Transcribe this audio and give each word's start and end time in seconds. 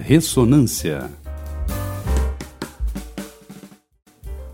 Ressonância. 0.00 1.10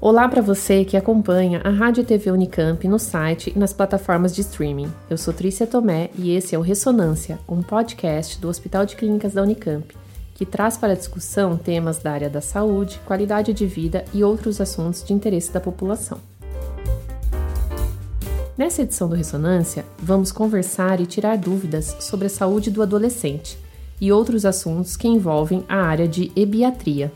Olá 0.00 0.28
para 0.28 0.42
você 0.42 0.84
que 0.84 0.96
acompanha 0.96 1.60
a 1.62 1.70
Rádio 1.70 2.04
TV 2.04 2.30
Unicamp 2.30 2.86
no 2.88 2.98
site 2.98 3.52
e 3.54 3.58
nas 3.58 3.72
plataformas 3.72 4.34
de 4.34 4.40
streaming. 4.40 4.90
Eu 5.08 5.16
sou 5.16 5.32
Trícia 5.32 5.66
Tomé 5.66 6.10
e 6.16 6.34
esse 6.34 6.54
é 6.54 6.58
o 6.58 6.62
Ressonância, 6.62 7.38
um 7.48 7.62
podcast 7.62 8.40
do 8.40 8.48
Hospital 8.48 8.86
de 8.86 8.96
Clínicas 8.96 9.32
da 9.32 9.42
Unicamp, 9.42 9.86
que 10.34 10.46
traz 10.46 10.76
para 10.76 10.96
discussão 10.96 11.56
temas 11.56 11.98
da 11.98 12.12
área 12.12 12.30
da 12.30 12.40
saúde, 12.40 13.00
qualidade 13.06 13.52
de 13.52 13.66
vida 13.66 14.04
e 14.12 14.24
outros 14.24 14.60
assuntos 14.60 15.04
de 15.04 15.12
interesse 15.12 15.52
da 15.52 15.60
população. 15.60 16.18
Nessa 18.56 18.82
edição 18.82 19.08
do 19.08 19.16
Ressonância, 19.16 19.84
vamos 19.98 20.32
conversar 20.32 21.00
e 21.00 21.06
tirar 21.06 21.36
dúvidas 21.36 21.96
sobre 22.00 22.26
a 22.26 22.30
saúde 22.30 22.70
do 22.70 22.82
adolescente 22.82 23.63
e 24.04 24.12
outros 24.12 24.44
assuntos 24.44 24.98
que 24.98 25.08
envolvem 25.08 25.64
a 25.66 25.76
área 25.76 26.06
de 26.06 26.30
ebiatria. 26.36 27.10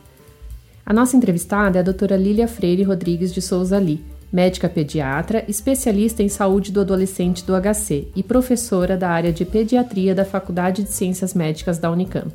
A 0.86 0.92
nossa 0.94 1.18
entrevistada 1.18 1.78
é 1.78 1.80
a 1.80 1.84
doutora 1.84 2.16
Lília 2.16 2.48
Freire 2.48 2.82
Rodrigues 2.82 3.34
de 3.34 3.42
Souza 3.42 3.78
Li, 3.78 4.02
médica 4.32 4.70
pediatra, 4.70 5.44
especialista 5.46 6.22
em 6.22 6.30
saúde 6.30 6.72
do 6.72 6.80
adolescente 6.80 7.44
do 7.44 7.52
HC 7.54 8.08
e 8.16 8.22
professora 8.22 8.96
da 8.96 9.10
área 9.10 9.30
de 9.30 9.44
pediatria 9.44 10.14
da 10.14 10.24
Faculdade 10.24 10.82
de 10.82 10.90
Ciências 10.90 11.34
Médicas 11.34 11.76
da 11.76 11.90
Unicamp. 11.90 12.32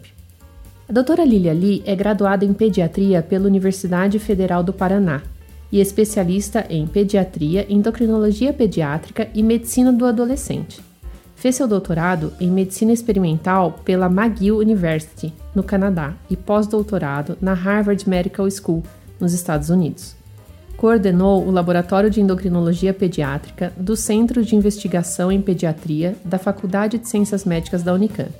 A 0.88 0.94
doutora 0.94 1.26
Lília 1.26 1.54
Li 1.54 1.82
é 1.84 1.96
graduada 1.96 2.46
em 2.46 2.54
pediatria 2.54 3.24
pela 3.24 3.48
Universidade 3.48 4.20
Federal 4.20 4.62
do 4.62 4.72
Paraná 4.72 5.24
e 5.72 5.82
especialista 5.82 6.64
em 6.70 6.86
pediatria, 6.86 7.66
endocrinologia 7.68 8.54
pediátrica 8.54 9.28
e 9.34 9.42
medicina 9.42 9.92
do 9.92 10.06
adolescente. 10.06 10.93
Fez 11.44 11.58
seu 11.58 11.68
doutorado 11.68 12.32
em 12.40 12.50
medicina 12.50 12.94
experimental 12.94 13.74
pela 13.84 14.06
McGill 14.06 14.60
University, 14.60 15.34
no 15.54 15.62
Canadá, 15.62 16.14
e 16.30 16.38
pós-doutorado 16.38 17.38
na 17.42 17.54
Harvard 17.54 18.08
Medical 18.08 18.50
School, 18.50 18.82
nos 19.20 19.34
Estados 19.34 19.70
Unidos. 19.70 20.16
Coordenou 20.78 21.46
o 21.46 21.52
Laboratório 21.52 22.10
de 22.10 22.22
Endocrinologia 22.22 22.94
Pediátrica 22.94 23.74
do 23.76 23.94
Centro 23.98 24.42
de 24.42 24.56
Investigação 24.56 25.30
em 25.30 25.42
Pediatria 25.42 26.16
da 26.24 26.40
Faculdade 26.40 26.98
de 26.98 27.10
Ciências 27.10 27.44
Médicas 27.44 27.84
da 27.84 27.94
Unicamp 27.94 28.32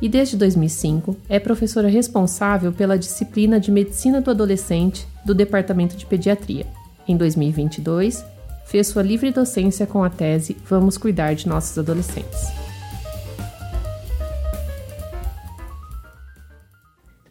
e 0.00 0.08
desde 0.08 0.36
2005 0.36 1.16
é 1.28 1.40
professora 1.40 1.88
responsável 1.88 2.72
pela 2.72 2.96
disciplina 2.96 3.58
de 3.58 3.72
Medicina 3.72 4.20
do 4.20 4.30
Adolescente 4.30 5.08
do 5.24 5.34
Departamento 5.34 5.96
de 5.96 6.06
Pediatria. 6.06 6.68
Em 7.08 7.16
2022, 7.16 8.24
fez 8.68 8.86
sua 8.86 9.02
livre 9.02 9.30
docência 9.30 9.86
com 9.86 10.04
a 10.04 10.10
tese 10.10 10.56
Vamos 10.68 10.98
Cuidar 10.98 11.34
de 11.34 11.48
Nossos 11.48 11.78
Adolescentes. 11.78 12.52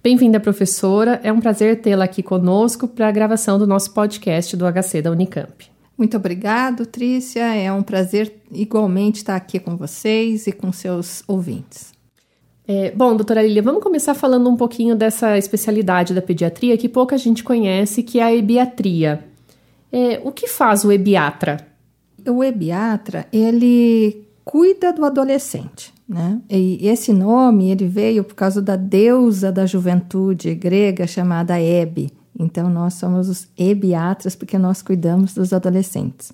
Bem-vinda, 0.04 0.40
professora. 0.40 1.20
É 1.24 1.32
um 1.32 1.40
prazer 1.40 1.82
tê-la 1.82 2.06
aqui 2.06 2.24
conosco 2.24 2.88
para 2.88 3.08
a 3.08 3.12
gravação 3.12 3.60
do 3.60 3.68
nosso 3.68 3.94
podcast 3.94 4.58
do 4.58 4.66
HC 4.66 5.02
da 5.02 5.12
Unicamp. 5.12 5.70
Muito 5.96 6.18
obrigado, 6.18 6.86
Trícia. 6.86 7.54
É 7.56 7.72
um 7.72 7.84
prazer 7.84 8.34
igualmente 8.52 9.18
estar 9.18 9.36
aqui 9.36 9.60
com 9.60 9.78
vocês 9.78 10.48
e 10.48 10.52
com 10.52 10.72
seus 10.72 11.24
ouvintes. 11.28 11.92
É, 12.68 12.92
bom, 12.92 13.16
doutora 13.16 13.44
Lilia, 13.44 13.62
vamos 13.62 13.84
começar 13.84 14.14
falando 14.14 14.50
um 14.50 14.58
pouquinho 14.58 14.96
dessa 14.96 15.38
especialidade 15.38 16.14
da 16.14 16.22
pediatria 16.22 16.78
que 16.78 16.90
pouca 16.90 17.18
gente 17.18 17.44
conhece, 17.44 18.02
que 18.02 18.20
é 18.20 18.24
a 18.24 18.36
ebiatria. 18.36 19.27
É, 19.92 20.22
o 20.24 20.32
que 20.32 20.48
faz 20.48 20.84
o 20.84 20.92
ebiatra? 20.92 21.66
O 22.28 22.44
ebiatra, 22.44 23.26
ele 23.32 24.28
cuida 24.44 24.94
do 24.94 25.06
adolescente, 25.06 25.94
né? 26.08 26.42
E 26.50 26.88
esse 26.88 27.12
nome, 27.12 27.70
ele 27.70 27.88
veio 27.88 28.24
por 28.24 28.36
causa 28.36 28.62
da 28.62 28.76
deusa 28.76 29.52
da 29.52 29.66
juventude 29.66 30.54
grega 30.56 31.06
chamada 31.06 31.60
Hebe. 31.60 32.12
Então, 32.40 32.70
nós 32.70 32.96
somos 32.96 33.30
os 33.30 33.48
ebiatras 33.58 34.36
porque 34.36 34.58
nós 34.58 34.82
cuidamos 34.82 35.34
dos 35.34 35.52
adolescentes. 35.54 36.32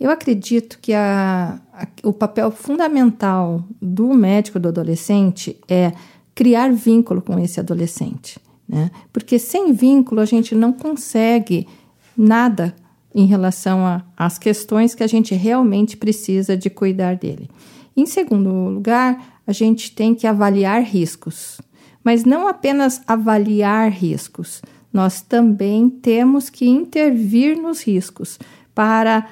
Eu 0.00 0.10
acredito 0.10 0.78
que 0.80 0.92
a, 0.92 1.60
a, 1.72 1.86
o 2.02 2.12
papel 2.12 2.50
fundamental 2.50 3.62
do 3.80 4.12
médico 4.14 4.58
do 4.58 4.68
adolescente 4.68 5.56
é 5.68 5.92
criar 6.34 6.72
vínculo 6.72 7.22
com 7.22 7.38
esse 7.38 7.60
adolescente, 7.60 8.40
né? 8.68 8.90
Porque 9.12 9.38
sem 9.38 9.72
vínculo 9.72 10.20
a 10.20 10.24
gente 10.24 10.54
não 10.54 10.72
consegue 10.72 11.68
nada 12.16 12.74
em 13.14 13.26
relação 13.26 14.02
às 14.16 14.38
questões 14.38 14.94
que 14.94 15.02
a 15.02 15.06
gente 15.06 15.34
realmente 15.34 15.96
precisa 15.96 16.56
de 16.56 16.68
cuidar 16.68 17.16
dele. 17.16 17.48
Em 17.96 18.06
segundo 18.06 18.50
lugar, 18.50 19.40
a 19.46 19.52
gente 19.52 19.92
tem 19.92 20.14
que 20.14 20.26
avaliar 20.26 20.82
riscos, 20.82 21.60
mas 22.02 22.24
não 22.24 22.48
apenas 22.48 23.00
avaliar 23.06 23.90
riscos, 23.90 24.60
nós 24.92 25.20
também 25.20 25.88
temos 25.88 26.48
que 26.48 26.68
intervir 26.68 27.56
nos 27.56 27.82
riscos 27.82 28.38
para 28.74 29.26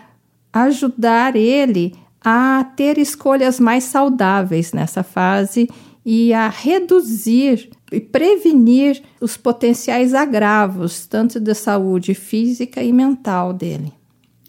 ajudar 0.52 1.36
ele 1.36 1.94
a 2.20 2.64
ter 2.76 2.98
escolhas 2.98 3.58
mais 3.58 3.84
saudáveis 3.84 4.72
nessa 4.72 5.02
fase 5.02 5.68
e 6.04 6.32
a 6.32 6.48
reduzir 6.48 7.70
e 7.94 8.00
prevenir 8.00 9.02
os 9.20 9.36
potenciais 9.36 10.14
agravos, 10.14 11.06
tanto 11.06 11.38
da 11.38 11.54
saúde 11.54 12.14
física 12.14 12.82
e 12.82 12.92
mental 12.92 13.52
dele. 13.52 13.92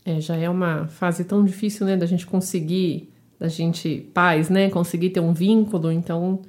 É, 0.05 0.19
já 0.19 0.35
é 0.35 0.49
uma 0.49 0.87
fase 0.87 1.23
tão 1.23 1.43
difícil, 1.45 1.85
né, 1.85 1.95
da 1.95 2.05
gente 2.05 2.25
conseguir, 2.25 3.09
da 3.39 3.47
gente, 3.47 4.09
pais, 4.13 4.49
né, 4.49 4.69
conseguir 4.69 5.11
ter 5.11 5.19
um 5.19 5.33
vínculo, 5.33 5.91
então 5.91 6.41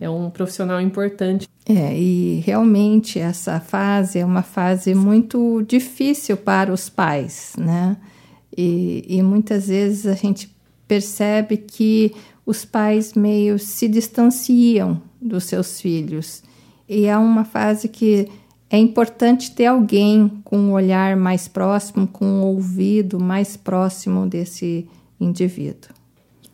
é 0.00 0.08
um 0.08 0.30
profissional 0.30 0.80
importante. 0.80 1.48
É, 1.66 1.98
e 1.98 2.40
realmente 2.40 3.18
essa 3.18 3.60
fase 3.60 4.18
é 4.18 4.24
uma 4.24 4.42
fase 4.42 4.94
muito 4.94 5.62
difícil 5.62 6.36
para 6.36 6.72
os 6.72 6.88
pais, 6.88 7.52
né? 7.58 7.96
E, 8.56 9.04
e 9.06 9.22
muitas 9.22 9.68
vezes 9.68 10.06
a 10.06 10.14
gente 10.14 10.54
percebe 10.86 11.58
que 11.58 12.14
os 12.46 12.64
pais 12.64 13.12
meio 13.12 13.58
se 13.58 13.86
distanciam 13.86 15.02
dos 15.20 15.44
seus 15.44 15.80
filhos. 15.80 16.42
E 16.88 17.06
é 17.06 17.16
uma 17.16 17.44
fase 17.44 17.88
que 17.88 18.28
é 18.70 18.78
importante 18.78 19.54
ter 19.54 19.66
alguém 19.66 20.40
com 20.44 20.58
um 20.58 20.72
olhar 20.72 21.16
mais 21.16 21.48
próximo, 21.48 22.06
com 22.06 22.24
um 22.24 22.42
ouvido 22.42 23.18
mais 23.18 23.56
próximo 23.56 24.26
desse 24.26 24.86
indivíduo. 25.20 25.90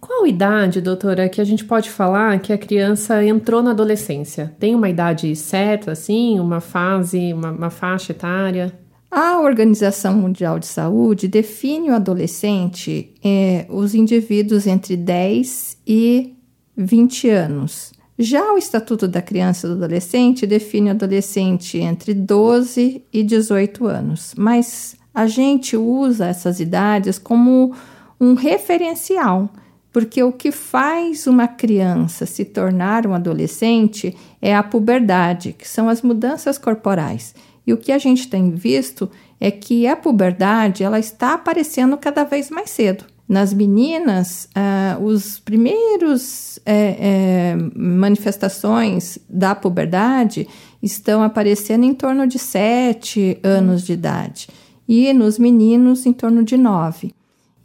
Qual 0.00 0.26
idade, 0.26 0.82
doutora, 0.82 1.30
que 1.30 1.41
a 1.41 1.44
gente 1.44 1.64
pode 1.64 1.88
falar 1.88 2.38
que 2.38 2.53
a 2.53 2.58
criança 2.58 3.24
entrou 3.24 3.62
na 3.62 3.70
adolescência? 3.70 4.54
Tem 4.60 4.74
uma 4.74 4.91
idade 4.91 5.34
certa, 5.34 5.92
assim, 5.92 6.38
uma 6.38 6.60
fase, 6.60 7.32
uma, 7.32 7.50
uma 7.50 7.70
faixa 7.70 8.12
etária? 8.12 8.70
A 9.10 9.41
Organização 9.41 10.12
Mundial 10.12 10.58
de 10.58 10.66
Saúde 10.66 11.26
define 11.26 11.88
o 11.88 11.94
adolescente 11.94 13.14
é, 13.24 13.64
os 13.70 13.94
indivíduos 13.94 14.66
entre 14.66 14.94
10 14.94 15.78
e 15.86 16.34
20 16.76 17.30
anos. 17.30 17.94
Já 18.19 18.52
o 18.52 18.58
Estatuto 18.58 19.08
da 19.08 19.20
Criança 19.20 19.66
e 19.66 19.70
do 19.70 19.76
Adolescente 19.76 20.47
define 20.47 20.88
o 20.88 20.92
adolescente 20.92 21.78
entre 21.78 22.14
12 22.14 23.04
e 23.12 23.22
18 23.25 23.86
anos, 23.86 24.34
mas 24.38 24.94
a 25.12 25.26
gente 25.26 25.76
usa 25.76 26.26
essas 26.26 26.60
idades 26.60 27.19
como 27.19 27.74
um 28.20 28.34
referencial, 28.34 29.50
porque 29.92 30.22
o 30.22 30.30
que 30.30 30.53
faz 30.53 31.26
uma 31.26 31.48
criança 31.48 32.24
se 32.24 32.44
tornar 32.44 33.04
um 33.04 33.14
adolescente 33.14 34.16
é 34.41 34.54
a 34.54 34.62
puberdade, 34.62 35.53
que 35.53 35.66
são 35.66 35.88
as 35.88 36.00
mudanças 36.00 36.56
corporais. 36.56 37.34
E 37.66 37.72
o 37.72 37.76
que 37.76 37.91
a 37.91 37.98
gente 37.98 38.28
tem 38.28 38.53
visto 38.53 39.10
é 39.41 39.50
que 39.50 39.88
a 39.88 39.97
puberdade 39.97 40.84
ela 40.84 41.00
está 41.00 41.34
aparecendo 41.34 41.97
cada 41.97 42.22
vez 42.22 42.48
mais 42.48 42.70
cedo. 42.70 43.04
Nas 43.26 43.54
meninas, 43.54 44.48
uh, 44.54 45.02
os 45.02 45.38
primeiros 45.38 46.58
é, 46.66 46.96
é, 46.98 47.56
manifestações 47.74 49.18
da 49.28 49.54
puberdade 49.54 50.47
estão 50.82 51.22
aparecendo 51.22 51.84
em 51.84 51.94
torno 51.94 52.26
de 52.26 52.38
7 52.38 53.38
anos 53.42 53.82
de 53.82 53.94
idade 53.94 54.48
e 54.86 55.10
nos 55.15 55.38
meninos 55.38 56.04
em 56.04 56.12
torno 56.12 56.44
de 56.44 56.59
9. 56.59 57.15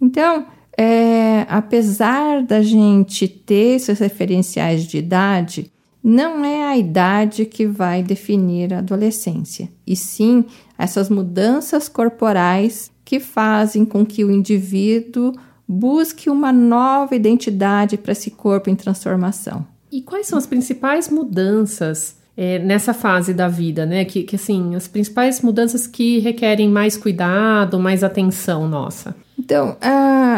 Então, 0.02 0.46
é, 0.78 1.46
apesar 1.50 2.42
da 2.42 2.62
gente 2.62 3.28
ter 3.28 3.76
esses 3.76 4.00
referenciais 4.00 4.86
de 4.86 4.98
idade, 4.98 5.70
não 6.02 6.46
é 6.46 6.64
a 6.64 6.78
idade 6.78 7.46
que 7.46 7.66
vai 7.66 8.02
definir 8.02 8.74
a 8.74 8.78
adolescência, 8.78 9.70
e 9.86 9.94
sim 9.94 10.46
essas 10.78 11.10
mudanças 11.10 11.90
corporais 11.90 12.90
que 13.04 13.20
fazem 13.20 13.84
com 13.84 14.06
que 14.06 14.24
o 14.24 14.32
indivíduo 14.32 15.34
busque 15.72 16.32
uma 16.32 16.52
nova 16.52 17.16
identidade 17.16 17.96
para 17.96 18.12
esse 18.12 18.32
corpo 18.32 18.72
em 18.72 18.76
transformação. 18.76 19.64
E 19.92 20.02
quais 20.02 20.26
são 20.26 20.40
as 20.40 20.48
principais 20.48 21.10
mudanças 21.10 22.18
é, 22.36 22.58
nessa 22.58 22.92
fase 22.92 23.36
da 23.36 23.48
vida, 23.48 23.86
né? 23.86 24.04
Que, 24.04 24.24
que 24.24 24.36
assim, 24.36 24.74
as 24.74 24.88
principais 24.88 25.42
mudanças 25.42 25.86
que 25.86 26.18
requerem 26.18 26.68
mais 26.68 26.98
cuidado, 26.98 27.78
mais 27.78 28.04
atenção 28.04 28.68
nossa. 28.68 29.16
Então, 29.50 29.76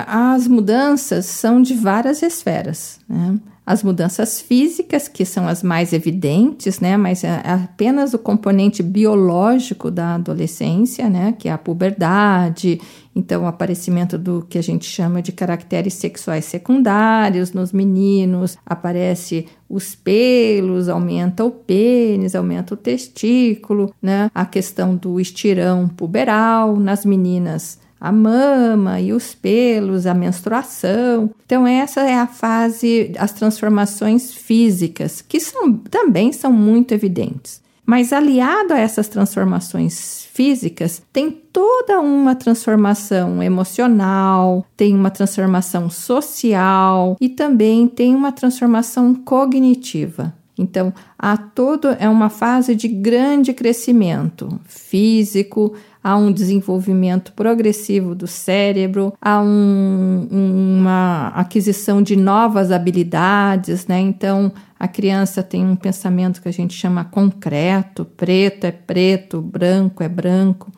as 0.08 0.48
mudanças 0.48 1.25
são 1.25 1.62
de 1.62 1.74
várias 1.74 2.22
esferas. 2.22 2.98
Né? 3.10 3.38
As 3.66 3.84
mudanças 3.84 4.40
físicas, 4.40 5.10
que 5.10 5.25
são 5.25 5.50
as 5.50 5.62
mais 5.62 5.92
evidentes, 5.92 6.80
né? 6.80 6.96
Mas 6.96 7.25
é 7.25 7.42
apenas 7.44 8.13
o 8.13 8.18
componente 8.18 8.81
biológico 8.81 9.92
da 9.92 10.16
adolescência, 10.16 11.10
né? 11.10 11.36
Que 11.38 11.50
é 11.50 11.52
a 11.52 11.58
puberdade, 11.58 12.80
então 13.13 13.44
o 13.44 13.48
aparecimento 13.48 14.18
do 14.18 14.46
que 14.50 14.58
a 14.58 14.63
gente 14.63 14.86
chama 14.86 15.22
de 15.22 15.34
caracteres 15.34 15.94
sexuais 15.96 16.46
secundários 16.46 17.52
nos 17.52 17.74
meninos, 17.74 18.58
aparece 18.66 19.46
os 19.69 19.94
pelos, 19.94 20.88
aumenta 20.88 21.44
o 21.44 21.52
pênis, 21.52 22.34
aumenta 22.34 22.75
o 22.75 22.78
testículo, 22.78 23.94
né? 24.02 24.31
A 24.34 24.46
questão 24.46 24.96
do 24.96 25.19
estirão 25.19 25.90
puberal 25.90 26.78
nas 26.78 27.04
meninas 27.04 27.78
a 28.01 28.12
mama 28.12 29.00
e 29.00 29.13
os 29.13 29.36
pelos, 29.36 30.07
a 30.07 30.13
menstruação. 30.15 31.30
Então, 31.45 31.68
essa 31.68 32.01
é 32.01 32.15
a 32.15 32.25
fase, 32.25 33.12
as 33.19 33.31
transformações 33.31 34.33
físicas, 34.33 35.21
que 35.21 35.39
são, 35.39 35.74
também 35.74 36.33
são 36.33 36.51
muito 36.51 36.95
evidentes. 36.95 37.62
Mas 37.86 38.12
aliado 38.12 38.74
a 38.74 38.80
essas 38.80 39.07
transformações 39.07 40.25
físicas, 40.33 41.03
tem 41.13 41.30
toda 41.30 42.00
uma 42.00 42.33
transformação 42.33 43.44
emocional, 43.44 44.65
tem 44.75 44.95
uma 44.95 45.12
transformação 45.12 45.89
social 45.89 47.18
e 47.21 47.30
também 47.30 47.88
tem 47.88 48.15
uma 48.15 48.31
transformação 48.31 49.13
cognitiva. 49.13 50.33
Então, 50.57 50.94
há 51.18 51.36
todo 51.38 51.89
é 52.00 52.07
uma 52.07 52.30
fase 52.30 52.75
de 52.75 52.88
grande 52.88 53.53
crescimento 53.53 54.59
físico, 54.65 55.74
há 56.03 56.18
um 56.18 56.31
desenvolvimento 56.31 57.31
progressivo 57.33 58.15
do 58.15 58.27
cérebro, 58.27 59.13
há 59.21 59.42
um, 59.42 60.27
uma 60.31 61.27
aquisição 61.36 62.01
de 62.01 62.15
novas 62.15 62.71
habilidades, 62.71 63.86
né? 63.88 64.00
Então, 64.00 64.51
a 64.80 64.88
criança 64.88 65.44
tem 65.44 65.63
um 65.65 65.75
pensamento 65.75 66.42
que 66.42 66.50
a 66.50 66.53
gente 66.53 66.74
chama 66.74 67.06
concreto, 67.06 68.03
preto 68.03 68.65
é 68.65 68.71
preto, 68.71 69.42
branco 69.42 70.01
é 70.01 70.09
branco, 70.09 70.71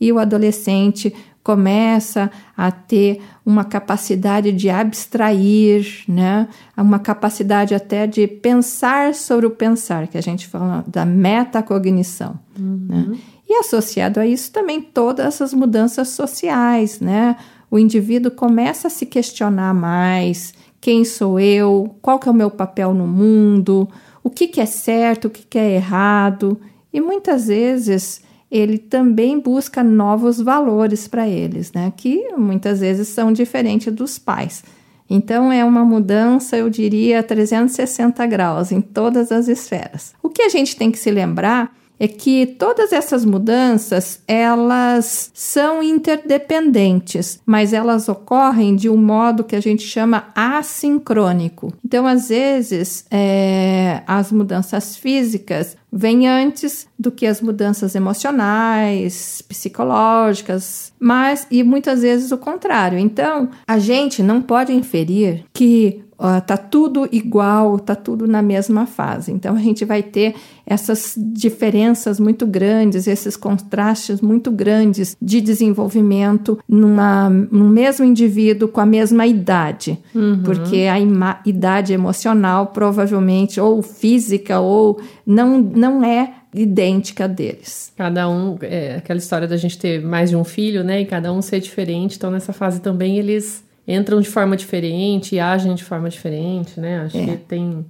e 0.00 0.12
o 0.12 0.18
adolescente 0.18 1.12
começa 1.42 2.30
a 2.54 2.70
ter 2.70 3.22
uma 3.44 3.64
capacidade 3.64 4.52
de 4.52 4.68
abstrair, 4.68 6.04
né? 6.06 6.46
Uma 6.76 6.98
capacidade 6.98 7.74
até 7.74 8.06
de 8.06 8.26
pensar 8.26 9.14
sobre 9.14 9.46
o 9.46 9.50
pensar, 9.50 10.06
que 10.08 10.18
a 10.18 10.20
gente 10.20 10.46
fala 10.46 10.84
da 10.86 11.06
metacognição, 11.06 12.38
uhum. 12.58 12.86
né? 12.86 13.18
E 13.48 13.54
associado 13.54 14.20
a 14.20 14.26
isso 14.26 14.52
também 14.52 14.82
todas 14.82 15.40
as 15.40 15.54
mudanças 15.54 16.08
sociais, 16.08 17.00
né? 17.00 17.36
O 17.70 17.78
indivíduo 17.78 18.30
começa 18.30 18.88
a 18.88 18.90
se 18.90 19.06
questionar 19.06 19.72
mais: 19.72 20.52
quem 20.80 21.04
sou 21.04 21.40
eu? 21.40 21.96
Qual 22.02 22.18
que 22.18 22.28
é 22.28 22.32
o 22.32 22.34
meu 22.34 22.50
papel 22.50 22.92
no 22.92 23.06
mundo? 23.06 23.88
O 24.22 24.30
que, 24.30 24.48
que 24.48 24.60
é 24.60 24.66
certo? 24.66 25.26
O 25.26 25.30
que, 25.30 25.44
que 25.44 25.58
é 25.58 25.74
errado? 25.74 26.60
E 26.92 27.00
muitas 27.00 27.48
vezes 27.48 28.22
ele 28.50 28.78
também 28.78 29.38
busca 29.38 29.82
novos 29.82 30.40
valores 30.40 31.06
para 31.06 31.28
eles, 31.28 31.72
né? 31.72 31.92
Que 31.96 32.28
muitas 32.36 32.80
vezes 32.80 33.08
são 33.08 33.32
diferentes 33.32 33.92
dos 33.92 34.18
pais. 34.18 34.62
Então 35.08 35.50
é 35.50 35.64
uma 35.64 35.84
mudança, 35.84 36.56
eu 36.56 36.68
diria, 36.68 37.22
360 37.22 38.26
graus 38.26 38.70
em 38.70 38.80
todas 38.80 39.32
as 39.32 39.48
esferas. 39.48 40.14
O 40.22 40.28
que 40.28 40.42
a 40.42 40.48
gente 40.50 40.76
tem 40.76 40.90
que 40.90 40.98
se 40.98 41.10
lembrar 41.10 41.74
é 41.98 42.06
que 42.06 42.46
todas 42.46 42.92
essas 42.92 43.24
mudanças 43.24 44.20
elas 44.26 45.30
são 45.34 45.82
interdependentes, 45.82 47.40
mas 47.44 47.72
elas 47.72 48.08
ocorrem 48.08 48.76
de 48.76 48.88
um 48.88 48.96
modo 48.96 49.44
que 49.44 49.56
a 49.56 49.60
gente 49.60 49.82
chama 49.82 50.28
assincrônico. 50.34 51.72
Então, 51.84 52.06
às 52.06 52.28
vezes, 52.28 53.04
é, 53.10 54.02
as 54.06 54.30
mudanças 54.30 54.96
físicas 54.96 55.76
vêm 55.92 56.28
antes 56.28 56.86
do 56.98 57.10
que 57.10 57.26
as 57.26 57.40
mudanças 57.40 57.94
emocionais, 57.94 59.42
psicológicas, 59.42 60.92
mas 60.98 61.46
e 61.50 61.62
muitas 61.62 62.02
vezes 62.02 62.30
o 62.30 62.38
contrário. 62.38 62.98
Então, 62.98 63.50
a 63.66 63.78
gente 63.78 64.22
não 64.22 64.42
pode 64.42 64.72
inferir 64.72 65.44
que 65.52 66.02
uh, 66.18 66.40
tá 66.44 66.56
tudo 66.56 67.08
igual, 67.12 67.78
tá 67.78 67.94
tudo 67.94 68.26
na 68.26 68.42
mesma 68.42 68.84
fase. 68.86 69.32
Então 69.32 69.54
a 69.54 69.60
gente 69.60 69.84
vai 69.84 70.02
ter 70.02 70.34
essas 70.66 71.14
diferenças 71.16 72.20
muito 72.20 72.46
grandes, 72.46 73.06
esses 73.06 73.36
contrastes 73.36 74.20
muito 74.20 74.50
grandes 74.50 75.16
de 75.20 75.40
desenvolvimento 75.40 76.58
numa, 76.68 77.30
no 77.30 77.68
mesmo 77.68 78.04
indivíduo 78.04 78.68
com 78.68 78.80
a 78.80 78.86
mesma 78.86 79.26
idade, 79.26 79.98
uhum. 80.14 80.42
porque 80.44 80.86
a 80.90 80.98
idade 81.46 81.94
emocional 81.94 82.66
provavelmente 82.66 83.58
ou 83.58 83.80
física 83.80 84.60
ou 84.60 85.00
não 85.26 85.58
não 85.58 85.87
é 86.04 86.34
idêntica 86.54 87.28
deles. 87.28 87.92
Cada 87.96 88.28
um, 88.28 88.58
é 88.62 88.96
aquela 88.96 89.18
história 89.18 89.46
da 89.46 89.56
gente 89.56 89.78
ter 89.78 90.02
mais 90.02 90.30
de 90.30 90.36
um 90.36 90.44
filho, 90.44 90.84
né? 90.84 91.00
E 91.00 91.06
cada 91.06 91.32
um 91.32 91.42
ser 91.42 91.60
diferente. 91.60 92.16
Então, 92.16 92.30
nessa 92.30 92.52
fase 92.52 92.80
também 92.80 93.18
eles 93.18 93.64
entram 93.86 94.20
de 94.20 94.28
forma 94.28 94.56
diferente 94.56 95.34
e 95.34 95.40
agem 95.40 95.74
de 95.74 95.84
forma 95.84 96.08
diferente, 96.08 96.78
né? 96.78 97.00
Acho 97.00 97.16
é. 97.16 97.26
que 97.26 97.36
tem 97.38 97.86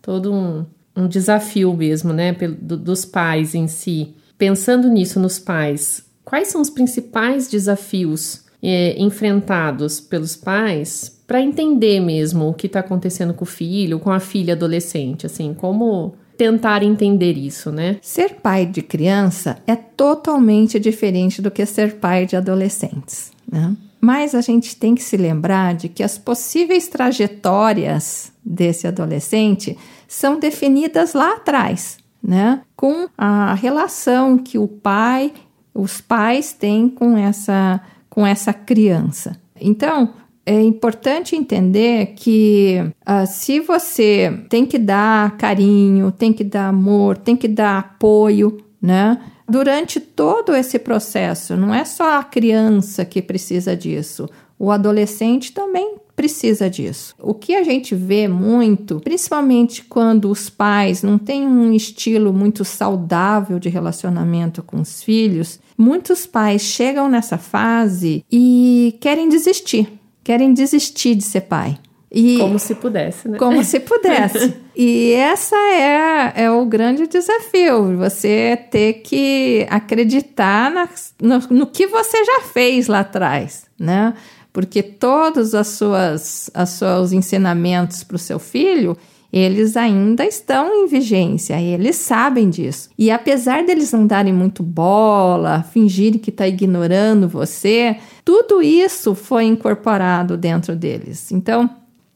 todo 0.00 0.32
um, 0.32 0.64
um 0.96 1.08
desafio 1.08 1.74
mesmo, 1.74 2.12
né, 2.12 2.32
do, 2.32 2.76
dos 2.76 3.04
pais 3.04 3.54
em 3.54 3.66
si. 3.66 4.14
Pensando 4.38 4.88
nisso 4.88 5.20
nos 5.20 5.38
pais, 5.38 6.04
quais 6.24 6.48
são 6.48 6.60
os 6.60 6.70
principais 6.70 7.48
desafios 7.48 8.44
é, 8.62 8.98
enfrentados 9.00 10.00
pelos 10.00 10.36
pais 10.36 11.20
para 11.26 11.40
entender 11.40 12.00
mesmo 12.00 12.48
o 12.48 12.54
que 12.54 12.66
está 12.66 12.80
acontecendo 12.80 13.34
com 13.34 13.44
o 13.44 13.46
filho, 13.46 14.00
com 14.00 14.10
a 14.10 14.20
filha 14.20 14.54
adolescente, 14.54 15.26
assim, 15.26 15.54
como 15.54 16.14
tentar 16.40 16.82
entender 16.82 17.36
isso, 17.36 17.70
né? 17.70 17.98
Ser 18.00 18.36
pai 18.36 18.64
de 18.64 18.80
criança 18.80 19.58
é 19.66 19.76
totalmente 19.76 20.80
diferente 20.80 21.42
do 21.42 21.50
que 21.50 21.66
ser 21.66 21.96
pai 21.96 22.24
de 22.24 22.34
adolescentes, 22.34 23.30
né? 23.46 23.76
Mas 24.00 24.34
a 24.34 24.40
gente 24.40 24.74
tem 24.74 24.94
que 24.94 25.02
se 25.02 25.18
lembrar 25.18 25.74
de 25.74 25.90
que 25.90 26.02
as 26.02 26.16
possíveis 26.16 26.88
trajetórias 26.88 28.32
desse 28.42 28.86
adolescente 28.86 29.76
são 30.08 30.40
definidas 30.40 31.12
lá 31.12 31.34
atrás, 31.34 31.98
né? 32.22 32.62
Com 32.74 33.06
a 33.18 33.52
relação 33.52 34.38
que 34.38 34.56
o 34.56 34.66
pai, 34.66 35.34
os 35.74 36.00
pais 36.00 36.54
têm 36.54 36.88
com 36.88 37.18
essa, 37.18 37.82
com 38.08 38.26
essa 38.26 38.54
criança. 38.54 39.38
Então, 39.60 40.14
é 40.54 40.62
importante 40.62 41.36
entender 41.36 42.14
que 42.16 42.78
uh, 43.02 43.26
se 43.26 43.60
você 43.60 44.44
tem 44.48 44.66
que 44.66 44.78
dar 44.78 45.36
carinho, 45.36 46.10
tem 46.10 46.32
que 46.32 46.44
dar 46.44 46.68
amor, 46.68 47.16
tem 47.16 47.36
que 47.36 47.48
dar 47.48 47.78
apoio, 47.78 48.58
né? 48.80 49.18
durante 49.50 49.98
todo 49.98 50.54
esse 50.54 50.78
processo. 50.78 51.56
Não 51.56 51.74
é 51.74 51.84
só 51.84 52.18
a 52.18 52.22
criança 52.22 53.04
que 53.04 53.20
precisa 53.20 53.76
disso, 53.76 54.28
o 54.56 54.70
adolescente 54.70 55.52
também 55.52 55.96
precisa 56.14 56.68
disso. 56.68 57.14
O 57.18 57.32
que 57.32 57.54
a 57.54 57.64
gente 57.64 57.94
vê 57.94 58.28
muito, 58.28 59.00
principalmente 59.00 59.82
quando 59.82 60.30
os 60.30 60.50
pais 60.50 61.02
não 61.02 61.18
têm 61.18 61.46
um 61.46 61.72
estilo 61.72 62.32
muito 62.32 62.64
saudável 62.64 63.58
de 63.58 63.70
relacionamento 63.70 64.62
com 64.62 64.80
os 64.80 65.02
filhos, 65.02 65.58
muitos 65.78 66.26
pais 66.26 66.60
chegam 66.60 67.08
nessa 67.08 67.38
fase 67.38 68.22
e 68.30 68.98
querem 69.00 69.30
desistir, 69.30 69.99
querem 70.30 70.54
desistir 70.54 71.16
de 71.16 71.24
ser 71.24 71.40
pai. 71.40 71.76
E 72.08 72.38
como 72.38 72.56
se 72.56 72.76
pudesse, 72.76 73.28
né? 73.28 73.36
Como 73.36 73.64
se 73.64 73.80
pudesse. 73.80 74.54
e 74.76 75.12
essa 75.12 75.56
é, 75.56 76.44
é 76.44 76.50
o 76.52 76.64
grande 76.66 77.08
desafio, 77.08 77.96
você 77.96 78.56
ter 78.70 79.02
que 79.02 79.66
acreditar 79.68 80.70
na, 80.70 80.88
no, 81.20 81.38
no 81.50 81.66
que 81.66 81.88
você 81.88 82.24
já 82.24 82.42
fez 82.42 82.86
lá 82.86 83.00
atrás, 83.00 83.64
né? 83.76 84.14
Porque 84.52 84.84
todos 84.84 85.52
as 85.52 85.66
suas, 85.66 86.48
as 86.54 86.68
seus 86.70 87.12
ensinamentos 87.12 88.04
para 88.04 88.14
o 88.14 88.18
seu 88.18 88.38
filho, 88.38 88.96
eles 89.32 89.76
ainda 89.76 90.24
estão 90.24 90.72
em 90.72 90.86
vigência, 90.86 91.60
eles 91.60 91.96
sabem 91.96 92.50
disso. 92.50 92.90
E 92.98 93.10
apesar 93.10 93.64
deles 93.64 93.92
não 93.92 94.06
darem 94.06 94.32
muito 94.32 94.62
bola, 94.62 95.64
fingirem 95.72 96.18
que 96.18 96.30
está 96.30 96.46
ignorando 96.46 97.28
você, 97.28 97.96
tudo 98.30 98.62
isso 98.62 99.12
foi 99.16 99.42
incorporado 99.42 100.36
dentro 100.36 100.76
deles. 100.76 101.32
Então, 101.32 101.68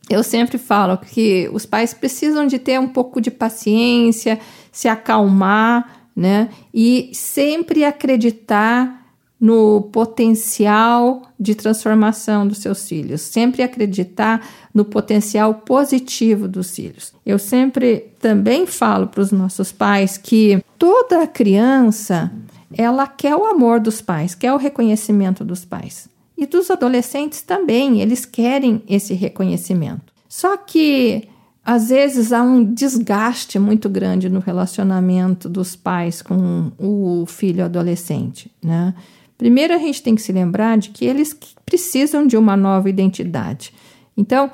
eu 0.08 0.22
sempre 0.22 0.58
falo 0.58 0.96
que 0.96 1.50
os 1.52 1.66
pais 1.66 1.92
precisam 1.92 2.46
de 2.46 2.56
ter 2.56 2.78
um 2.78 2.86
pouco 2.86 3.20
de 3.20 3.32
paciência, 3.32 4.38
se 4.70 4.86
acalmar, 4.86 6.06
né? 6.14 6.50
E 6.72 7.10
sempre 7.12 7.84
acreditar 7.84 9.04
no 9.40 9.82
potencial 9.92 11.22
de 11.38 11.56
transformação 11.56 12.46
dos 12.46 12.58
seus 12.58 12.88
filhos, 12.88 13.20
sempre 13.20 13.64
acreditar 13.64 14.40
no 14.72 14.84
potencial 14.84 15.52
positivo 15.52 16.46
dos 16.46 16.76
filhos. 16.76 17.12
Eu 17.26 17.40
sempre 17.40 18.12
também 18.20 18.66
falo 18.66 19.08
para 19.08 19.20
os 19.20 19.32
nossos 19.32 19.72
pais 19.72 20.16
que 20.16 20.62
toda 20.78 21.26
criança 21.26 22.30
ela 22.76 23.06
quer 23.06 23.36
o 23.36 23.44
amor 23.44 23.80
dos 23.80 24.00
pais, 24.00 24.34
quer 24.34 24.52
o 24.52 24.56
reconhecimento 24.56 25.44
dos 25.44 25.64
pais. 25.64 26.08
E 26.36 26.46
dos 26.46 26.70
adolescentes 26.70 27.42
também, 27.42 28.00
eles 28.00 28.24
querem 28.24 28.82
esse 28.88 29.14
reconhecimento. 29.14 30.12
Só 30.28 30.56
que 30.56 31.28
às 31.64 31.88
vezes 31.88 32.32
há 32.32 32.42
um 32.42 32.62
desgaste 32.62 33.58
muito 33.58 33.88
grande 33.88 34.28
no 34.28 34.40
relacionamento 34.40 35.48
dos 35.48 35.74
pais 35.74 36.20
com 36.20 36.72
o 36.78 37.24
filho 37.26 37.64
adolescente, 37.64 38.50
né? 38.62 38.94
Primeiro 39.38 39.74
a 39.74 39.78
gente 39.78 40.02
tem 40.02 40.14
que 40.14 40.22
se 40.22 40.32
lembrar 40.32 40.76
de 40.76 40.90
que 40.90 41.04
eles 41.04 41.36
precisam 41.64 42.26
de 42.26 42.36
uma 42.36 42.56
nova 42.56 42.88
identidade. 42.88 43.72
Então, 44.16 44.50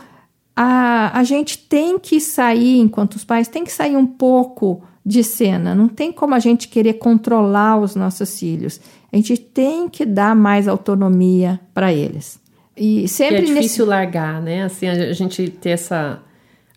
a, 0.55 1.19
a 1.19 1.25
gente 1.25 1.59
tem 1.59 1.99
que 1.99 2.21
sair, 2.21 2.79
enquanto 2.79 3.17
os 3.17 3.25
pais, 3.25 3.49
tem 3.49 3.65
que 3.65 3.73
sair 3.73 3.97
um 3.97 4.07
pouco 4.07 4.83
de 5.11 5.25
cena. 5.25 5.75
Não 5.75 5.89
tem 5.89 6.13
como 6.13 6.35
a 6.35 6.39
gente 6.39 6.69
querer 6.69 6.95
controlar 6.95 7.79
os 7.79 7.97
nossos 7.97 8.39
filhos. 8.39 8.81
A 9.13 9.17
gente 9.17 9.37
tem 9.37 9.89
que 9.89 10.07
dar 10.07 10.37
mais 10.37 10.69
autonomia 10.69 11.59
para 11.75 11.93
eles. 11.93 12.41
E 12.77 13.09
sempre 13.09 13.35
e 13.35 13.39
é 13.39 13.41
difícil 13.41 13.61
nesse... 13.61 13.83
largar, 13.83 14.41
né? 14.41 14.63
Assim, 14.63 14.87
a 14.89 15.13
gente 15.13 15.51
ter 15.51 15.71
essa. 15.71 16.23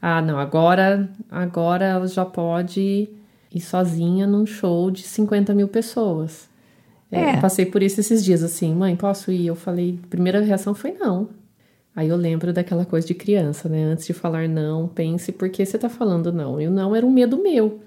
Ah, 0.01 0.21
não, 0.21 0.37
agora, 0.37 1.09
agora 1.29 1.85
ela 1.85 2.07
já 2.07 2.25
pode 2.25 3.07
ir 3.53 3.61
sozinha 3.61 4.25
num 4.25 4.45
show 4.45 4.89
de 4.89 5.03
50 5.03 5.53
mil 5.53 5.67
pessoas. 5.67 6.49
É, 7.11 7.35
é. 7.35 7.37
passei 7.37 7.65
por 7.67 7.83
isso 7.83 7.99
esses 7.99 8.25
dias, 8.25 8.41
assim, 8.41 8.73
mãe, 8.73 8.95
posso 8.95 9.31
ir? 9.31 9.45
Eu 9.45 9.55
falei, 9.55 9.99
a 10.03 10.07
primeira 10.07 10.41
reação 10.41 10.73
foi 10.73 10.93
não. 10.93 11.29
Aí 11.95 12.09
eu 12.09 12.17
lembro 12.17 12.51
daquela 12.51 12.85
coisa 12.85 13.05
de 13.05 13.13
criança, 13.13 13.69
né? 13.69 13.83
Antes 13.83 14.07
de 14.07 14.13
falar 14.13 14.49
não, 14.49 14.87
pense 14.87 15.31
por 15.31 15.47
que 15.49 15.63
você 15.63 15.77
tá 15.77 15.87
falando 15.87 16.33
não. 16.33 16.59
E 16.59 16.67
o 16.67 16.71
não 16.71 16.95
era 16.95 17.05
um 17.05 17.11
medo 17.11 17.37
meu, 17.41 17.79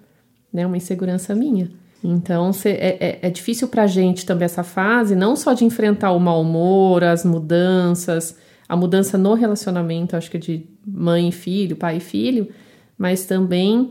né? 0.56 0.66
Uma 0.66 0.78
insegurança 0.78 1.34
minha. 1.34 1.70
Então, 2.02 2.52
cê, 2.52 2.70
é, 2.70 2.96
é, 2.98 3.18
é 3.22 3.30
difícil 3.30 3.68
pra 3.68 3.86
gente 3.86 4.25
também 4.25 4.46
essa 4.46 4.62
fase, 4.62 5.14
não 5.14 5.36
só 5.36 5.52
de 5.52 5.64
enfrentar 5.64 6.12
o 6.12 6.18
mau 6.18 6.40
humor, 6.40 7.04
as 7.04 7.25
mudanças, 7.25 8.36
a 8.66 8.75
mudança 8.75 9.18
no 9.18 9.34
relacionamento, 9.34 10.16
acho 10.16 10.30
que 10.30 10.38
de 10.38 10.66
mãe 10.86 11.28
e 11.28 11.32
filho, 11.32 11.76
pai 11.76 11.98
e 11.98 12.00
filho, 12.00 12.48
mas 12.96 13.26
também 13.26 13.90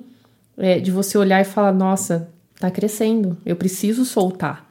é, 0.58 0.80
de 0.80 0.92
você 0.92 1.18
olhar 1.18 1.40
e 1.40 1.46
falar: 1.46 1.72
nossa, 1.72 2.30
tá 2.60 2.72
crescendo, 2.72 3.38
eu 3.46 3.56
preciso 3.56 4.04
soltar, 4.04 4.66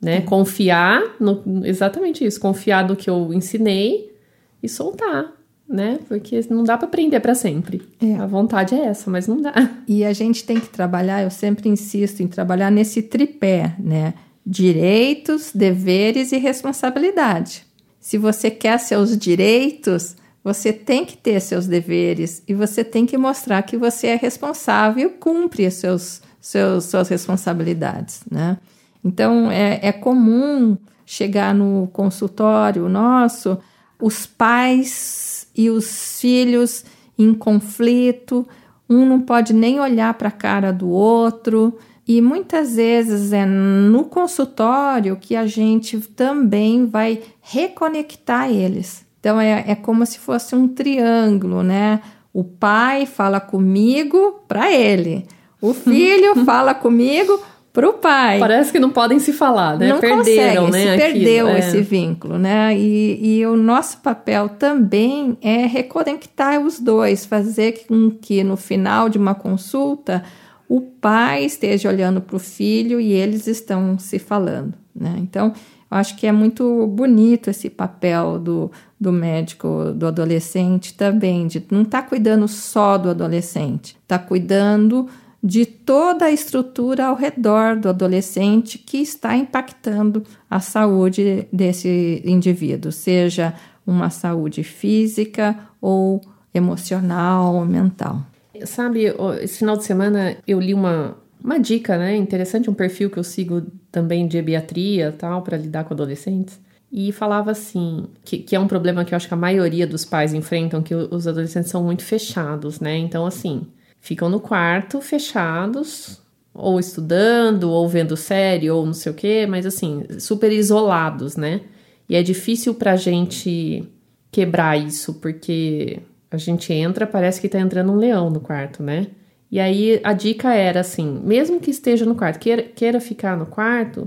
né? 0.00 0.22
Confiar 0.22 1.02
no, 1.20 1.42
exatamente 1.64 2.24
isso, 2.24 2.40
confiar 2.40 2.88
no 2.88 2.96
que 2.96 3.10
eu 3.10 3.34
ensinei 3.34 4.16
e 4.62 4.68
soltar, 4.68 5.32
né? 5.68 5.98
Porque 6.08 6.40
não 6.50 6.62
dá 6.62 6.76
para 6.76 6.86
aprender 6.86 7.20
para 7.20 7.34
sempre. 7.34 7.82
É. 8.00 8.16
A 8.16 8.26
vontade 8.26 8.74
é 8.74 8.86
essa, 8.86 9.10
mas 9.10 9.26
não 9.26 9.40
dá. 9.40 9.52
E 9.86 10.04
a 10.04 10.12
gente 10.12 10.44
tem 10.44 10.60
que 10.60 10.68
trabalhar, 10.68 11.22
eu 11.22 11.30
sempre 11.30 11.68
insisto 11.68 12.22
em 12.22 12.28
trabalhar 12.28 12.70
nesse 12.70 13.02
tripé, 13.02 13.74
né? 13.78 14.14
Direitos, 14.46 15.50
deveres 15.54 16.32
e 16.32 16.38
responsabilidade. 16.38 17.64
Se 17.98 18.18
você 18.18 18.50
quer 18.50 18.78
seus 18.78 19.16
direitos, 19.16 20.16
você 20.42 20.72
tem 20.72 21.06
que 21.06 21.16
ter 21.16 21.40
seus 21.40 21.66
deveres 21.66 22.42
e 22.46 22.52
você 22.52 22.84
tem 22.84 23.06
que 23.06 23.16
mostrar 23.16 23.62
que 23.62 23.78
você 23.78 24.08
é 24.08 24.16
responsável 24.16 25.08
e 25.08 25.10
cumpre 25.10 25.70
seus, 25.70 26.20
seus, 26.40 26.84
suas 26.84 27.08
responsabilidades, 27.08 28.20
né? 28.30 28.58
Então, 29.02 29.50
é, 29.50 29.80
é 29.82 29.92
comum 29.92 30.76
chegar 31.06 31.54
no 31.54 31.88
consultório 31.92 32.88
nosso 32.88 33.58
os 34.00 34.26
pais 34.26 35.33
e 35.56 35.70
os 35.70 36.20
filhos 36.20 36.84
em 37.18 37.32
conflito, 37.32 38.46
um 38.88 39.06
não 39.06 39.20
pode 39.20 39.52
nem 39.52 39.80
olhar 39.80 40.14
para 40.14 40.28
a 40.28 40.32
cara 40.32 40.72
do 40.72 40.88
outro. 40.88 41.78
E 42.06 42.20
muitas 42.20 42.76
vezes 42.76 43.32
é 43.32 43.46
no 43.46 44.04
consultório 44.04 45.16
que 45.16 45.34
a 45.34 45.46
gente 45.46 45.98
também 46.00 46.86
vai 46.86 47.22
reconectar 47.40 48.50
eles. 48.50 49.06
Então 49.20 49.40
é, 49.40 49.64
é 49.68 49.74
como 49.74 50.04
se 50.04 50.18
fosse 50.18 50.54
um 50.54 50.68
triângulo, 50.68 51.62
né? 51.62 52.00
O 52.32 52.44
pai 52.44 53.06
fala 53.06 53.40
comigo 53.40 54.42
para 54.46 54.70
ele, 54.70 55.24
o 55.62 55.72
filho 55.72 56.34
fala 56.44 56.74
comigo 56.74 57.40
para 57.74 57.88
o 57.90 57.94
pai. 57.94 58.38
Parece 58.38 58.70
que 58.70 58.78
não 58.78 58.90
podem 58.90 59.18
se 59.18 59.32
falar, 59.32 59.76
né? 59.76 59.88
Não 59.88 59.98
Perderam, 59.98 60.66
consegue, 60.66 60.84
né? 60.84 60.92
Se 60.92 61.02
perdeu 61.02 61.48
é. 61.48 61.58
esse 61.58 61.80
vínculo, 61.82 62.38
né? 62.38 62.78
E, 62.78 63.40
e 63.40 63.46
o 63.46 63.56
nosso 63.56 63.98
papel 63.98 64.48
também 64.48 65.36
é 65.42 65.66
reconectar 65.66 66.60
os 66.60 66.78
dois, 66.78 67.26
fazer 67.26 67.84
com 67.88 68.12
que 68.12 68.44
no 68.44 68.56
final 68.56 69.08
de 69.08 69.18
uma 69.18 69.34
consulta 69.34 70.22
o 70.68 70.80
pai 70.80 71.44
esteja 71.44 71.88
olhando 71.88 72.20
para 72.20 72.36
o 72.36 72.38
filho 72.38 73.00
e 73.00 73.12
eles 73.12 73.48
estão 73.48 73.98
se 73.98 74.20
falando, 74.20 74.74
né? 74.94 75.16
Então, 75.18 75.52
eu 75.90 75.98
acho 75.98 76.16
que 76.16 76.28
é 76.28 76.32
muito 76.32 76.86
bonito 76.86 77.50
esse 77.50 77.68
papel 77.68 78.38
do, 78.38 78.70
do 79.00 79.12
médico, 79.12 79.92
do 79.96 80.06
adolescente 80.06 80.94
também, 80.94 81.48
de 81.48 81.60
não 81.72 81.82
estar 81.82 82.02
tá 82.02 82.08
cuidando 82.08 82.46
só 82.46 82.96
do 82.96 83.10
adolescente, 83.10 83.96
está 84.04 84.16
cuidando 84.16 85.08
de 85.44 85.66
toda 85.66 86.24
a 86.24 86.30
estrutura 86.30 87.04
ao 87.04 87.14
redor 87.14 87.76
do 87.76 87.90
adolescente 87.90 88.78
que 88.78 88.96
está 88.96 89.36
impactando 89.36 90.24
a 90.48 90.58
saúde 90.58 91.46
desse 91.52 92.22
indivíduo, 92.24 92.90
seja 92.90 93.52
uma 93.86 94.08
saúde 94.08 94.64
física 94.64 95.54
ou 95.82 96.22
emocional 96.54 97.56
ou 97.56 97.66
mental. 97.66 98.22
Sabe, 98.64 99.12
esse 99.42 99.58
final 99.58 99.76
de 99.76 99.84
semana 99.84 100.34
eu 100.46 100.58
li 100.58 100.72
uma, 100.72 101.14
uma 101.42 101.60
dica, 101.60 101.98
né, 101.98 102.16
interessante, 102.16 102.70
um 102.70 102.74
perfil 102.74 103.10
que 103.10 103.18
eu 103.18 103.24
sigo 103.24 103.64
também 103.92 104.26
de 104.26 104.38
ebiatria, 104.38 105.12
tal, 105.12 105.42
para 105.42 105.58
lidar 105.58 105.84
com 105.84 105.92
adolescentes. 105.92 106.58
E 106.90 107.12
falava 107.12 107.50
assim, 107.50 108.06
que, 108.24 108.38
que 108.38 108.56
é 108.56 108.60
um 108.60 108.68
problema 108.68 109.04
que 109.04 109.12
eu 109.12 109.16
acho 109.16 109.28
que 109.28 109.34
a 109.34 109.36
maioria 109.36 109.86
dos 109.86 110.06
pais 110.06 110.32
enfrentam, 110.32 110.80
que 110.80 110.94
os 110.94 111.28
adolescentes 111.28 111.70
são 111.70 111.82
muito 111.82 112.02
fechados, 112.02 112.80
né? 112.80 112.96
Então, 112.96 113.26
assim, 113.26 113.66
ficam 114.04 114.28
no 114.28 114.38
quarto 114.38 115.00
fechados, 115.00 116.20
ou 116.52 116.78
estudando, 116.78 117.70
ou 117.70 117.88
vendo 117.88 118.18
série, 118.18 118.70
ou 118.70 118.84
não 118.84 118.92
sei 118.92 119.10
o 119.10 119.14
quê, 119.14 119.46
mas 119.48 119.64
assim, 119.64 120.04
super 120.18 120.52
isolados, 120.52 121.36
né? 121.36 121.62
E 122.06 122.14
é 122.14 122.22
difícil 122.22 122.74
pra 122.74 122.96
gente 122.96 123.82
quebrar 124.30 124.76
isso, 124.76 125.14
porque 125.14 126.00
a 126.30 126.36
gente 126.36 126.70
entra, 126.70 127.06
parece 127.06 127.40
que 127.40 127.48
tá 127.48 127.58
entrando 127.58 127.92
um 127.92 127.96
leão 127.96 128.28
no 128.28 128.40
quarto, 128.40 128.82
né? 128.82 129.06
E 129.50 129.58
aí 129.58 129.98
a 130.04 130.12
dica 130.12 130.52
era 130.52 130.80
assim: 130.80 131.22
mesmo 131.24 131.58
que 131.58 131.70
esteja 131.70 132.04
no 132.04 132.14
quarto, 132.14 132.38
queira, 132.38 132.62
queira 132.62 133.00
ficar 133.00 133.38
no 133.38 133.46
quarto, 133.46 134.06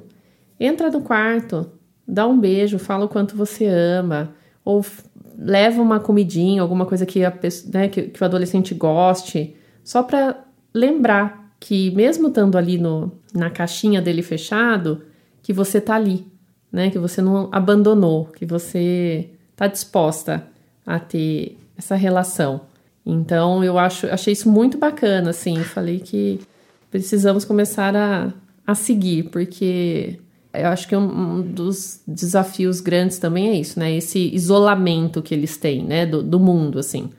entra 0.60 0.92
no 0.92 1.01
quarto, 1.01 1.72
dá 2.08 2.27
um 2.27 2.39
beijo, 2.39 2.77
fala 2.77 3.06
o 3.06 3.10
quanto 3.10 3.36
você 3.36 3.66
ama, 3.66 4.36
ou 4.63 4.86
leva 5.36 5.82
uma 5.82 6.00
comidinha, 6.00 6.62
alguma 6.62 6.86
coisa 6.86 7.04
que, 7.04 7.25
a, 7.25 7.34
né, 7.74 7.88
que, 7.88 8.04
que 8.04 8.22
o 8.22 8.25
adolescente 8.25 8.75
goste 8.75 9.57
só 9.88 10.03
para 10.03 10.44
lembrar 10.74 11.50
que 11.62 11.91
mesmo 11.91 12.27
estando 12.27 12.58
ali 12.58 12.77
no, 12.77 13.10
na 13.34 13.50
caixinha 13.50 14.01
dele 14.01 14.22
fechado, 14.22 15.01
que 15.41 15.53
você 15.53 15.79
tá 15.79 15.96
ali, 15.96 16.27
né? 16.70 16.89
Que 16.89 17.00
você 17.00 17.22
não 17.22 17.48
abandonou, 17.53 18.25
que 18.25 18.46
você 18.46 19.29
tá 19.56 19.65
disposta 19.65 20.46
a 20.86 21.00
ter 21.00 21.58
essa 21.77 21.96
relação. 21.96 22.60
Então 23.06 23.63
eu 23.63 23.79
acho, 23.79 24.08
achei 24.08 24.34
isso 24.34 24.51
muito 24.51 24.77
bacana, 24.77 25.29
assim. 25.29 25.56
Falei 25.63 26.01
que 26.01 26.41
precisamos 26.91 27.46
começar 27.46 27.96
a, 27.96 28.34
a 28.67 28.75
seguir, 28.75 29.29
porque 29.29 30.20
eu 30.53 30.67
acho 30.67 30.86
que 30.86 30.98
um, 30.98 31.38
um, 31.38 31.41
dos 31.41 32.01
desafios 32.06 32.82
grandes 32.82 33.20
também 33.20 33.51
é 33.51 33.53
isso, 33.53 33.79
né? 33.79 33.96
Esse 33.96 34.36
isolamento 34.36 35.22
que 35.22 35.34
eles 35.34 35.56
têm, 35.56 35.86
né? 35.86 36.06
Do, 36.06 36.22
do 36.22 36.41
mundo, 36.41 36.77
assim. 36.77 37.10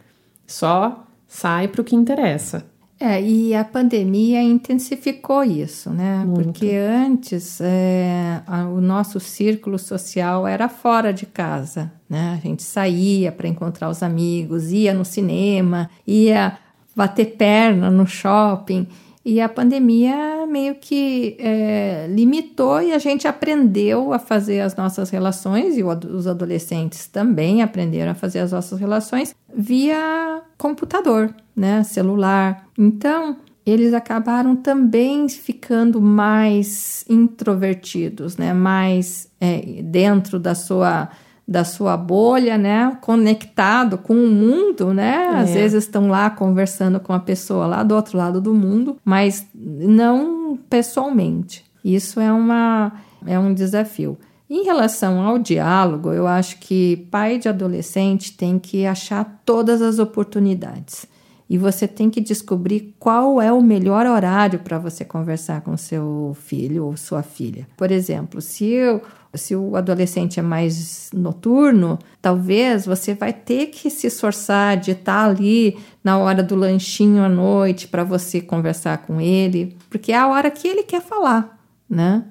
Só 0.46 1.07
sai 1.28 1.68
para 1.68 1.82
o 1.82 1.84
que 1.84 1.94
interessa. 1.94 2.66
É, 3.00 3.22
e 3.22 3.54
a 3.54 3.64
pandemia 3.64 4.42
intensificou 4.42 5.44
isso, 5.44 5.88
né? 5.90 6.24
Muito. 6.24 6.46
Porque 6.46 6.74
antes 6.74 7.60
é, 7.60 8.42
a, 8.44 8.64
o 8.64 8.80
nosso 8.80 9.20
círculo 9.20 9.78
social 9.78 10.48
era 10.48 10.68
fora 10.68 11.12
de 11.12 11.24
casa, 11.24 11.92
né? 12.10 12.36
A 12.36 12.44
gente 12.44 12.64
saía 12.64 13.30
para 13.30 13.46
encontrar 13.46 13.88
os 13.88 14.02
amigos, 14.02 14.72
ia 14.72 14.92
no 14.92 15.04
cinema, 15.04 15.88
ia 16.04 16.58
bater 16.96 17.36
perna 17.36 17.88
no 17.88 18.04
shopping. 18.04 18.88
E 19.30 19.42
a 19.42 19.48
pandemia 19.48 20.46
meio 20.46 20.76
que 20.76 21.36
é, 21.38 22.06
limitou 22.08 22.80
e 22.80 22.94
a 22.94 22.98
gente 22.98 23.28
aprendeu 23.28 24.14
a 24.14 24.18
fazer 24.18 24.60
as 24.60 24.74
nossas 24.74 25.10
relações, 25.10 25.76
e 25.76 25.82
os 25.84 26.26
adolescentes 26.26 27.06
também 27.06 27.62
aprenderam 27.62 28.12
a 28.12 28.14
fazer 28.14 28.38
as 28.38 28.52
nossas 28.52 28.80
relações 28.80 29.34
via 29.54 30.40
computador, 30.56 31.34
né, 31.54 31.84
celular. 31.84 32.66
Então, 32.78 33.36
eles 33.66 33.92
acabaram 33.92 34.56
também 34.56 35.28
ficando 35.28 36.00
mais 36.00 37.04
introvertidos, 37.06 38.38
né, 38.38 38.54
mais 38.54 39.30
é, 39.38 39.82
dentro 39.82 40.38
da 40.38 40.54
sua 40.54 41.10
da 41.48 41.64
sua 41.64 41.96
bolha, 41.96 42.58
né? 42.58 42.98
Conectado 43.00 43.96
com 43.96 44.12
o 44.12 44.28
mundo, 44.28 44.92
né? 44.92 45.28
Às 45.28 45.48
é. 45.48 45.54
vezes 45.54 45.84
estão 45.84 46.08
lá 46.08 46.28
conversando 46.28 47.00
com 47.00 47.14
a 47.14 47.18
pessoa 47.18 47.66
lá 47.66 47.82
do 47.82 47.94
outro 47.94 48.18
lado 48.18 48.38
do 48.38 48.52
mundo, 48.52 48.98
mas 49.02 49.46
não 49.54 50.58
pessoalmente. 50.68 51.64
Isso 51.82 52.20
é 52.20 52.30
uma 52.30 52.92
é 53.26 53.38
um 53.38 53.54
desafio. 53.54 54.18
Em 54.50 54.64
relação 54.64 55.22
ao 55.22 55.38
diálogo, 55.38 56.12
eu 56.12 56.26
acho 56.26 56.58
que 56.58 57.08
pai 57.10 57.38
de 57.38 57.48
adolescente 57.48 58.36
tem 58.36 58.58
que 58.58 58.84
achar 58.84 59.40
todas 59.44 59.80
as 59.80 59.98
oportunidades. 59.98 61.06
E 61.48 61.56
você 61.56 61.88
tem 61.88 62.10
que 62.10 62.20
descobrir 62.20 62.94
qual 62.98 63.40
é 63.40 63.50
o 63.50 63.62
melhor 63.62 64.06
horário 64.06 64.58
para 64.58 64.78
você 64.78 65.02
conversar 65.02 65.62
com 65.62 65.76
seu 65.78 66.36
filho 66.38 66.84
ou 66.84 66.96
sua 66.96 67.22
filha. 67.22 67.66
Por 67.74 67.90
exemplo, 67.90 68.42
se 68.42 68.66
eu 68.66 69.00
se 69.34 69.54
o 69.54 69.76
adolescente 69.76 70.40
é 70.40 70.42
mais 70.42 71.10
noturno, 71.12 71.98
talvez 72.20 72.86
você 72.86 73.14
vai 73.14 73.32
ter 73.32 73.66
que 73.66 73.90
se 73.90 74.06
esforçar 74.06 74.76
de 74.76 74.92
estar 74.92 75.28
ali 75.28 75.76
na 76.02 76.18
hora 76.18 76.42
do 76.42 76.54
lanchinho 76.54 77.22
à 77.22 77.28
noite 77.28 77.88
para 77.88 78.04
você 78.04 78.40
conversar 78.40 78.98
com 78.98 79.20
ele, 79.20 79.76
porque 79.90 80.12
é 80.12 80.16
a 80.16 80.28
hora 80.28 80.50
que 80.50 80.66
ele 80.66 80.82
quer 80.82 81.02
falar, 81.02 81.58
né? 81.88 82.24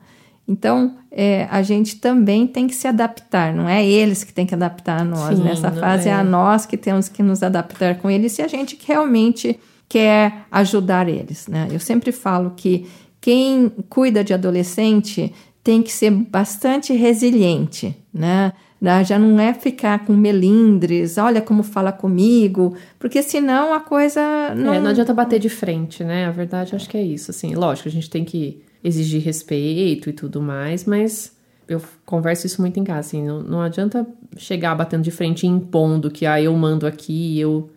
Então, 0.48 0.96
é, 1.12 1.46
a 1.52 1.62
gente 1.62 1.98
também 1.98 2.48
tem 2.48 2.68
que 2.68 2.76
se 2.76 2.88
adaptar, 2.88 3.54
não 3.54 3.68
é 3.68 3.86
eles 3.86 4.24
que 4.24 4.34
têm 4.34 4.46
que 4.46 4.56
adaptar 4.56 5.02
a 5.02 5.04
nós. 5.04 5.38
Sim, 5.38 5.44
Nessa 5.44 5.72
fase 5.72 6.08
é. 6.08 6.12
é 6.12 6.16
a 6.16 6.24
nós 6.24 6.66
que 6.66 6.78
temos 6.78 7.10
que 7.10 7.22
nos 7.22 7.44
adaptar 7.44 7.98
com 7.98 8.10
eles 8.10 8.32
se 8.32 8.42
a 8.42 8.48
gente 8.48 8.80
realmente 8.86 9.60
quer 9.90 10.46
ajudar 10.50 11.10
eles. 11.10 11.48
Né? 11.48 11.68
Eu 11.70 11.82
sempre 11.82 12.14
falo 12.14 12.54
que 12.56 12.88
quem 13.20 13.70
cuida 13.90 14.24
de 14.24 14.34
adolescente 14.34 15.34
tem 15.68 15.84
que 15.84 15.92
ser 15.92 16.12
bastante 16.12 16.94
resiliente, 16.94 17.94
né? 18.14 18.54
Já 19.06 19.20
não 19.20 19.38
é 19.38 19.54
ficar 19.54 20.06
com 20.06 20.14
melindres, 20.14 21.18
olha 21.18 21.42
como 21.42 21.62
fala 21.62 21.92
comigo, 21.92 22.74
porque 22.98 23.22
senão 23.22 23.74
a 23.74 23.82
coisa 23.82 24.22
não. 24.56 24.74
É, 24.74 24.80
não 24.80 24.92
adianta 24.92 25.14
bater 25.14 25.42
de 25.42 25.50
frente, 25.50 26.06
né? 26.06 26.26
A 26.26 26.32
verdade 26.32 26.74
acho 26.74 26.88
que 26.88 26.96
é 26.96 27.04
isso. 27.04 27.32
Assim, 27.32 27.54
lógico, 27.54 27.90
a 27.90 27.92
gente 27.92 28.10
tem 28.10 28.24
que 28.24 28.64
exigir 28.82 29.22
respeito 29.22 30.10
e 30.10 30.14
tudo 30.14 30.42
mais, 30.42 30.86
mas 30.86 31.36
eu 31.68 31.82
converso 32.06 32.48
isso 32.48 32.62
muito 32.62 32.80
em 32.80 32.86
casa, 32.86 33.00
assim, 33.00 33.28
não, 33.28 33.42
não 33.42 33.60
adianta 33.60 34.08
chegar 34.38 34.74
batendo 34.74 35.04
de 35.04 35.12
frente 35.12 35.44
e 35.44 35.50
impondo 35.50 36.10
que 36.10 36.26
ah, 36.26 36.42
eu 36.42 36.56
mando 36.56 36.88
aqui, 36.88 37.38
eu. 37.38 37.70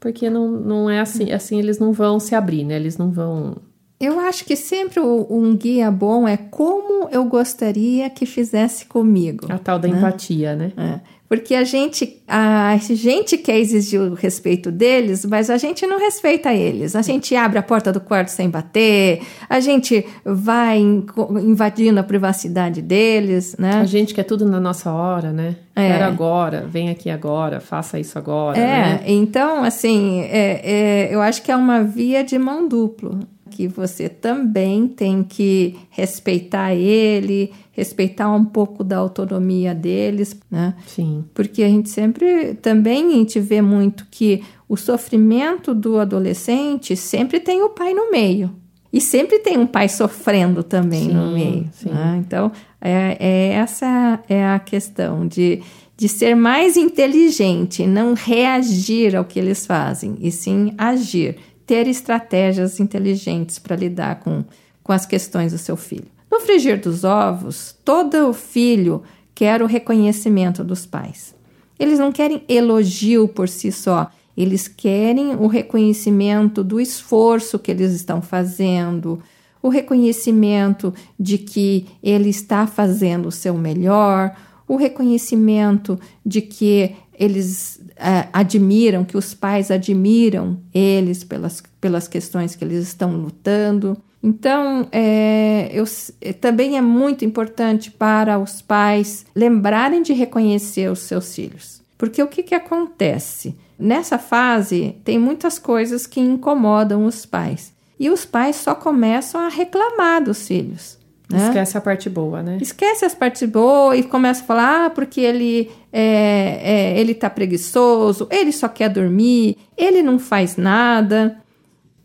Porque 0.00 0.30
não, 0.30 0.50
não 0.50 0.88
é 0.88 0.98
assim, 0.98 1.30
assim 1.30 1.58
eles 1.58 1.78
não 1.78 1.92
vão 1.92 2.18
se 2.18 2.34
abrir, 2.34 2.64
né? 2.64 2.76
Eles 2.76 2.96
não 2.96 3.10
vão 3.10 3.56
eu 4.04 4.20
acho 4.20 4.44
que 4.44 4.56
sempre 4.56 5.00
um 5.00 5.56
guia 5.56 5.90
bom 5.90 6.28
é 6.28 6.36
como 6.36 7.08
eu 7.10 7.24
gostaria 7.24 8.08
que 8.10 8.26
fizesse 8.26 8.86
comigo. 8.86 9.46
A 9.50 9.58
tal 9.58 9.78
da 9.78 9.88
né? 9.88 9.96
empatia, 9.96 10.54
né? 10.54 10.72
É. 10.76 11.14
Porque 11.26 11.54
a 11.54 11.64
gente, 11.64 12.22
a 12.28 12.76
gente 12.76 13.38
quer 13.38 13.58
exigir 13.58 14.00
o 14.00 14.14
respeito 14.14 14.70
deles, 14.70 15.24
mas 15.24 15.48
a 15.48 15.56
gente 15.56 15.86
não 15.86 15.98
respeita 15.98 16.52
eles. 16.52 16.94
A 16.94 17.02
gente 17.02 17.34
abre 17.34 17.58
a 17.58 17.62
porta 17.62 17.90
do 17.90 17.98
quarto 17.98 18.28
sem 18.28 18.48
bater, 18.50 19.22
a 19.48 19.58
gente 19.58 20.06
vai 20.24 20.78
invadindo 20.78 21.98
a 21.98 22.02
privacidade 22.02 22.82
deles, 22.82 23.56
né? 23.58 23.72
A 23.80 23.84
gente 23.84 24.14
quer 24.14 24.24
tudo 24.24 24.44
na 24.44 24.60
nossa 24.60 24.92
hora, 24.92 25.32
né? 25.32 25.56
É. 25.74 25.88
Quero 25.88 26.04
agora, 26.04 26.66
vem 26.68 26.90
aqui 26.90 27.10
agora, 27.10 27.58
faça 27.58 27.98
isso 27.98 28.16
agora. 28.18 28.56
É, 28.56 28.62
né? 28.62 29.00
então, 29.06 29.64
assim, 29.64 30.20
é, 30.20 30.60
é, 30.62 31.08
eu 31.12 31.20
acho 31.20 31.42
que 31.42 31.50
é 31.50 31.56
uma 31.56 31.82
via 31.82 32.22
de 32.22 32.38
mão 32.38 32.68
dupla 32.68 33.18
que 33.54 33.68
você 33.68 34.08
também 34.08 34.88
tem 34.88 35.22
que 35.22 35.76
respeitar 35.88 36.74
ele, 36.74 37.52
respeitar 37.70 38.28
um 38.32 38.44
pouco 38.44 38.82
da 38.82 38.96
autonomia 38.96 39.72
deles, 39.72 40.36
né? 40.50 40.74
Sim. 40.88 41.24
Porque 41.32 41.62
a 41.62 41.68
gente 41.68 41.88
sempre 41.88 42.54
também 42.54 43.12
a 43.12 43.12
gente 43.12 43.38
vê 43.38 43.62
muito 43.62 44.08
que 44.10 44.42
o 44.68 44.76
sofrimento 44.76 45.72
do 45.72 46.00
adolescente 46.00 46.96
sempre 46.96 47.38
tem 47.38 47.62
o 47.62 47.68
pai 47.68 47.94
no 47.94 48.10
meio. 48.10 48.50
E 48.92 49.00
sempre 49.00 49.38
tem 49.38 49.56
um 49.56 49.66
pai 49.66 49.88
sofrendo 49.88 50.64
também 50.64 51.04
sim, 51.04 51.12
no 51.12 51.30
meio. 51.30 51.70
Né? 51.86 52.22
Então, 52.26 52.50
é, 52.80 53.16
é, 53.20 53.48
essa 53.54 54.20
é 54.28 54.46
a 54.46 54.58
questão 54.58 55.28
de, 55.28 55.62
de 55.96 56.08
ser 56.08 56.34
mais 56.34 56.76
inteligente, 56.76 57.86
não 57.86 58.14
reagir 58.14 59.14
ao 59.14 59.24
que 59.24 59.38
eles 59.38 59.64
fazem, 59.64 60.16
e 60.20 60.32
sim 60.32 60.74
agir 60.76 61.36
ter 61.66 61.86
estratégias 61.86 62.80
inteligentes 62.80 63.58
para 63.58 63.76
lidar 63.76 64.20
com, 64.20 64.44
com 64.82 64.92
as 64.92 65.06
questões 65.06 65.52
do 65.52 65.58
seu 65.58 65.76
filho. 65.76 66.06
No 66.30 66.40
frigir 66.40 66.80
dos 66.80 67.04
ovos, 67.04 67.76
todo 67.84 68.32
filho 68.32 69.02
quer 69.34 69.62
o 69.62 69.66
reconhecimento 69.66 70.64
dos 70.64 70.84
pais. 70.84 71.34
Eles 71.78 71.98
não 71.98 72.12
querem 72.12 72.44
elogio 72.48 73.28
por 73.28 73.48
si 73.48 73.72
só, 73.72 74.10
eles 74.36 74.66
querem 74.68 75.36
o 75.36 75.46
reconhecimento 75.46 76.62
do 76.64 76.80
esforço 76.80 77.58
que 77.58 77.70
eles 77.70 77.92
estão 77.92 78.20
fazendo, 78.20 79.20
o 79.62 79.68
reconhecimento 79.68 80.92
de 81.18 81.38
que 81.38 81.86
ele 82.02 82.28
está 82.28 82.66
fazendo 82.66 83.28
o 83.28 83.32
seu 83.32 83.54
melhor, 83.54 84.36
o 84.66 84.76
reconhecimento 84.76 85.98
de 86.24 86.40
que 86.40 86.94
eles 87.18 87.80
é, 87.96 88.28
admiram, 88.32 89.04
que 89.04 89.16
os 89.16 89.34
pais 89.34 89.70
admiram 89.70 90.58
eles 90.72 91.24
pelas, 91.24 91.62
pelas 91.80 92.08
questões 92.08 92.54
que 92.54 92.64
eles 92.64 92.86
estão 92.86 93.16
lutando. 93.16 93.96
Então, 94.22 94.88
é, 94.90 95.70
eu, 95.72 95.84
é, 96.20 96.32
também 96.32 96.76
é 96.76 96.80
muito 96.80 97.24
importante 97.24 97.90
para 97.90 98.38
os 98.38 98.62
pais 98.62 99.26
lembrarem 99.34 100.02
de 100.02 100.12
reconhecer 100.12 100.90
os 100.90 101.00
seus 101.00 101.34
filhos. 101.34 101.82
Porque 101.98 102.22
o 102.22 102.26
que, 102.26 102.42
que 102.42 102.54
acontece? 102.54 103.54
Nessa 103.78 104.18
fase, 104.18 104.96
tem 105.04 105.18
muitas 105.18 105.58
coisas 105.58 106.06
que 106.06 106.20
incomodam 106.20 107.04
os 107.04 107.26
pais. 107.26 107.72
E 107.98 108.10
os 108.10 108.24
pais 108.24 108.56
só 108.56 108.74
começam 108.74 109.40
a 109.40 109.48
reclamar 109.48 110.22
dos 110.24 110.46
filhos. 110.46 110.98
Né? 111.30 111.46
Esquece 111.46 111.78
a 111.78 111.80
parte 111.80 112.10
boa, 112.10 112.42
né? 112.42 112.58
Esquece 112.60 113.04
as 113.04 113.14
partes 113.14 113.48
boas 113.48 113.98
e 113.98 114.02
começa 114.02 114.42
a 114.42 114.46
falar, 114.46 114.86
ah, 114.86 114.90
porque 114.90 115.20
ele 115.20 115.70
é, 115.92 116.60
é, 116.62 117.00
ele 117.00 117.14
tá 117.14 117.30
preguiçoso, 117.30 118.28
ele 118.30 118.52
só 118.52 118.68
quer 118.68 118.90
dormir, 118.90 119.56
ele 119.76 120.02
não 120.02 120.18
faz 120.18 120.56
nada. 120.56 121.38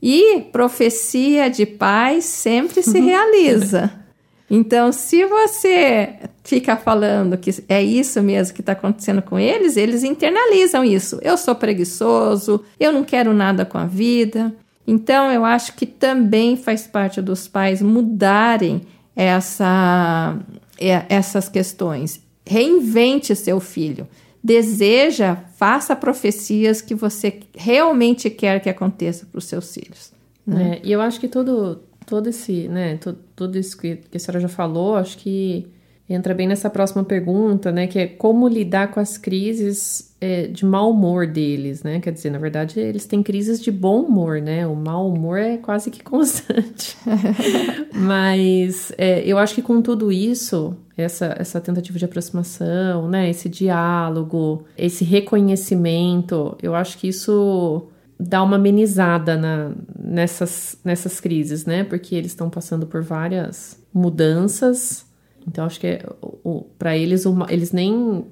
E 0.01 0.41
profecia 0.53 1.49
de 1.49 1.65
paz 1.65 2.23
sempre 2.23 2.82
se 2.82 2.97
realiza. 3.01 3.91
Então, 4.49 4.91
se 4.91 5.25
você 5.25 6.15
fica 6.43 6.75
falando 6.75 7.38
que 7.38 7.51
é 7.67 7.84
isso 7.84 8.23
mesmo 8.23 8.55
que 8.55 8.62
está 8.62 8.71
acontecendo 8.71 9.21
com 9.21 9.38
eles, 9.38 9.77
eles 9.77 10.03
internalizam 10.03 10.84
isso. 10.84 11.19
Eu 11.21 11.38
sou 11.38 11.53
preguiçoso, 11.53 12.63
eu 12.79 12.91
não 12.91 13.03
quero 13.03 13.34
nada 13.34 13.65
com 13.65 13.77
a 13.77 13.86
vida. 13.86 14.51
Então, 14.88 15.32
eu 15.32 15.45
acho 15.45 15.75
que 15.75 15.86
também 15.86 16.58
faz 16.58 16.88
parte 16.88 17.21
dos 17.21 17.47
pais 17.47 17.79
mudarem 17.79 18.82
essa, 19.25 20.38
é, 20.79 21.05
essas 21.10 21.49
questões. 21.49 22.21
Reinvente 22.45 23.36
seu 23.36 23.60
filho. 23.60 24.08
Deseja, 24.41 25.36
faça 25.58 25.95
profecias 25.95 26.82
que 26.82 26.95
você 26.95 27.41
realmente 27.53 28.29
quer 28.29 28.62
que 28.62 28.69
aconteça 28.69 29.25
para 29.25 29.38
os 29.38 29.45
seus 29.45 29.73
filhos. 29.73 30.13
Né? 30.47 30.79
É, 30.82 30.88
e 30.88 30.91
eu 30.91 31.01
acho 31.01 31.19
que 31.19 31.27
todo, 31.27 31.82
todo 32.05 32.29
esse, 32.29 32.69
né, 32.69 32.95
todo, 32.97 33.19
tudo 33.36 33.58
isso 33.58 33.77
que, 33.77 33.97
que 33.97 34.15
a 34.15 34.19
senhora 34.19 34.39
já 34.39 34.47
falou, 34.47 34.95
acho 34.95 35.17
que 35.17 35.67
entra 36.10 36.34
bem 36.34 36.48
nessa 36.48 36.69
próxima 36.69 37.04
pergunta, 37.04 37.72
né? 37.72 37.86
Que 37.86 38.00
é 38.00 38.08
como 38.08 38.48
lidar 38.48 38.89
com 38.91 39.00
as 39.00 39.15
crises 39.15 40.12
é, 40.19 40.48
de 40.48 40.65
mau 40.65 40.91
humor 40.91 41.28
deles, 41.28 41.84
né? 41.84 42.00
Quer 42.00 42.12
dizer, 42.12 42.32
na 42.32 42.39
verdade, 42.39 42.80
eles 42.80 43.06
têm 43.06 43.22
crises 43.22 43.62
de 43.62 43.72
bom 43.72 44.02
humor, 44.02 44.41
né? 44.41 44.65
O 44.65 44.76
mau 44.76 45.08
humor 45.08 45.38
é 45.38 45.58
quase 45.58 45.91
que 45.91 46.02
constante. 46.04 46.98
Mas 47.93 48.91
é, 48.98 49.22
eu 49.24 49.38
acho 49.38 49.54
que 49.54 49.62
com 49.62 49.82
tudo 49.84 50.12
isso, 50.12 50.76
essa, 50.98 51.36
essa 51.38 51.62
tentativa 51.62 52.00
de 52.00 52.06
aproximação, 52.06 53.08
né? 53.08 53.30
Esse 53.30 53.48
diálogo, 53.48 54.65
esse 54.76 55.06
reconhecimento, 55.06 56.58
eu 56.63 56.74
acho 56.74 56.98
que 56.98 57.08
isso 57.08 57.88
dá 58.19 58.41
uma 58.41 58.56
amenizada 58.56 59.38
na, 59.38 59.72
nessas, 59.98 60.76
nessas 60.84 61.19
crises, 61.19 61.65
né? 61.65 61.84
Porque 61.84 62.15
eles 62.15 62.32
estão 62.32 62.50
passando 62.50 62.88
por 62.88 63.04
várias 63.04 63.80
mudanças 63.93 65.08
então 65.50 65.66
acho 65.66 65.80
que 65.80 65.88
é, 65.88 66.06
para 66.78 66.96
eles 66.96 67.26
eles 67.50 67.72
nem 67.72 68.26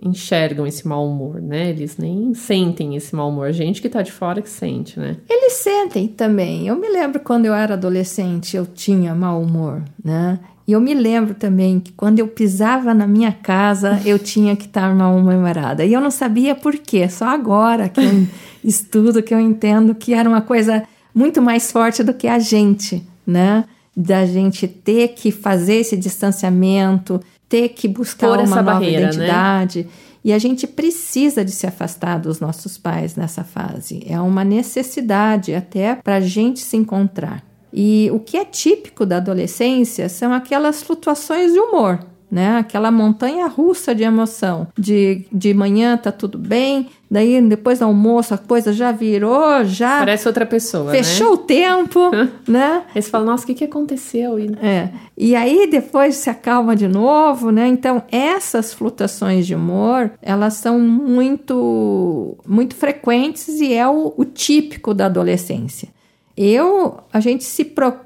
enxergam 0.00 0.66
esse 0.66 0.86
mau 0.86 1.08
humor, 1.08 1.40
né? 1.40 1.70
Eles 1.70 1.96
nem 1.96 2.32
sentem 2.34 2.94
esse 2.94 3.14
mau 3.16 3.30
humor. 3.30 3.46
A 3.46 3.52
gente 3.52 3.82
que 3.82 3.88
tá 3.88 4.02
de 4.02 4.12
fora 4.12 4.40
que 4.40 4.48
sente, 4.48 5.00
né? 5.00 5.16
Eles 5.28 5.54
sentem 5.54 6.06
também. 6.06 6.68
Eu 6.68 6.76
me 6.76 6.88
lembro 6.88 7.20
quando 7.20 7.46
eu 7.46 7.54
era 7.54 7.74
adolescente, 7.74 8.56
eu 8.56 8.64
tinha 8.64 9.14
mau 9.14 9.42
humor, 9.42 9.82
né? 10.02 10.38
E 10.68 10.72
eu 10.72 10.80
me 10.80 10.92
lembro 10.92 11.34
também 11.34 11.80
que 11.80 11.92
quando 11.92 12.18
eu 12.18 12.28
pisava 12.28 12.92
na 12.92 13.06
minha 13.06 13.32
casa, 13.32 14.00
eu 14.04 14.18
tinha 14.18 14.54
que 14.54 14.66
estar 14.66 14.94
mal-humorada. 14.94 15.82
E 15.82 15.94
eu 15.94 16.00
não 16.00 16.10
sabia 16.10 16.54
por 16.54 16.76
quê, 16.76 17.08
só 17.08 17.24
agora 17.24 17.88
que 17.88 18.02
eu 18.02 18.26
estudo, 18.62 19.22
que 19.22 19.32
eu 19.32 19.40
entendo 19.40 19.94
que 19.94 20.12
era 20.12 20.28
uma 20.28 20.42
coisa 20.42 20.84
muito 21.14 21.40
mais 21.40 21.72
forte 21.72 22.04
do 22.04 22.12
que 22.12 22.28
a 22.28 22.38
gente, 22.38 23.02
né? 23.26 23.64
Da 24.00 24.24
gente 24.24 24.68
ter 24.68 25.08
que 25.08 25.32
fazer 25.32 25.74
esse 25.74 25.96
distanciamento, 25.96 27.20
ter 27.48 27.70
que 27.70 27.88
buscar 27.88 28.28
Por 28.28 28.38
uma 28.38 28.46
nova 28.46 28.62
barreira, 28.62 29.00
né? 29.00 29.06
identidade. 29.08 29.82
Né? 29.82 29.90
E 30.24 30.32
a 30.32 30.38
gente 30.38 30.68
precisa 30.68 31.44
de 31.44 31.50
se 31.50 31.66
afastar 31.66 32.18
dos 32.20 32.38
nossos 32.38 32.78
pais 32.78 33.16
nessa 33.16 33.42
fase. 33.42 34.04
É 34.06 34.20
uma 34.20 34.44
necessidade 34.44 35.52
até 35.52 35.96
para 35.96 36.16
a 36.16 36.20
gente 36.20 36.60
se 36.60 36.76
encontrar. 36.76 37.42
E 37.72 38.08
o 38.12 38.20
que 38.20 38.36
é 38.36 38.44
típico 38.44 39.04
da 39.04 39.16
adolescência 39.16 40.08
são 40.08 40.32
aquelas 40.32 40.80
flutuações 40.80 41.52
de 41.52 41.58
humor. 41.58 41.98
Né? 42.30 42.58
Aquela 42.58 42.90
montanha 42.90 43.46
russa 43.46 43.94
de 43.94 44.02
emoção. 44.02 44.68
De, 44.76 45.24
de 45.32 45.54
manhã 45.54 45.96
tá 45.96 46.12
tudo 46.12 46.38
bem, 46.38 46.88
daí 47.10 47.40
depois 47.40 47.78
do 47.78 47.86
almoço 47.86 48.34
a 48.34 48.38
coisa 48.38 48.72
já 48.72 48.92
virou, 48.92 49.64
já. 49.64 49.98
Parece 49.98 50.28
outra 50.28 50.44
pessoa. 50.44 50.90
Fechou 50.90 51.28
né? 51.28 51.32
o 51.32 51.36
tempo, 51.38 52.10
né? 52.46 52.82
Aí 52.94 53.00
você 53.00 53.10
fala, 53.10 53.24
nossa, 53.24 53.44
o 53.44 53.46
que, 53.46 53.54
que 53.54 53.64
aconteceu? 53.64 54.38
E... 54.38 54.50
É. 54.62 54.90
E 55.16 55.34
aí 55.34 55.68
depois 55.70 56.16
se 56.16 56.28
acalma 56.28 56.76
de 56.76 56.86
novo, 56.86 57.50
né? 57.50 57.66
Então, 57.66 58.02
essas 58.10 58.72
flutuações 58.72 59.46
de 59.46 59.54
humor, 59.54 60.12
elas 60.20 60.54
são 60.54 60.78
muito, 60.78 62.36
muito 62.46 62.74
frequentes 62.74 63.48
e 63.60 63.72
é 63.72 63.88
o, 63.88 64.12
o 64.16 64.24
típico 64.24 64.92
da 64.92 65.06
adolescência. 65.06 65.88
Eu, 66.36 66.98
a 67.12 67.18
gente 67.18 67.42
se 67.42 67.64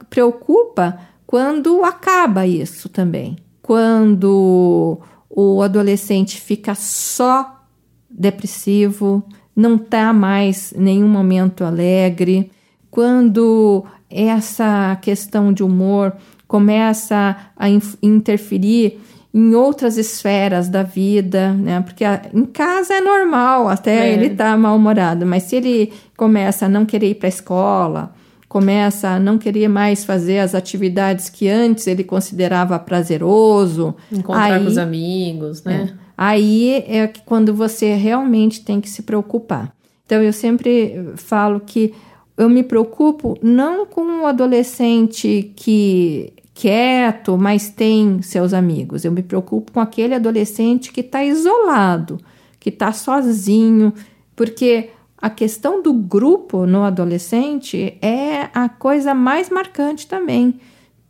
preocupa 0.09 0.99
quando 1.27 1.85
acaba 1.85 2.47
isso 2.47 2.89
também 2.89 3.37
quando 3.73 5.01
o 5.31 5.63
adolescente 5.63 6.39
fica 6.39 6.75
só 6.75 7.65
depressivo, 8.11 9.25
não 9.57 9.77
está 9.77 10.13
mais 10.13 10.75
nenhum 10.77 11.09
momento 11.09 11.65
alegre, 11.65 12.51
quando 12.91 13.83
essa 14.11 14.99
questão 15.01 15.55
de 15.55 15.63
humor 15.63 16.13
começa 16.47 17.35
a 17.57 17.67
interferir 18.03 19.01
em 19.33 19.55
outras 19.55 19.97
esferas 19.97 20.69
da 20.69 20.83
vida, 20.83 21.55
né? 21.55 21.81
Porque 21.81 22.05
a, 22.05 22.21
em 22.35 22.45
casa 22.45 22.93
é 22.93 23.01
normal, 23.01 23.71
até 23.71 24.11
é. 24.11 24.13
ele 24.13 24.29
tá 24.29 24.55
mal-humorado, 24.55 25.25
mas 25.25 25.45
se 25.45 25.57
ele 25.57 25.95
começa 26.15 26.67
a 26.67 26.69
não 26.69 26.85
querer 26.85 27.09
ir 27.09 27.15
para 27.15 27.29
a 27.29 27.31
escola, 27.31 28.15
começa 28.53 29.09
a 29.09 29.19
não 29.19 29.39
querer 29.39 29.67
mais 29.67 30.05
fazer 30.05 30.41
as 30.41 30.55
atividades 30.55 31.31
que 31.31 31.49
antes 31.49 31.87
ele 31.87 32.05
considerava 32.05 32.79
prazeroso. 32.79 33.97
Encontrar 34.13 34.53
aí, 34.53 34.63
com 34.63 34.69
os 34.69 34.77
amigos, 34.77 35.65
né? 35.65 35.89
É, 35.91 35.99
aí 36.19 36.85
é 36.87 37.11
quando 37.25 37.55
você 37.55 37.95
realmente 37.95 38.63
tem 38.63 38.79
que 38.79 38.91
se 38.91 39.05
preocupar. 39.05 39.75
Então, 40.05 40.21
eu 40.21 40.35
sempre 40.35 41.15
falo 41.17 41.61
que 41.61 41.95
eu 42.37 42.47
me 42.47 42.63
preocupo 42.63 43.39
não 43.43 43.87
com 43.87 44.21
o 44.21 44.27
adolescente 44.27 45.51
que 45.57 46.35
quieto, 46.53 47.39
mas 47.39 47.71
tem 47.71 48.21
seus 48.21 48.53
amigos. 48.53 49.03
Eu 49.03 49.13
me 49.13 49.23
preocupo 49.23 49.73
com 49.73 49.81
aquele 49.81 50.15
adolescente 50.15 50.93
que 50.93 51.01
está 51.01 51.25
isolado, 51.25 52.21
que 52.61 52.69
está 52.69 52.93
sozinho, 52.93 53.95
porque 54.37 54.91
a 55.23 55.31
questão 55.31 55.81
do 55.81 55.93
grupo 55.93 56.67
no 56.67 56.83
adolescente 56.83 57.97
é 58.03 58.51
a 58.53 58.69
coisa 58.69 59.15
mais 59.15 59.49
marcante 59.49 60.09
também. 60.09 60.59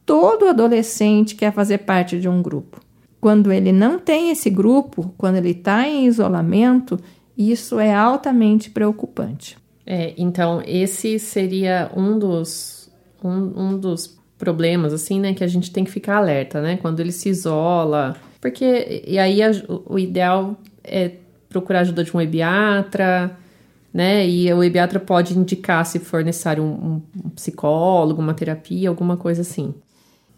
Todo 0.05 0.49
adolescente 0.49 1.35
quer 1.35 1.51
fazer 1.51 1.79
parte 1.79 2.21
de 2.21 2.29
um 2.29 2.43
grupo. 2.43 2.79
Quando 3.19 3.51
ele 3.51 3.73
não 3.73 3.99
tem 3.99 4.31
esse 4.31 4.51
grupo, 4.51 5.15
quando 5.17 5.37
ele 5.37 5.53
está 5.53 5.89
em 5.89 6.05
isolamento, 6.05 7.01
isso 7.39 7.81
é 7.81 7.95
altamente 7.95 8.69
preocupante. 8.69 9.57
É, 9.87 10.13
então, 10.19 10.63
esse 10.67 11.19
seria 11.19 11.91
um 11.97 12.19
dos, 12.19 12.91
um, 13.25 13.71
um 13.71 13.79
dos 13.79 14.19
problemas, 14.37 14.93
assim, 14.93 15.21
né, 15.21 15.33
que 15.33 15.43
a 15.43 15.49
gente 15.49 15.71
tem 15.73 15.85
que 15.85 15.91
ficar 15.91 16.19
alerta, 16.19 16.61
né, 16.61 16.77
quando 16.77 17.01
ele 17.01 17.13
se 17.13 17.31
isola. 17.31 18.15
Porque, 18.43 19.05
e 19.07 19.19
aí 19.19 19.43
a, 19.43 19.51
o 19.87 19.99
ideal 19.99 20.55
é 20.85 21.13
procurar 21.49 21.81
ajuda 21.81 22.05
de 22.05 22.15
um 22.15 22.21
ebiatra, 22.21 23.39
né? 23.93 24.27
E 24.27 24.53
o 24.53 24.65
ebiatra 24.65 24.99
pode 24.99 25.37
indicar 25.39 25.85
se 25.85 25.99
for 25.99 26.25
necessário 26.25 26.63
um, 26.63 27.03
um 27.25 27.31
psicólogo, 27.31 28.23
uma 28.23 28.35
terapia, 28.35 28.89
alguma 28.89 29.17
coisa 29.17 29.43
assim. 29.43 29.75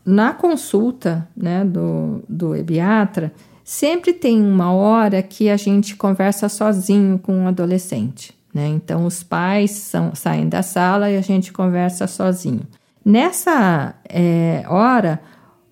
Na 0.05 0.35
consulta, 0.35 1.27
né, 1.37 1.65
do, 1.65 2.23
do 2.29 2.55
ebiatra, 2.55 3.33
sempre 3.65 4.13
tem 4.13 4.43
uma 4.43 4.73
hora 4.73 5.23
que 5.23 5.49
a 5.49 5.57
gente 5.57 5.97
conversa 5.97 6.49
sozinho 6.49 7.19
com 7.19 7.35
um 7.35 7.49
adolescente, 7.49 8.35
né? 8.53 8.67
Então 8.69 9.07
os 9.07 9.23
pais 9.23 9.71
são, 9.71 10.15
saem 10.15 10.49
da 10.49 10.63
sala 10.63 11.11
e 11.11 11.17
a 11.17 11.23
gente 11.23 11.53
conversa 11.53 12.07
sozinho. 12.07 12.63
Nessa 13.03 13.95
é, 14.09 14.65
hora, 14.69 15.21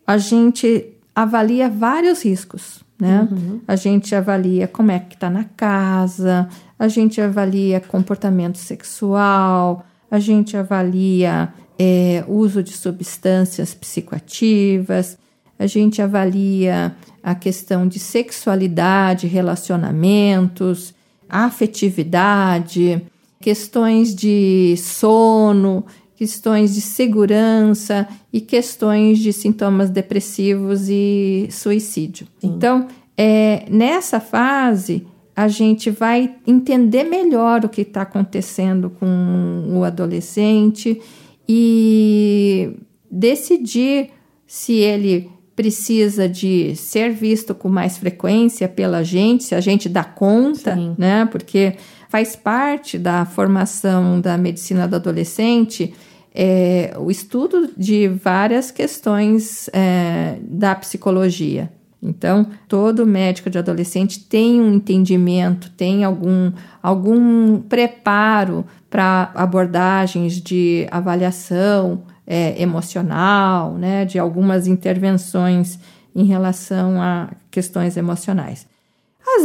a 0.07 0.17
gente 0.17 0.87
avalia 1.15 1.69
vários 1.69 2.25
riscos, 2.25 2.83
né? 2.99 3.29
Uhum. 3.31 3.61
A 3.69 3.77
gente 3.77 4.15
avalia 4.15 4.67
como 4.67 4.91
é 4.91 4.99
que 4.99 5.15
está 5.15 5.29
na 5.29 5.45
casa, 5.45 6.49
a 6.83 6.89
gente 6.89 7.21
avalia 7.21 7.79
comportamento 7.79 8.59
sexual, 8.59 9.87
a 10.11 10.19
gente 10.19 10.57
avalia 10.57 11.55
é, 11.79 12.25
uso 12.27 12.61
de 12.61 12.73
substâncias 12.73 13.73
psicoativas, 13.73 15.17
a 15.57 15.65
gente 15.69 16.03
avalia 16.03 16.93
a 17.23 17.37
questão 17.37 17.87
de 17.87 18.01
sexualidade, 18.01 19.29
relacionamentos, 19.29 20.93
afetividade, 21.29 23.01
questões 23.41 24.13
de 24.13 24.75
sono, 24.77 25.87
questões 26.17 26.75
de 26.75 26.81
segurança 26.81 28.09
e 28.33 28.41
questões 28.41 29.21
de 29.21 29.33
sintomas 29.33 29.89
depressivos 29.89 30.89
e 30.89 31.47
suicídio. 31.49 32.27
Sim. 32.41 32.49
Então, 32.49 32.89
é, 33.17 33.67
nessa 33.71 34.19
fase, 34.19 35.07
a 35.35 35.49
gente 35.49 35.91
vai 35.91 36.35
entender 36.47 37.05
melhor 37.05 37.65
o 37.65 37.69
que 37.69 37.83
está 37.83 38.03
acontecendo 38.03 38.91
com 38.91 39.65
o 39.71 39.85
adolescente 39.85 41.01
e 41.49 42.77
decidir 43.11 44.11
se 44.47 44.75
ele 44.75 45.31
precisa 45.57 46.29
de 46.29 46.75
ser 46.77 47.11
visto 47.11 47.55
com 47.55 47.69
mais 47.69 47.99
frequência 47.99 48.69
pela 48.69 49.03
gente, 49.03 49.45
se 49.45 49.55
a 49.55 49.61
gente 49.61 49.89
dá 49.89 50.05
conta, 50.05 50.75
Sim. 50.75 50.95
né? 50.99 51.27
Porque 51.31 51.77
faz 52.09 52.37
parte 52.37 52.99
da 52.99 53.25
formação 53.25 54.21
da 54.21 54.37
medicina 54.37 54.87
do 54.87 54.97
adolescente 54.97 55.95
é, 56.35 56.95
o 56.99 57.11
estudo 57.11 57.71
de 57.77 58.09
várias 58.09 58.71
questões 58.71 59.69
é, 59.73 60.39
da 60.43 60.75
psicologia. 60.75 61.71
Então, 62.03 62.49
todo 62.67 63.07
médico 63.07 63.49
de 63.49 63.59
adolescente 63.59 64.19
tem 64.19 64.61
um 64.61 64.75
entendimento, 64.75 65.71
tem 65.71 66.03
algum, 66.03 66.51
algum 66.83 67.61
preparo 67.61 68.67
para 68.91 69.31
abordagens 69.35 70.41
de 70.41 70.87
avaliação 70.91 72.03
é, 72.27 72.61
emocional, 72.61 73.75
né, 73.75 74.05
de 74.05 74.19
algumas 74.19 74.67
intervenções 74.67 75.79
em 76.15 76.25
relação 76.25 77.01
a 77.01 77.31
questões 77.51 77.97
emocionais. 77.97 78.67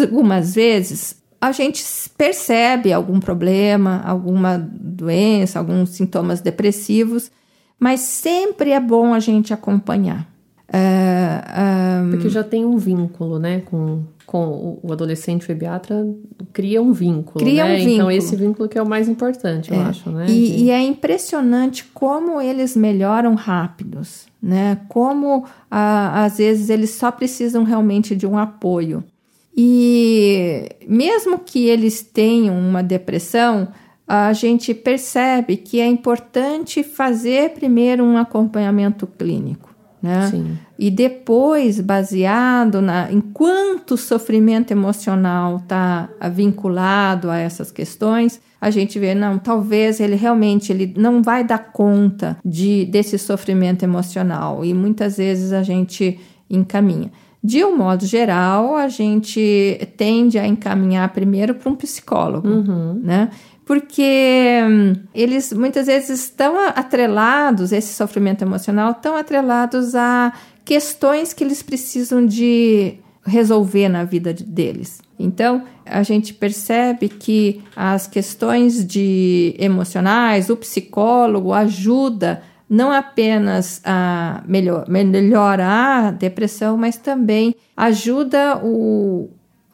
Algumas 0.01 0.55
vezes 0.55 1.15
a 1.39 1.51
gente 1.51 1.83
percebe 2.17 2.91
algum 2.91 3.19
problema, 3.19 4.01
alguma 4.03 4.57
doença, 4.57 5.59
alguns 5.59 5.91
sintomas 5.91 6.41
depressivos, 6.41 7.31
mas 7.79 7.99
sempre 7.99 8.71
é 8.71 8.79
bom 8.79 9.13
a 9.13 9.19
gente 9.19 9.53
acompanhar. 9.53 10.27
É, 10.71 12.01
um... 12.03 12.11
Porque 12.11 12.29
já 12.29 12.43
tem 12.43 12.65
um 12.65 12.77
vínculo, 12.77 13.39
né, 13.39 13.61
com, 13.61 14.03
com 14.25 14.79
o 14.83 14.91
adolescente 14.91 15.43
o 15.43 15.47
pediatra, 15.47 16.05
cria 16.51 16.81
um 16.81 16.91
vínculo, 16.91 17.43
cria 17.43 17.63
né? 17.63 17.73
Um 17.73 17.77
vínculo. 17.77 17.93
Então 17.93 18.11
esse 18.11 18.35
vínculo 18.35 18.67
que 18.67 18.77
é 18.77 18.81
o 18.81 18.87
mais 18.87 19.07
importante, 19.07 19.71
eu 19.71 19.79
é. 19.79 19.83
acho, 19.83 20.09
né? 20.09 20.25
E, 20.27 20.31
de... 20.31 20.63
e, 20.63 20.71
é 20.71 20.81
impressionante 20.81 21.85
como 21.93 22.41
eles 22.41 22.75
melhoram 22.75 23.35
rápidos, 23.35 24.27
né? 24.41 24.79
Como 24.89 25.45
ah, 25.71 26.25
às 26.25 26.37
vezes 26.37 26.69
eles 26.69 26.91
só 26.91 27.11
precisam 27.11 27.63
realmente 27.63 28.15
de 28.15 28.27
um 28.27 28.37
apoio. 28.37 29.03
E 29.55 30.69
mesmo 30.87 31.39
que 31.39 31.65
eles 31.67 32.01
tenham 32.03 32.59
uma 32.59 32.83
depressão, 32.83 33.69
a 34.07 34.31
gente 34.31 34.71
percebe 34.73 35.57
que 35.57 35.79
é 35.79 35.87
importante 35.87 36.83
fazer 36.83 37.53
primeiro 37.53 38.03
um 38.03 38.17
acompanhamento 38.17 39.07
clínico 39.07 39.76
né? 40.01 40.27
Sim. 40.29 40.57
E 40.77 40.91
depois, 40.91 41.79
baseado 41.79 42.81
na 42.81 43.11
enquanto 43.11 43.91
o 43.91 43.97
sofrimento 43.97 44.71
emocional 44.71 45.57
está 45.57 46.09
vinculado 46.31 47.29
a 47.29 47.37
essas 47.37 47.71
questões, 47.71 48.39
a 48.59 48.69
gente 48.69 48.99
vê 48.99 49.13
não, 49.13 49.37
talvez 49.37 49.99
ele 49.99 50.15
realmente 50.15 50.71
ele 50.71 50.93
não 50.97 51.21
vai 51.21 51.43
dar 51.43 51.71
conta 51.71 52.37
de 52.43 52.85
desse 52.85 53.17
sofrimento 53.17 53.83
emocional 53.83 54.63
e 54.63 54.73
muitas 54.73 55.17
vezes 55.17 55.51
a 55.51 55.63
gente 55.63 56.19
encaminha. 56.49 57.11
De 57.43 57.63
um 57.63 57.77
modo 57.77 58.05
geral, 58.05 58.75
a 58.75 58.89
gente 58.89 59.79
tende 59.95 60.37
a 60.39 60.45
encaminhar 60.45 61.07
primeiro 61.13 61.55
para 61.55 61.69
um 61.69 61.75
psicólogo, 61.75 62.47
uhum. 62.47 62.99
né? 63.01 63.29
Porque 63.67 64.61
hum, 64.65 64.93
eles 65.13 65.51
muitas 65.51 65.87
vezes 65.87 66.21
estão 66.21 66.57
atrelados, 66.69 67.73
esse 67.73 67.93
sofrimento 67.93 68.41
emocional, 68.41 68.91
estão 68.91 69.17
atrelados 69.17 69.93
a 69.93 70.31
questões 70.63 71.33
que 71.33 71.43
eles 71.43 71.61
precisam 71.61 72.25
de 72.25 72.95
resolver 73.25 73.89
na 73.89 74.05
vida 74.05 74.33
deles. 74.33 75.01
Então, 75.19 75.63
a 75.85 76.01
gente 76.01 76.33
percebe 76.33 77.09
que 77.09 77.61
as 77.75 78.07
questões 78.07 78.87
de 78.87 79.53
emocionais, 79.59 80.49
o 80.49 80.55
psicólogo 80.55 81.51
ajuda 81.51 82.41
não 82.69 82.91
apenas 82.91 83.81
a 83.83 84.43
melhor, 84.47 84.87
melhora 84.87 85.67
a 85.67 86.11
depressão, 86.11 86.77
mas 86.77 86.97
também 86.97 87.53
ajuda 87.75 88.61
o 88.63 89.29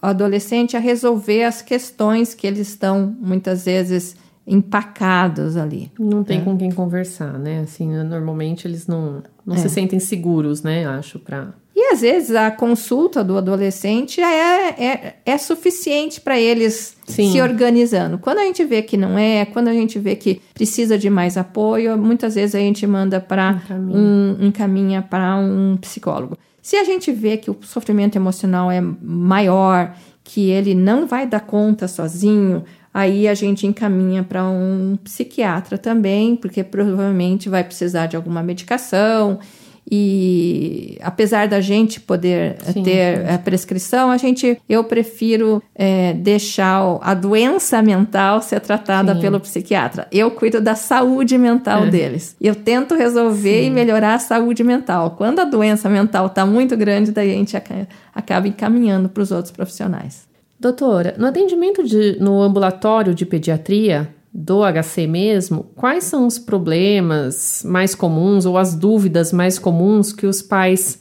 adolescente 0.09 0.75
a 0.75 0.79
resolver 0.79 1.43
as 1.43 1.61
questões 1.61 2.33
que 2.33 2.45
eles 2.45 2.67
estão 2.67 3.15
muitas 3.19 3.65
vezes 3.65 4.15
empacados 4.45 5.55
ali. 5.55 5.91
Não 5.97 6.23
tem 6.23 6.39
é. 6.39 6.41
com 6.43 6.57
quem 6.57 6.71
conversar, 6.71 7.39
né? 7.39 7.61
Assim, 7.61 7.87
normalmente 8.03 8.67
eles 8.67 8.87
não, 8.87 9.23
não 9.45 9.55
é. 9.55 9.59
se 9.59 9.69
sentem 9.69 9.99
seguros, 9.99 10.61
né? 10.61 10.85
Acho, 10.85 11.17
para 11.17 11.53
e 11.75 11.91
às 11.91 12.01
vezes 12.01 12.35
a 12.35 12.51
consulta 12.51 13.23
do 13.23 13.35
adolescente 13.35 14.21
é, 14.21 14.69
é, 14.69 15.15
é 15.25 15.37
suficiente 15.39 16.21
para 16.21 16.39
eles 16.39 16.95
Sim. 17.07 17.31
se 17.31 17.41
organizando. 17.41 18.19
Quando 18.19 18.37
a 18.37 18.43
gente 18.43 18.63
vê 18.63 18.83
que 18.83 18.95
não 18.95 19.17
é, 19.17 19.43
quando 19.45 19.69
a 19.69 19.73
gente 19.73 19.97
vê 19.97 20.15
que 20.15 20.39
precisa 20.53 20.99
de 20.99 21.09
mais 21.09 21.35
apoio, 21.35 21.97
muitas 21.97 22.35
vezes 22.35 22.53
a 22.53 22.59
gente 22.59 22.85
manda 22.85 23.19
para 23.19 23.59
um, 23.71 24.37
encaminha 24.39 25.01
para 25.01 25.35
um 25.35 25.75
psicólogo. 25.77 26.37
Se 26.63 26.77
a 26.77 26.83
gente 26.85 27.11
vê 27.11 27.35
que 27.35 27.51
o 27.51 27.57
sofrimento 27.61 28.15
emocional 28.15 28.71
é 28.71 28.79
maior, 28.79 29.93
que 30.23 30.49
ele 30.49 30.73
não 30.73 31.05
vai 31.05 31.27
dar 31.27 31.41
conta 31.41 31.89
sozinho, 31.89 32.63
aí 32.93 33.27
a 33.27 33.33
gente 33.33 33.67
encaminha 33.67 34.23
para 34.23 34.45
um 34.45 34.97
psiquiatra 35.03 35.77
também, 35.77 36.37
porque 36.37 36.63
provavelmente 36.63 37.49
vai 37.49 37.65
precisar 37.65 38.07
de 38.07 38.15
alguma 38.15 38.41
medicação. 38.41 39.39
E 39.89 40.97
apesar 41.01 41.47
da 41.47 41.59
gente 41.59 41.99
poder 41.99 42.55
eh, 42.65 42.71
Sim, 42.71 42.83
ter 42.83 43.29
a 43.29 43.37
prescrição, 43.37 44.09
a 44.11 44.17
gente 44.17 44.57
eu 44.67 44.83
prefiro 44.83 45.61
é, 45.75 46.13
deixar 46.13 46.99
a 47.01 47.13
doença 47.13 47.81
mental 47.81 48.41
ser 48.41 48.61
tratada 48.61 49.13
Sim. 49.13 49.21
pelo 49.21 49.39
psiquiatra. 49.39 50.07
Eu 50.11 50.31
cuido 50.31 50.61
da 50.61 50.75
saúde 50.75 51.37
mental 51.37 51.83
é. 51.83 51.89
deles. 51.89 52.35
Eu 52.39 52.55
tento 52.55 52.95
resolver 52.95 53.61
Sim. 53.61 53.67
e 53.67 53.69
melhorar 53.69 54.15
a 54.15 54.19
saúde 54.19 54.63
mental. 54.63 55.11
Quando 55.11 55.39
a 55.39 55.45
doença 55.45 55.89
mental 55.89 56.27
está 56.27 56.45
muito 56.45 56.77
grande, 56.77 57.11
daí 57.11 57.31
a 57.31 57.35
gente 57.35 57.57
acaba 58.15 58.47
encaminhando 58.47 59.09
para 59.09 59.21
os 59.21 59.31
outros 59.31 59.51
profissionais. 59.51 60.27
Doutora, 60.59 61.15
no 61.17 61.27
atendimento 61.27 61.83
de, 61.83 62.17
no 62.21 62.41
ambulatório 62.41 63.13
de 63.13 63.25
pediatria, 63.25 64.09
do 64.33 64.61
HC 64.63 65.05
mesmo, 65.05 65.65
quais 65.75 66.05
são 66.05 66.25
os 66.25 66.39
problemas 66.39 67.63
mais 67.63 67.93
comuns 67.93 68.45
ou 68.45 68.57
as 68.57 68.73
dúvidas 68.73 69.31
mais 69.31 69.59
comuns 69.59 70.11
que 70.11 70.25
os 70.25 70.41
pais 70.41 70.99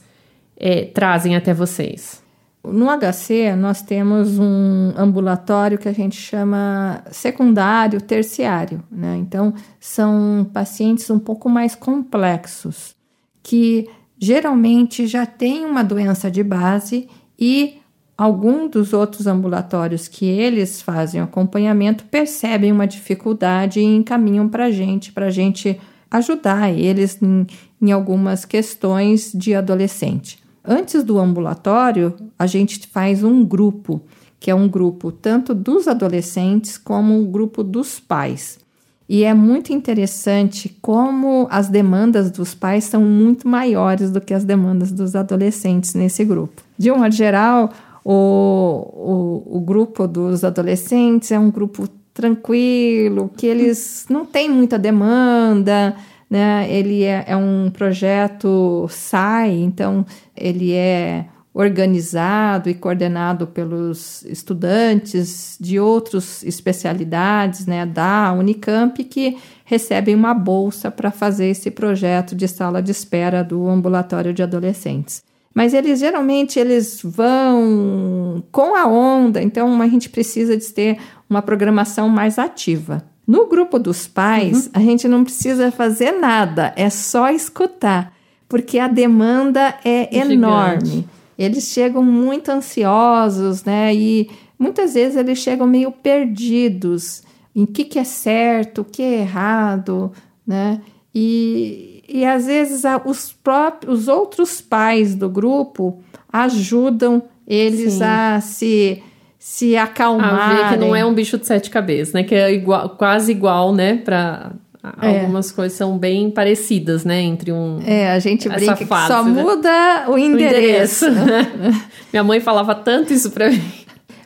é, 0.57 0.85
trazem 0.85 1.35
até 1.35 1.55
vocês? 1.55 2.21
No 2.63 2.87
HC, 2.87 3.57
nós 3.57 3.83
temos 3.83 4.39
um 4.39 4.93
ambulatório 4.97 5.79
que 5.79 5.89
a 5.89 5.93
gente 5.93 6.15
chama 6.15 7.03
secundário, 7.11 8.01
terciário. 8.01 8.85
Né? 8.89 9.17
Então, 9.17 9.53
são 9.81 10.49
pacientes 10.53 11.11
um 11.11 11.19
pouco 11.19 11.49
mais 11.49 11.75
complexos, 11.75 12.95
que 13.43 13.89
geralmente 14.17 15.09
já 15.09 15.27
têm 15.27 15.65
uma 15.65 15.83
doença 15.83 16.31
de 16.31 16.45
base 16.45 17.09
e 17.37 17.82
algum 18.17 18.69
dos 18.69 18.93
outros 18.93 19.27
ambulatórios 19.27 20.09
que 20.09 20.27
eles 20.27 20.81
fazem 20.81 21.21
acompanhamento 21.21 22.05
percebem 22.05 22.73
uma 22.73 22.87
dificuldade 22.87 23.81
e 23.81 23.85
encaminham 23.85 24.49
para 24.49 24.67
a 24.67 24.71
gente, 24.71 25.13
para 25.13 25.27
a 25.27 25.31
gente 25.31 25.81
ajudar 26.11 26.71
eles 26.71 27.19
em, 27.23 27.47
em 27.81 27.91
algumas 27.91 28.45
questões 28.45 29.33
de 29.35 29.55
adolescente. 29.55 30.39
Antes 30.65 31.03
do 31.03 31.19
ambulatório, 31.19 32.15
a 32.39 32.47
gente 32.47 32.87
faz 32.87 33.25
um 33.25 33.45
grupo, 33.45 34.01
que 34.39 34.51
é 34.51 34.55
um 34.55 34.69
grupo 34.69 35.11
tanto 35.11 35.55
dos 35.55 35.89
adolescentes 35.89 36.79
como 36.79 37.19
um 37.19 37.25
grupo 37.31 37.65
dos 37.65 37.99
pais. 37.99 38.61
E 39.09 39.25
é 39.25 39.35
muito 39.35 39.73
interessante 39.73 40.75
como 40.81 41.47
as 41.51 41.69
demandas 41.69 42.31
dos 42.31 42.55
pais 42.55 42.85
são 42.85 43.03
muito 43.03 43.49
maiores 43.49 44.11
do 44.11 44.21
que 44.21 44.33
as 44.33 44.45
demandas 44.45 44.93
dos 44.93 45.17
adolescentes 45.17 45.95
nesse 45.95 46.25
grupo. 46.25 46.63
De 46.79 46.91
um 46.91 46.99
modo 46.99 47.15
geral, 47.15 47.71
o, 48.05 49.43
o, 49.53 49.57
o 49.59 49.61
grupo 49.61 50.07
dos 50.07 50.45
adolescentes 50.45 51.31
é 51.31 51.39
um 51.39 51.51
grupo 51.51 51.89
tranquilo, 52.13 53.31
que 53.37 53.47
eles 53.47 54.07
não 54.09 54.27
têm 54.27 54.49
muita 54.49 54.79
demanda, 54.79 55.97
né? 56.29 56.67
Ele 56.71 57.05
é, 57.05 57.25
é 57.29 57.37
um 57.37 57.71
projeto 57.71 58.87
SAI, 58.91 59.51
então 59.61 60.05
ele 60.37 60.73
é 60.73 61.27
organizado 61.55 62.71
e 62.71 62.75
coordenado 62.75 63.47
pelos 63.47 64.23
estudantes 64.25 65.59
de 65.61 65.79
outras 65.79 66.43
especialidades, 66.43 67.67
né, 67.67 67.85
da 67.85 68.33
Unicamp, 68.33 69.05
que 69.05 69.37
recebem 69.67 70.15
uma 70.15 70.33
bolsa 70.33 70.91
para 70.91 71.11
fazer 71.11 71.49
esse 71.49 71.71
projeto 71.71 72.35
de 72.35 72.49
sala 72.49 72.83
de 72.83 72.91
espera 72.91 73.45
do 73.45 73.69
ambulatório 73.69 74.33
de 74.33 74.43
adolescentes 74.43 75.23
mas 75.55 75.75
eles 75.75 76.01
geralmente 76.01 76.59
eles 76.59 77.01
vão 77.03 78.43
com 78.51 78.75
a 78.75 78.87
onda, 78.87 79.43
então 79.43 79.81
a 79.81 79.89
gente 79.89 80.09
precisa 80.09 80.57
de 80.57 80.67
ter 80.67 80.99
uma 81.29 81.43
programação 81.43 82.09
mais 82.09 82.39
ativa. 82.39 83.05
No 83.27 83.47
grupo 83.47 83.79
dos 83.79 84.07
pais, 84.07 84.67
uhum. 84.67 84.73
a 84.75 84.81
gente 84.81 85.07
não 85.07 85.25
precisa 85.25 85.71
fazer 85.71 86.13
nada, 86.13 86.73
é 86.77 86.91
só 86.91 87.31
escutar, 87.31 88.13
porque 88.49 88.79
a 88.79 88.89
demanda 88.89 89.75
é, 89.85 90.17
é 90.17 90.21
enorme. 90.21 91.09
Eles 91.39 91.65
chegam 91.65 92.03
muito 92.03 92.51
ansiosos, 92.51 93.65
né? 93.65 93.95
E 93.95 94.31
muitas 94.59 94.95
vezes 94.95 95.17
eles 95.17 95.39
chegam 95.39 95.67
meio 95.67 95.91
perdidos 95.91 97.23
em 97.55 97.65
o 97.65 97.67
que, 97.67 97.85
que 97.85 97.99
é 97.99 98.05
certo, 98.05 98.83
o 98.83 98.85
que 98.85 99.03
é 99.03 99.21
errado, 99.21 100.13
né? 100.47 100.81
E, 101.15 101.92
e 102.13 102.25
às 102.25 102.47
vezes 102.47 102.83
os 103.05 103.33
próprios 103.33 104.01
os 104.01 104.09
outros 104.09 104.61
pais 104.61 105.15
do 105.15 105.29
grupo 105.29 105.99
ajudam 106.33 107.23
eles 107.47 107.95
Sim. 107.95 108.05
a 108.05 108.41
se 108.41 109.03
se 109.39 109.77
acalmar. 109.77 110.51
A 110.51 110.55
ver 110.55 110.69
que 110.71 110.77
não 110.77 110.95
é 110.95 111.05
um 111.05 111.13
bicho 111.13 111.37
de 111.37 111.47
sete 111.47 111.69
cabeças, 111.69 112.15
né? 112.15 112.23
Que 112.23 112.35
é 112.35 112.53
igual, 112.53 112.91
quase 112.91 113.33
igual, 113.33 113.75
né? 113.75 113.97
Para 113.97 114.53
é. 115.01 115.21
algumas 115.21 115.51
coisas 115.51 115.77
são 115.77 115.99
bem 115.99 116.31
parecidas, 116.31 117.05
né? 117.05 117.21
Entre 117.21 117.51
um. 117.51 117.81
É, 117.85 118.13
a 118.13 118.19
gente 118.21 118.49
brinca 118.49 118.77
fase, 118.87 119.07
que 119.09 119.13
só 119.13 119.25
né? 119.25 119.43
muda 119.43 120.05
o 120.09 120.17
endereço. 120.17 121.07
O 121.07 121.09
endereço. 121.09 121.47
Minha 122.13 122.23
mãe 122.23 122.39
falava 122.39 122.75
tanto 122.75 123.13
isso 123.13 123.31
para 123.33 123.51
mim. 123.51 123.63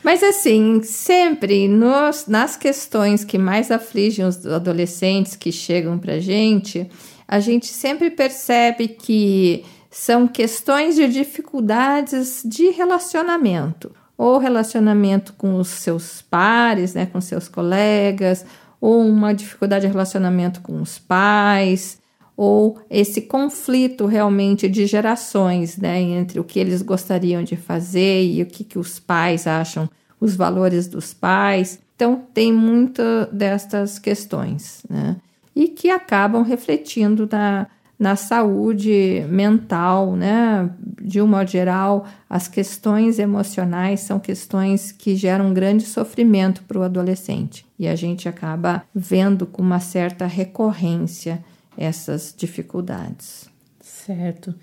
Mas 0.05 0.23
assim, 0.23 0.83
sempre 0.83 1.67
nos, 1.67 2.27
nas 2.29 2.57
questões 2.57 3.25
que 3.25 3.39
mais 3.39 3.71
afligem 3.71 4.25
os 4.25 4.47
adolescentes 4.47 5.35
que 5.35 5.51
chegam 5.51 5.99
para 5.99 6.21
gente, 6.21 6.89
a 7.29 7.41
gente 7.41 7.67
sempre 7.67 8.11
percebe 8.11 8.89
que 8.89 9.65
são 9.91 10.29
questões 10.29 10.95
de 10.95 11.09
dificuldades 11.09 12.43
de 12.45 12.71
relacionamento, 12.71 13.91
ou 14.17 14.39
relacionamento 14.39 15.33
com 15.33 15.59
os 15.59 15.69
seus 15.69 16.23
pares, 16.23 16.95
né, 16.95 17.07
com 17.07 17.21
seus 17.21 17.49
colegas, 17.49 18.45
ou 18.81 19.01
uma 19.07 19.33
dificuldade 19.35 19.87
de 19.87 19.93
relacionamento 19.93 20.61
com 20.61 20.81
os 20.81 20.99
pais, 20.99 21.99
ou 22.37 22.79
esse 22.91 23.23
conflito 23.23 24.05
realmente 24.05 24.69
de 24.69 24.87
gerações, 24.87 25.79
né, 25.79 26.01
entre 26.01 26.39
o 26.39 26.45
que 26.45 26.59
eles 26.59 26.83
gostariam 26.83 27.43
de 27.43 27.57
fazer 27.57 28.25
e 28.25 28.43
o 28.43 28.47
que, 28.47 28.63
que 28.63 28.79
os 28.79 29.01
pais 29.01 29.47
acham 29.47 29.89
os 30.21 30.37
valores 30.37 30.87
dos 30.87 31.15
pais. 31.15 31.81
Então, 31.95 32.23
tem 32.35 32.53
muita 32.53 33.27
destas 33.33 33.99
questões, 33.99 34.83
né? 34.89 35.17
E 35.57 35.69
que 35.69 35.89
acabam 35.89 36.43
refletindo 36.43 37.27
na, 37.33 37.67
na 37.99 38.15
saúde 38.15 39.25
mental, 39.31 40.15
né? 40.15 40.71
De 41.01 41.23
um 41.23 41.27
modo 41.27 41.49
geral, 41.49 42.07
as 42.29 42.47
questões 42.47 43.19
emocionais 43.19 44.01
são 44.01 44.21
questões 44.21 44.93
que 44.93 45.17
geram 45.17 45.55
grande 45.55 45.85
sofrimento 45.85 46.63
para 46.65 46.79
o 46.79 46.83
adolescente 46.83 47.65
e 47.79 47.89
a 47.89 47.97
gente 47.97 48.29
acaba 48.29 48.85
vendo 48.95 49.47
com 49.47 49.63
uma 49.63 49.81
certa 49.81 50.27
recorrência 50.27 51.43
essas 51.77 52.35
dificuldades. 52.37 53.49
Certo. 53.81 54.55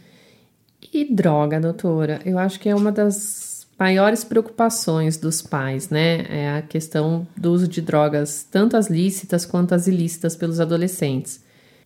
E 0.94 1.12
droga, 1.12 1.60
doutora? 1.60 2.20
Eu 2.24 2.38
acho 2.38 2.60
que 2.60 2.70
é 2.70 2.76
uma 2.76 2.92
das 2.92 3.53
maiores 3.84 4.24
preocupações 4.24 5.18
dos 5.18 5.42
pais, 5.42 5.90
né? 5.90 6.26
É 6.30 6.58
a 6.58 6.62
questão 6.62 7.28
do 7.36 7.52
uso 7.52 7.68
de 7.68 7.82
drogas, 7.82 8.48
tanto 8.50 8.78
as 8.78 8.90
lícitas 8.90 9.46
quanto 9.46 9.76
as 9.76 9.88
ilícitas 9.88 10.38
pelos 10.38 10.62
adolescentes. 10.62 11.44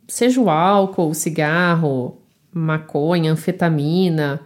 Seja 0.08 0.40
o 0.40 0.48
álcool, 0.48 1.10
o 1.10 1.16
cigarro, 1.16 2.22
maconha, 2.54 3.32
anfetamina 3.32 4.40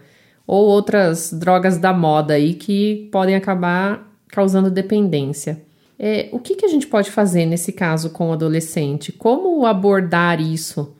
ou 0.46 0.64
outras 0.64 1.30
drogas 1.30 1.76
da 1.76 1.92
moda 1.92 2.32
aí 2.32 2.54
que 2.54 3.10
podem 3.12 3.34
acabar 3.34 4.10
causando 4.28 4.70
dependência. 4.70 5.62
É, 5.98 6.30
o 6.32 6.38
que, 6.38 6.54
que 6.54 6.64
a 6.64 6.70
gente 6.70 6.86
pode 6.86 7.10
fazer 7.10 7.44
nesse 7.44 7.70
caso 7.70 8.08
com 8.08 8.30
o 8.30 8.32
adolescente? 8.32 9.12
Como 9.12 9.66
abordar 9.66 10.40
isso 10.40 10.96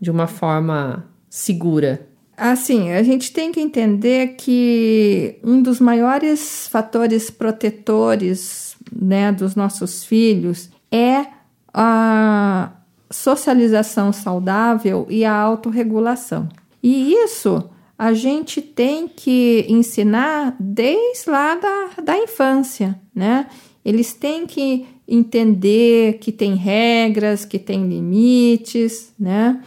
de 0.00 0.10
uma 0.10 0.26
forma 0.26 1.08
segura? 1.30 2.08
Assim, 2.44 2.90
a 2.90 3.04
gente 3.04 3.32
tem 3.32 3.52
que 3.52 3.60
entender 3.60 4.34
que 4.34 5.36
um 5.44 5.62
dos 5.62 5.78
maiores 5.78 6.66
fatores 6.66 7.30
protetores 7.30 8.74
né, 8.92 9.30
dos 9.30 9.54
nossos 9.54 10.02
filhos 10.02 10.68
é 10.90 11.24
a 11.72 12.72
socialização 13.08 14.12
saudável 14.12 15.06
e 15.08 15.24
a 15.24 15.32
autorregulação. 15.32 16.48
E 16.82 17.14
isso 17.14 17.70
a 17.96 18.12
gente 18.12 18.60
tem 18.60 19.06
que 19.06 19.64
ensinar 19.68 20.56
desde 20.58 21.30
lá 21.30 21.54
da, 21.54 22.02
da 22.02 22.18
infância, 22.18 23.00
né? 23.14 23.46
Eles 23.84 24.14
têm 24.14 24.48
que 24.48 24.84
entender 25.06 26.18
que 26.18 26.32
tem 26.32 26.56
regras, 26.56 27.44
que 27.44 27.60
tem 27.60 27.86
limites, 27.86 29.12
né? 29.16 29.62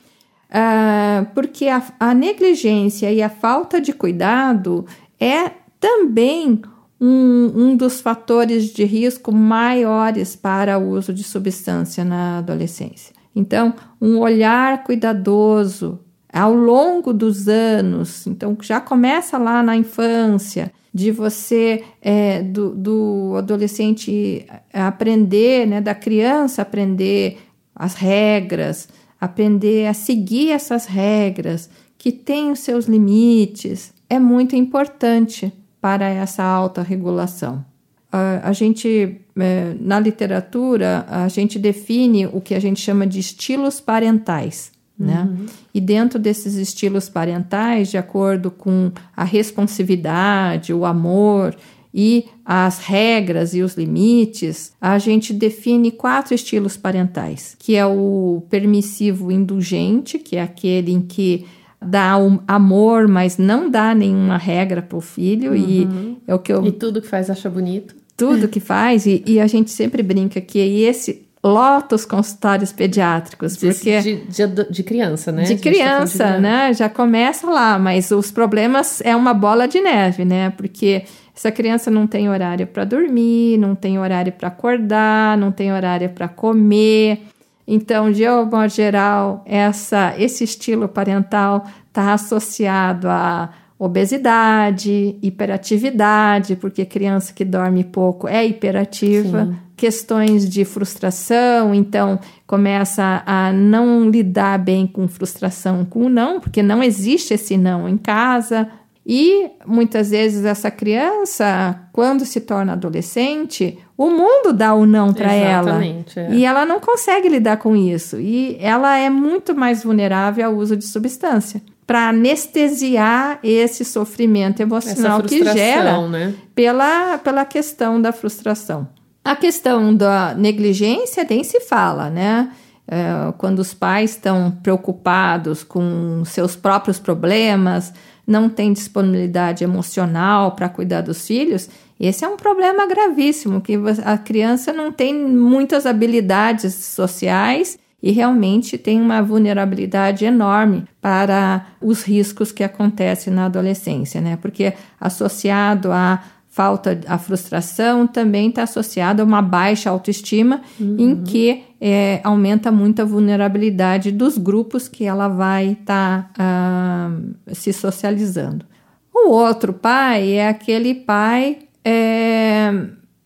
Ah, 0.49 1.25
porque 1.33 1.67
a, 1.67 1.83
a 1.99 2.13
negligência 2.13 3.11
e 3.11 3.21
a 3.21 3.29
falta 3.29 3.81
de 3.81 3.91
cuidado 3.91 4.85
é 5.19 5.51
também 5.79 6.61
um, 6.99 7.51
um 7.55 7.75
dos 7.75 7.99
fatores 7.99 8.65
de 8.65 8.83
risco 8.85 9.31
maiores 9.31 10.35
para 10.35 10.77
o 10.77 10.89
uso 10.89 11.13
de 11.13 11.23
substância 11.23 12.05
na 12.05 12.39
adolescência. 12.39 13.13
Então, 13.35 13.73
um 14.01 14.19
olhar 14.19 14.83
cuidadoso 14.83 15.99
ao 16.31 16.53
longo 16.53 17.13
dos 17.13 17.47
anos, 17.47 18.25
então 18.27 18.57
já 18.61 18.79
começa 18.79 19.37
lá 19.37 19.61
na 19.61 19.75
infância, 19.75 20.71
de 20.95 21.11
você, 21.11 21.83
é, 22.01 22.41
do, 22.41 22.73
do 22.73 23.33
adolescente 23.37 24.45
aprender, 24.71 25.67
né, 25.67 25.81
da 25.81 25.93
criança 25.93 26.61
aprender 26.61 27.37
as 27.75 27.95
regras, 27.95 28.87
aprender 29.19 29.87
a 29.87 29.93
seguir 29.93 30.51
essas 30.51 30.85
regras, 30.85 31.69
que 31.97 32.11
tem 32.11 32.51
os 32.51 32.59
seus 32.59 32.85
limites, 32.85 33.93
é 34.09 34.19
muito 34.19 34.55
importante 34.55 35.51
para 35.81 36.07
essa 36.07 36.43
alta 36.43 36.81
regulação. 36.81 37.65
A, 38.11 38.49
a 38.49 38.53
gente, 38.53 39.19
é, 39.37 39.75
na 39.79 39.99
literatura, 39.99 41.05
a 41.07 41.27
gente 41.27 41.57
define 41.57 42.27
o 42.27 42.39
que 42.39 42.53
a 42.53 42.59
gente 42.59 42.79
chama 42.79 43.05
de 43.05 43.19
estilos 43.19 43.81
parentais. 43.81 44.71
Né? 44.97 45.27
Uhum. 45.29 45.45
E 45.73 45.81
dentro 45.81 46.17
desses 46.17 46.55
estilos 46.55 47.09
parentais, 47.09 47.89
de 47.89 47.97
acordo 47.97 48.49
com 48.49 48.91
a 49.15 49.23
responsividade, 49.25 50.73
o 50.73 50.85
amor 50.85 51.55
e 51.97 52.25
as 52.43 52.79
regras 52.79 53.53
e 53.53 53.61
os 53.61 53.75
limites, 53.75 54.73
a 54.81 54.99
gente 54.99 55.31
define 55.31 55.91
quatro 55.91 56.35
estilos 56.35 56.75
parentais, 56.75 57.55
que 57.57 57.73
é 57.73 57.85
o 57.85 58.43
permissivo 58.49 59.31
indulgente, 59.31 60.19
que 60.19 60.35
é 60.35 60.41
aquele 60.41 60.91
em 60.91 60.99
que 60.99 61.45
dá 61.81 62.17
um 62.17 62.39
amor, 62.45 63.07
mas 63.07 63.37
não 63.37 63.69
dá 63.69 63.95
nenhuma 63.95 64.37
regra 64.37 64.81
para 64.81 64.97
o 64.97 65.01
filho. 65.01 65.53
Uhum. 65.53 65.57
E 65.57 66.17
é 66.27 66.35
o 66.35 66.39
que 66.39 66.51
eu. 66.51 66.65
E 66.65 66.71
tudo 66.73 67.01
que 67.01 67.07
faz 67.07 67.29
acha 67.29 67.49
bonito. 67.49 67.95
Tudo 68.17 68.47
que 68.49 68.59
faz, 68.59 69.05
e, 69.05 69.23
e 69.25 69.39
a 69.39 69.47
gente 69.47 69.71
sempre 69.71 70.03
brinca 70.03 70.39
que 70.41 70.59
esse 70.59 71.25
lota 71.43 71.95
os 71.95 72.05
consultórios 72.05 72.71
pediátricos. 72.71 73.55
De, 73.55 73.67
porque 73.67 74.01
de, 74.01 74.15
de, 74.25 74.69
de 74.69 74.83
criança, 74.83 75.31
né? 75.31 75.43
De 75.43 75.55
tá 75.55 75.61
criança, 75.61 76.23
tá 76.25 76.39
né? 76.39 76.73
Já 76.73 76.89
começa 76.89 77.47
lá, 77.49 77.77
mas 77.77 78.11
os 78.11 78.31
problemas 78.31 78.99
é 79.01 79.15
uma 79.15 79.33
bola 79.33 79.67
de 79.67 79.79
neve, 79.79 80.25
né? 80.25 80.49
Porque 80.49 81.03
essa 81.35 81.51
criança 81.51 81.91
não 81.91 82.07
tem 82.07 82.29
horário 82.29 82.65
para 82.65 82.85
dormir, 82.85 83.57
não 83.57 83.75
tem 83.75 83.99
horário 83.99 84.31
para 84.31 84.47
acordar, 84.47 85.37
não 85.37 85.51
tem 85.51 85.73
horário 85.73 86.09
para 86.09 86.29
comer. 86.29 87.23
Então, 87.67 88.11
de 88.11 88.25
modo 88.25 88.69
geral, 88.69 89.43
essa, 89.45 90.13
esse 90.17 90.43
estilo 90.43 90.87
parental 90.87 91.65
está 91.89 92.13
associado 92.13 93.09
a 93.09 93.49
obesidade, 93.77 95.17
hiperatividade, 95.21 96.55
porque 96.55 96.85
criança 96.85 97.33
que 97.33 97.43
dorme 97.43 97.83
pouco 97.83 98.27
é 98.27 98.45
hiperativa, 98.45 99.45
Sim. 99.45 99.55
questões 99.75 100.49
de 100.49 100.63
frustração, 100.63 101.75
então 101.75 102.17
começa 102.47 103.21
a 103.25 103.51
não 103.51 104.09
lidar 104.09 104.57
bem 104.59 104.87
com 104.87 105.07
frustração 105.09 105.83
com 105.83 106.05
o 106.05 106.09
não, 106.09 106.39
porque 106.39 106.63
não 106.63 106.81
existe 106.81 107.33
esse 107.33 107.57
não 107.57 107.89
em 107.89 107.97
casa, 107.97 108.69
e 109.05 109.51
muitas 109.67 110.09
vezes 110.09 110.43
essa 110.45 110.71
criança, 110.71 111.79
quando 111.93 112.25
se 112.25 112.41
torna 112.41 112.73
adolescente, 112.73 113.77
o 113.95 114.09
mundo 114.09 114.51
dá 114.51 114.73
o 114.73 114.87
não 114.87 115.13
para 115.13 115.31
ela. 115.31 115.79
É. 115.85 116.33
E 116.33 116.43
ela 116.43 116.65
não 116.65 116.79
consegue 116.79 117.29
lidar 117.29 117.57
com 117.57 117.75
isso. 117.75 118.19
E 118.19 118.57
ela 118.59 118.97
é 118.97 119.07
muito 119.09 119.53
mais 119.53 119.83
vulnerável 119.83 120.47
ao 120.47 120.55
uso 120.55 120.75
de 120.75 120.85
substância. 120.85 121.61
Para 121.85 122.09
anestesiar 122.09 123.37
esse 123.43 123.85
sofrimento 123.85 124.59
emocional 124.59 125.21
que 125.21 125.43
gera 125.53 126.07
né? 126.07 126.33
pela, 126.55 127.19
pela 127.19 127.45
questão 127.45 128.01
da 128.01 128.11
frustração. 128.11 128.87
A 129.23 129.35
questão 129.35 129.93
da 129.93 130.33
negligência 130.33 131.23
nem 131.29 131.43
se 131.43 131.59
fala, 131.59 132.09
né? 132.09 132.49
É, 132.87 133.31
quando 133.37 133.59
os 133.59 133.73
pais 133.73 134.11
estão 134.11 134.51
preocupados 134.63 135.63
com 135.63 136.23
seus 136.25 136.55
próprios 136.55 136.99
problemas, 136.99 137.93
não 138.25 138.49
tem 138.49 138.73
disponibilidade 138.73 139.63
emocional 139.63 140.51
para 140.51 140.69
cuidar 140.69 141.01
dos 141.01 141.25
filhos, 141.25 141.69
esse 141.99 142.25
é 142.25 142.27
um 142.27 142.35
problema 142.35 142.85
gravíssimo, 142.87 143.61
que 143.61 143.77
a 144.03 144.17
criança 144.17 144.73
não 144.73 144.91
tem 144.91 145.13
muitas 145.13 145.85
habilidades 145.85 146.73
sociais 146.73 147.77
e 148.03 148.11
realmente 148.11 148.77
tem 148.77 149.01
uma 149.01 149.21
vulnerabilidade 149.21 150.25
enorme 150.25 150.83
para 151.01 151.65
os 151.81 152.03
riscos 152.03 152.51
que 152.51 152.63
acontecem 152.63 153.33
na 153.33 153.45
adolescência, 153.45 154.21
né? 154.21 154.37
Porque 154.39 154.73
associado 154.99 155.91
a 155.91 156.21
falta, 156.55 157.01
a 157.05 157.17
frustração 157.17 158.07
também 158.07 158.47
está 158.47 158.63
associada 158.63 159.21
a 159.21 159.25
uma 159.25 159.41
baixa 159.41 159.89
autoestima, 159.89 160.61
uhum. 160.79 160.95
em 160.97 161.21
que 161.21 161.63
é, 161.81 162.21
aumenta 162.23 162.71
muito 162.71 163.01
a 163.01 163.05
vulnerabilidade 163.05 164.09
dos 164.09 164.37
grupos 164.37 164.87
que 164.87 165.03
ela 165.03 165.27
vai 165.27 165.73
estar 165.73 166.31
tá, 166.31 167.11
uh, 167.11 167.53
se 167.53 167.73
socializando. 167.73 168.65
O 169.13 169.31
outro 169.31 169.73
pai 169.73 170.31
é 170.31 170.47
aquele 170.47 170.95
pai 170.95 171.57
é, 171.83 172.71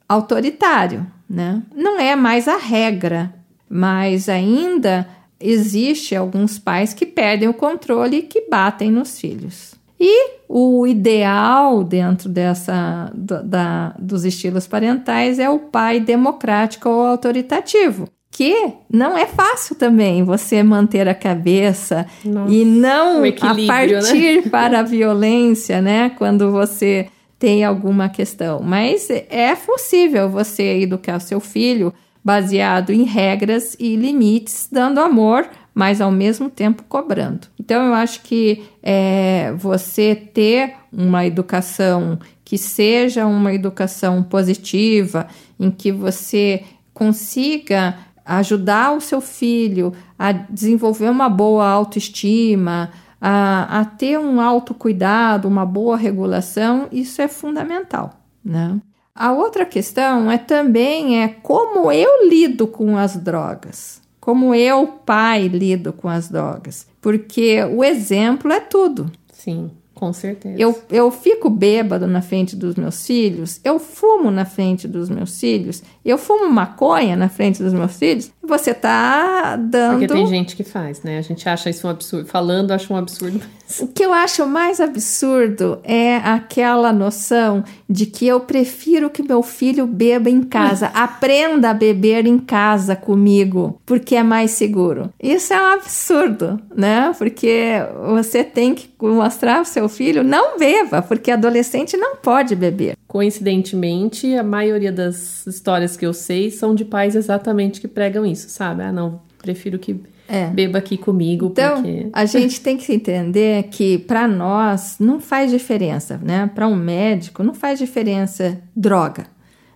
autoritário, 0.07 1.05
né? 1.29 1.61
Não 1.75 1.99
é 1.99 2.15
mais 2.15 2.47
a 2.47 2.57
regra, 2.57 3.31
mas 3.69 4.27
ainda 4.27 5.07
existe 5.39 6.15
alguns 6.15 6.57
pais 6.57 6.95
que 6.95 7.05
perdem 7.05 7.47
o 7.47 7.53
controle 7.53 8.17
e 8.17 8.23
que 8.23 8.49
batem 8.49 8.89
nos 8.89 9.19
filhos. 9.19 9.78
E 9.99 10.39
o 10.47 10.87
ideal 10.87 11.83
dentro 11.83 12.29
dessa 12.29 13.11
da, 13.13 13.93
dos 13.99 14.23
estilos 14.23 14.65
parentais 14.65 15.39
é 15.39 15.49
o 15.49 15.59
pai 15.59 15.99
democrático 15.99 16.87
ou 16.87 17.05
autoritativo, 17.05 18.07
que 18.31 18.71
não 18.89 19.17
é 19.17 19.25
fácil 19.25 19.75
também 19.75 20.23
você 20.23 20.63
manter 20.63 21.07
a 21.09 21.13
cabeça 21.13 22.05
Nossa, 22.23 22.51
e 22.51 22.63
não 22.63 23.17
a 23.41 23.53
né? 23.53 23.67
partir 23.67 24.35
né? 24.37 24.41
para 24.49 24.79
a 24.79 24.83
violência, 24.83 25.81
né? 25.81 26.11
Quando 26.11 26.49
você 26.49 27.07
tem 27.37 27.63
alguma 27.65 28.07
questão. 28.07 28.61
Mas 28.61 29.09
é 29.09 29.55
possível 29.55 30.29
você 30.29 30.81
educar 30.81 31.17
o 31.17 31.21
seu 31.21 31.39
filho 31.39 31.93
baseado 32.23 32.91
em 32.91 33.03
regras 33.03 33.75
e 33.79 33.95
limites, 33.95 34.67
dando 34.71 34.99
amor 34.99 35.49
mas 35.73 36.01
ao 36.01 36.11
mesmo 36.11 36.49
tempo 36.49 36.83
cobrando. 36.83 37.47
Então, 37.59 37.85
eu 37.85 37.93
acho 37.93 38.21
que 38.21 38.63
é, 38.81 39.53
você 39.57 40.15
ter 40.15 40.73
uma 40.91 41.25
educação 41.25 42.19
que 42.43 42.57
seja 42.57 43.25
uma 43.25 43.53
educação 43.53 44.23
positiva, 44.23 45.27
em 45.59 45.69
que 45.69 45.91
você 45.91 46.63
consiga 46.93 47.97
ajudar 48.25 48.91
o 48.91 49.01
seu 49.01 49.21
filho 49.21 49.93
a 50.17 50.31
desenvolver 50.31 51.09
uma 51.09 51.29
boa 51.29 51.67
autoestima, 51.67 52.91
a, 53.21 53.79
a 53.79 53.85
ter 53.85 54.17
um 54.17 54.39
autocuidado, 54.41 55.47
uma 55.47 55.65
boa 55.65 55.97
regulação, 55.97 56.87
isso 56.91 57.21
é 57.21 57.27
fundamental, 57.27 58.13
né? 58.43 58.79
A 59.13 59.31
outra 59.31 59.65
questão 59.65 60.31
é 60.31 60.37
também 60.37 61.21
é 61.21 61.27
como 61.27 61.91
eu 61.91 62.29
lido 62.29 62.65
com 62.67 62.97
as 62.97 63.17
drogas 63.17 64.01
como 64.29 64.53
eu, 64.53 64.85
pai, 64.85 65.47
lido 65.47 65.91
com 65.91 66.07
as 66.07 66.29
drogas. 66.29 66.85
Porque 67.01 67.63
o 67.63 67.83
exemplo 67.83 68.51
é 68.51 68.59
tudo. 68.59 69.11
Sim. 69.33 69.71
Com 69.99 70.13
certeza. 70.13 70.55
Eu, 70.57 70.81
eu 70.89 71.11
fico 71.11 71.49
bêbado 71.49 72.07
na 72.07 72.21
frente 72.21 72.55
dos 72.55 72.75
meus 72.75 73.05
filhos, 73.05 73.59
eu 73.65 73.77
fumo 73.77 74.31
na 74.31 74.45
frente 74.45 74.87
dos 74.87 75.09
meus 75.09 75.37
filhos, 75.37 75.83
eu 76.05 76.17
fumo 76.17 76.49
maconha 76.49 77.17
na 77.17 77.27
frente 77.27 77.61
dos 77.61 77.73
meus 77.73 77.97
filhos, 77.97 78.31
você 78.41 78.73
tá 78.73 79.57
dando. 79.57 79.99
Porque 79.99 80.07
tem 80.07 80.25
gente 80.25 80.55
que 80.55 80.63
faz, 80.63 81.03
né? 81.03 81.17
A 81.17 81.21
gente 81.21 81.47
acha 81.49 81.69
isso 81.69 81.85
um 81.85 81.89
absurdo. 81.89 82.27
Falando, 82.27 82.71
acha 82.71 82.93
um 82.93 82.95
absurdo. 82.95 83.41
O 83.79 83.87
que 83.87 84.03
eu 84.03 84.13
acho 84.13 84.47
mais 84.47 84.79
absurdo 84.79 85.79
é 85.83 86.15
aquela 86.15 86.93
noção 86.93 87.63
de 87.87 88.05
que 88.05 88.25
eu 88.25 88.39
prefiro 88.39 89.09
que 89.09 89.21
meu 89.21 89.43
filho 89.43 89.85
beba 89.85 90.29
em 90.29 90.41
casa, 90.41 90.87
aprenda 90.95 91.71
a 91.71 91.73
beber 91.73 92.25
em 92.25 92.39
casa 92.39 92.95
comigo, 92.95 93.79
porque 93.85 94.15
é 94.15 94.23
mais 94.23 94.51
seguro. 94.51 95.13
Isso 95.21 95.53
é 95.53 95.61
um 95.61 95.73
absurdo, 95.73 96.59
né? 96.73 97.13
Porque 97.17 97.73
você 98.15 98.45
tem 98.45 98.73
que 98.73 98.88
mostrar 98.99 99.59
ao 99.59 99.65
seu 99.65 99.87
filho 99.87 100.23
não 100.23 100.57
beba, 100.57 101.01
porque 101.01 101.31
adolescente 101.31 101.95
não 101.95 102.17
pode 102.17 102.55
beber. 102.55 102.95
Coincidentemente, 103.07 104.35
a 104.35 104.43
maioria 104.43 104.91
das 104.91 105.47
histórias 105.47 105.95
que 105.95 106.05
eu 106.05 106.13
sei 106.13 106.51
são 106.51 106.75
de 106.75 106.83
pais 106.83 107.15
exatamente 107.15 107.79
que 107.79 107.87
pregam 107.87 108.25
isso, 108.25 108.49
sabe? 108.49 108.83
Ah, 108.83 108.91
não, 108.91 109.21
prefiro 109.41 109.79
que 109.79 110.01
é. 110.27 110.45
beba 110.47 110.77
aqui 110.77 110.97
comigo. 110.97 111.47
Então, 111.47 111.81
porque... 111.81 112.07
a 112.13 112.25
gente 112.25 112.61
tem 112.61 112.77
que 112.77 112.93
entender 112.93 113.63
que 113.63 113.97
para 113.97 114.27
nós 114.27 114.97
não 114.99 115.19
faz 115.19 115.49
diferença, 115.49 116.19
né? 116.23 116.49
Para 116.53 116.67
um 116.67 116.75
médico 116.75 117.43
não 117.43 117.53
faz 117.53 117.79
diferença 117.79 118.61
droga. 118.75 119.25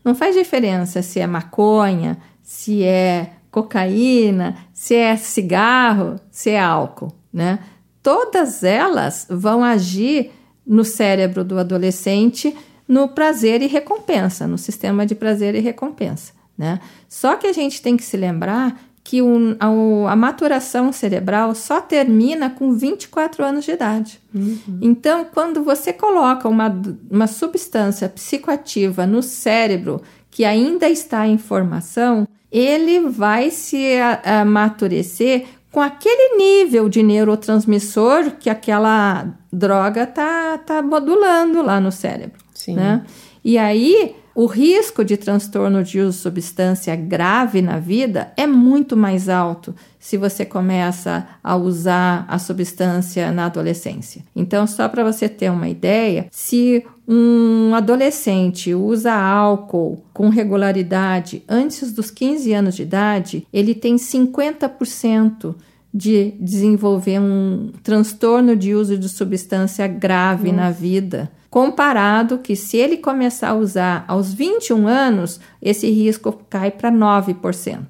Não 0.04 0.14
faz 0.14 0.36
diferença 0.36 1.02
se 1.02 1.20
é 1.20 1.26
maconha, 1.26 2.18
se 2.42 2.84
é 2.84 3.32
cocaína, 3.50 4.56
se 4.74 4.96
é 4.96 5.16
cigarro, 5.16 6.20
se 6.30 6.50
é 6.50 6.60
álcool, 6.60 7.14
né? 7.32 7.60
Todas 8.04 8.64
elas 8.64 9.26
vão 9.30 9.64
agir 9.64 10.32
no 10.68 10.84
cérebro 10.84 11.44
do 11.44 11.58
adolescente 11.58 12.56
no 12.88 13.08
prazer 13.08 13.62
e 13.62 13.68
recompensa, 13.68 14.46
no 14.46 14.58
sistema 14.58 15.06
de 15.06 15.16
prazer 15.16 15.56
e 15.56 15.60
recompensa, 15.60 16.34
né? 16.58 16.80
Só 17.08 17.36
que 17.38 17.48
a 17.48 17.54
gente 17.54 17.82
tem 17.82 17.96
que 17.96 18.04
se 18.04 18.18
lembrar 18.18 18.78
que 19.04 19.22
o, 19.22 19.56
a, 19.60 20.12
a, 20.12 20.16
maturação 20.16 20.92
cerebral 20.94 21.54
só 21.54 21.82
termina 21.82 22.50
com 22.50 22.74
24 22.74 23.44
anos 23.44 23.66
de 23.66 23.72
idade. 23.72 24.20
Uhum. 24.34 24.80
Então, 24.82 25.26
quando 25.26 25.62
você 25.62 25.92
coloca 25.92 26.48
uma, 26.48 26.74
uma 27.12 27.28
substância 27.28 28.08
psicoativa 28.08 29.06
no 29.06 29.22
cérebro 29.22 30.02
que 30.32 30.46
ainda 30.46 30.90
está 30.90 31.28
em 31.28 31.38
formação, 31.38 32.28
ele 32.50 33.02
vai 33.10 33.50
se 33.52 33.98
amadurecer 34.24 35.48
com 35.74 35.82
aquele 35.82 36.38
nível 36.38 36.88
de 36.88 37.02
neurotransmissor 37.02 38.34
que 38.40 38.48
aquela 38.48 39.36
droga 39.52 40.06
tá, 40.06 40.56
tá 40.60 40.84
modulando 40.84 41.64
lá 41.64 41.80
no 41.82 41.92
cérebro. 41.92 42.40
Sim. 42.54 42.76
Né? 42.76 43.04
E 43.44 43.58
aí, 43.58 44.16
o 44.36 44.46
risco 44.48 45.06
de 45.06 45.16
transtorno 45.16 45.84
de 45.84 46.00
uso 46.00 46.18
de 46.18 46.24
substância 46.24 46.96
grave 46.96 47.62
na 47.62 47.78
vida 47.78 48.34
é 48.36 48.48
muito 48.48 48.98
mais 48.98 49.30
alto 49.30 49.76
se 50.00 50.18
você 50.18 50.44
começa 50.44 51.28
a 51.44 51.56
usar 51.56 52.26
a 52.28 52.40
substância 52.40 53.32
na 53.32 53.46
adolescência. 53.46 54.24
Então, 54.36 54.66
só 54.66 54.90
para 54.90 55.04
você 55.04 55.30
ter 55.30 55.52
uma 55.52 55.70
ideia, 55.70 56.28
se 56.32 56.84
um 57.08 57.76
adolescente 57.76 58.74
usa 58.74 59.14
álcool 59.14 60.04
com 60.14 60.30
regularidade 60.30 61.44
antes 61.48 61.92
dos 61.92 62.10
15 62.10 62.54
anos 62.54 62.76
de 62.76 62.84
idade, 62.84 63.48
ele 63.54 63.76
tem 63.76 63.98
50% 63.98 65.54
de 65.94 66.34
desenvolver 66.40 67.20
um 67.20 67.72
transtorno 67.84 68.56
de 68.56 68.74
uso 68.74 68.98
de 68.98 69.08
substância 69.08 69.88
grave 69.88 70.52
Nossa. 70.52 70.64
na 70.64 70.72
vida 70.72 71.32
comparado 71.54 72.40
que 72.40 72.56
se 72.56 72.78
ele 72.78 72.98
começar 72.98 73.50
a 73.50 73.54
usar 73.54 74.06
aos 74.08 74.34
21 74.34 74.88
anos, 74.88 75.40
esse 75.62 75.88
risco 75.88 76.34
cai 76.50 76.72
para 76.72 76.92
9%. 76.92 77.86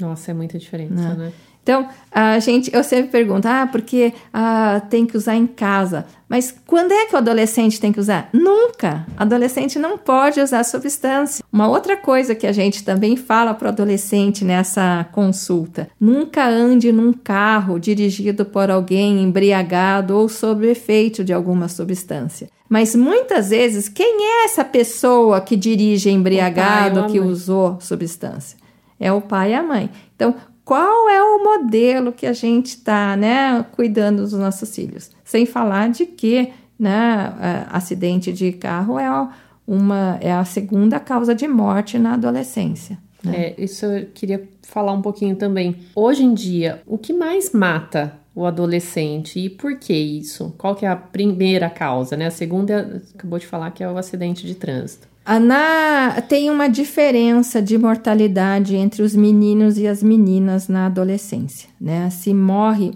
Nossa, 0.00 0.32
é 0.32 0.34
muita 0.34 0.58
diferença, 0.58 0.94
né? 0.94 1.14
né? 1.14 1.32
Então, 1.64 1.88
a 2.12 2.38
gente, 2.40 2.70
eu 2.74 2.84
sempre 2.84 3.10
pergunto, 3.10 3.48
ah, 3.48 3.66
porque 3.66 4.12
ah, 4.34 4.82
tem 4.90 5.06
que 5.06 5.16
usar 5.16 5.34
em 5.34 5.46
casa. 5.46 6.04
Mas 6.28 6.54
quando 6.66 6.92
é 6.92 7.06
que 7.06 7.14
o 7.14 7.18
adolescente 7.18 7.80
tem 7.80 7.90
que 7.90 7.98
usar? 7.98 8.28
Nunca! 8.34 9.06
Adolescente 9.16 9.78
não 9.78 9.96
pode 9.96 10.42
usar 10.42 10.62
substância. 10.62 11.42
Uma 11.50 11.66
outra 11.66 11.96
coisa 11.96 12.34
que 12.34 12.46
a 12.46 12.52
gente 12.52 12.84
também 12.84 13.16
fala 13.16 13.54
para 13.54 13.66
o 13.66 13.68
adolescente 13.68 14.44
nessa 14.44 15.06
consulta: 15.10 15.88
nunca 15.98 16.46
ande 16.46 16.92
num 16.92 17.14
carro 17.14 17.78
dirigido 17.78 18.44
por 18.44 18.70
alguém 18.70 19.22
embriagado 19.22 20.18
ou 20.18 20.28
sob 20.28 20.68
efeito 20.68 21.24
de 21.24 21.32
alguma 21.32 21.66
substância. 21.66 22.48
Mas 22.68 22.94
muitas 22.94 23.48
vezes, 23.48 23.88
quem 23.88 24.22
é 24.22 24.44
essa 24.44 24.64
pessoa 24.64 25.40
que 25.40 25.56
dirige 25.56 26.10
embriagado, 26.10 27.06
que 27.06 27.20
usou 27.20 27.78
substância? 27.80 28.63
É 28.98 29.12
o 29.12 29.20
pai 29.20 29.52
e 29.52 29.54
a 29.54 29.62
mãe. 29.62 29.90
Então, 30.14 30.34
qual 30.64 31.08
é 31.08 31.22
o 31.22 31.44
modelo 31.44 32.12
que 32.12 32.26
a 32.26 32.32
gente 32.32 32.68
está 32.68 33.16
né, 33.16 33.64
cuidando 33.72 34.22
dos 34.22 34.32
nossos 34.32 34.74
filhos. 34.74 35.10
Sem 35.22 35.44
falar 35.44 35.90
de 35.90 36.06
que 36.06 36.52
né, 36.78 37.66
acidente 37.70 38.32
de 38.32 38.52
carro 38.52 38.98
é, 38.98 39.28
uma, 39.66 40.18
é 40.20 40.32
a 40.32 40.44
segunda 40.44 40.98
causa 40.98 41.34
de 41.34 41.46
morte 41.46 41.98
na 41.98 42.14
adolescência. 42.14 42.98
Né? 43.22 43.36
É, 43.36 43.62
isso 43.62 43.86
eu 43.86 44.06
queria 44.12 44.48
falar 44.62 44.92
um 44.92 45.02
pouquinho 45.02 45.36
também. 45.36 45.76
Hoje 45.94 46.24
em 46.24 46.34
dia, 46.34 46.82
o 46.86 46.98
que 46.98 47.12
mais 47.12 47.52
mata 47.52 48.14
o 48.34 48.44
adolescente 48.44 49.38
e 49.38 49.48
por 49.48 49.78
que 49.78 49.94
isso? 49.94 50.54
Qual 50.58 50.74
que 50.74 50.84
é 50.84 50.88
a 50.88 50.96
primeira 50.96 51.70
causa, 51.70 52.16
né? 52.16 52.26
A 52.26 52.30
segunda, 52.30 53.02
acabou 53.14 53.38
de 53.38 53.46
falar 53.46 53.70
que 53.70 53.84
é 53.84 53.88
o 53.88 53.96
acidente 53.96 54.44
de 54.44 54.56
trânsito. 54.56 55.06
Na, 55.26 56.20
tem 56.28 56.50
uma 56.50 56.68
diferença 56.68 57.62
de 57.62 57.78
mortalidade 57.78 58.76
entre 58.76 59.02
os 59.02 59.16
meninos 59.16 59.78
e 59.78 59.86
as 59.86 60.02
meninas 60.02 60.68
na 60.68 60.86
adolescência, 60.86 61.68
né? 61.80 62.10
Se 62.10 62.34
morre 62.34 62.92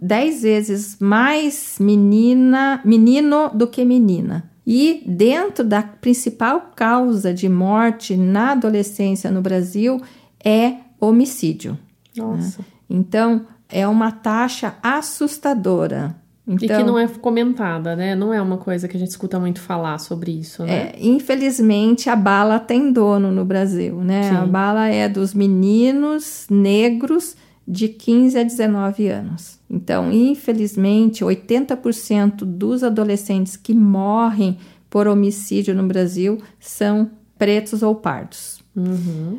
10 0.00 0.42
vezes 0.42 0.96
mais 1.00 1.76
menina, 1.80 2.80
menino 2.84 3.50
do 3.52 3.66
que 3.66 3.84
menina. 3.84 4.48
E 4.64 5.02
dentro 5.06 5.64
da 5.64 5.82
principal 5.82 6.72
causa 6.76 7.34
de 7.34 7.48
morte 7.48 8.16
na 8.16 8.52
adolescência 8.52 9.28
no 9.28 9.42
Brasil 9.42 10.00
é 10.44 10.76
homicídio. 11.00 11.72
Né? 12.16 12.22
Nossa. 12.22 12.58
Né? 12.60 12.64
Então, 12.88 13.46
é 13.68 13.88
uma 13.88 14.12
taxa 14.12 14.76
assustadora. 14.82 16.14
Então, 16.46 16.56
e 16.56 16.58
que 16.58 16.64
então 16.66 16.86
não 16.86 16.98
é 16.98 17.06
comentada, 17.06 17.94
né? 17.94 18.16
Não 18.16 18.34
é 18.34 18.42
uma 18.42 18.58
coisa 18.58 18.88
que 18.88 18.96
a 18.96 19.00
gente 19.00 19.10
escuta 19.10 19.38
muito 19.38 19.60
falar 19.60 19.98
sobre 19.98 20.32
isso, 20.32 20.64
né? 20.64 20.92
É, 20.92 20.96
infelizmente, 20.98 22.10
a 22.10 22.16
bala 22.16 22.58
tem 22.58 22.92
dono 22.92 23.30
no 23.30 23.44
Brasil, 23.44 24.02
né? 24.02 24.24
Sim. 24.24 24.36
A 24.36 24.46
bala 24.46 24.88
é 24.88 25.08
dos 25.08 25.32
meninos 25.34 26.46
negros 26.50 27.36
de 27.66 27.88
15 27.88 28.38
a 28.38 28.42
19 28.42 29.06
anos. 29.06 29.60
Então, 29.70 30.10
infelizmente, 30.12 31.24
80% 31.24 32.44
dos 32.44 32.82
adolescentes 32.82 33.56
que 33.56 33.72
morrem 33.72 34.58
por 34.90 35.06
homicídio 35.06 35.74
no 35.74 35.86
Brasil 35.86 36.38
são 36.58 37.10
pretos 37.38 37.84
ou 37.84 37.94
pardos. 37.94 38.62
Uhum. 38.74 39.38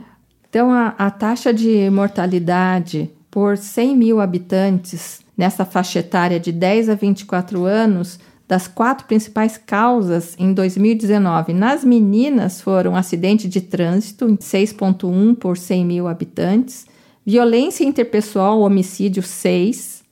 Então, 0.50 0.72
a, 0.72 0.96
a 0.98 1.12
taxa 1.12 1.54
de 1.54 1.90
mortalidade 1.90 3.10
por 3.30 3.58
100 3.58 3.98
mil 3.98 4.22
habitantes 4.22 5.23
nessa 5.38 5.66
faixa 5.66 6.00
etária 6.00 6.40
de 6.40 6.52
10 6.52 6.90
a 6.90 6.96
24 6.96 7.66
anos, 7.66 8.20
das 8.48 8.68
quatro 8.68 9.08
principais 9.08 9.58
causas 9.58 10.36
em 10.38 10.54
2019 10.54 11.54
nas 11.54 11.84
meninas 11.84 12.62
foram 12.62 12.96
acidente 12.96 13.48
de 13.48 13.62
trânsito, 13.62 14.28
6,1 14.28 15.36
por 15.36 15.58
100 15.58 15.86
mil 15.86 16.08
habitantes, 16.08 16.86
violência 17.26 17.84
interpessoal, 17.84 18.60
homicídio, 18.62 19.24
6, 19.24 20.04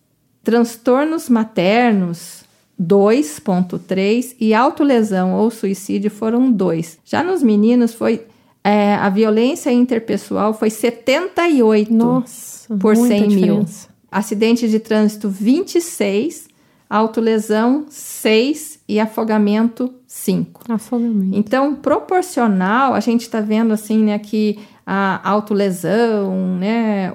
transtornos 0.44 1.30
maternos, 1.30 2.44
2,3 2.82 4.36
e 4.40 4.54
autolesão 4.54 5.34
ou 5.34 5.52
suicídio 5.52 6.10
foram 6.10 6.52
2. 6.52 7.00
Já 7.06 7.24
nos 7.24 7.44
meninos 7.44 7.94
foi 7.94 8.26
é, 8.64 8.96
a 8.96 9.10
violência 9.10 9.72
interpessoal 9.72 10.54
foi 10.54 10.70
78 10.70 11.94
Nossa, 11.94 12.76
por 12.78 12.96
100 12.96 13.28
diferença. 13.28 13.88
mil. 13.88 13.91
Acidente 14.12 14.68
de 14.68 14.78
trânsito 14.78 15.30
26, 15.30 16.50
autolesão 16.90 17.86
6 17.90 18.82
e 18.86 19.00
afogamento 19.00 19.94
5. 20.06 20.64
Afogamento. 20.68 21.38
Então, 21.38 21.74
proporcional, 21.74 22.94
a 22.94 23.00
gente 23.00 23.22
está 23.22 23.40
vendo 23.40 23.72
assim, 23.72 24.04
né, 24.04 24.20
que 24.20 24.60
a 24.86 25.30
autolesão, 25.30 26.58
né, 26.58 27.14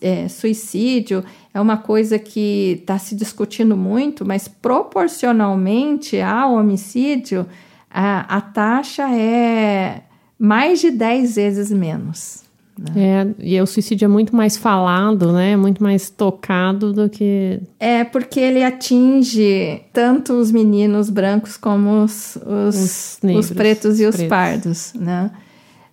é, 0.00 0.28
suicídio 0.28 1.22
é 1.52 1.60
uma 1.60 1.76
coisa 1.76 2.18
que 2.18 2.78
está 2.80 2.98
se 2.98 3.14
discutindo 3.14 3.76
muito, 3.76 4.24
mas 4.24 4.48
proporcionalmente 4.48 6.18
ao 6.18 6.54
homicídio, 6.54 7.46
a, 7.90 8.36
a 8.36 8.40
taxa 8.40 9.14
é 9.14 10.04
mais 10.38 10.80
de 10.80 10.90
10 10.90 11.34
vezes 11.34 11.70
menos. 11.70 12.47
Né? 12.78 12.92
É, 12.96 13.26
e 13.40 13.60
o 13.60 13.66
suicídio 13.66 14.04
é 14.04 14.08
muito 14.08 14.36
mais 14.36 14.56
falado, 14.56 15.32
né? 15.32 15.56
Muito 15.56 15.82
mais 15.82 16.08
tocado 16.08 16.92
do 16.92 17.08
que. 17.08 17.60
É, 17.80 18.04
porque 18.04 18.38
ele 18.38 18.62
atinge 18.62 19.82
tanto 19.92 20.34
os 20.34 20.52
meninos 20.52 21.10
brancos 21.10 21.56
como 21.56 22.04
os, 22.04 22.36
os, 22.36 22.76
os, 22.76 23.18
negros, 23.20 23.50
os 23.50 23.56
pretos 23.56 24.00
e 24.00 24.06
os 24.06 24.14
pretos. 24.14 24.28
pardos, 24.28 24.92
né? 24.94 25.30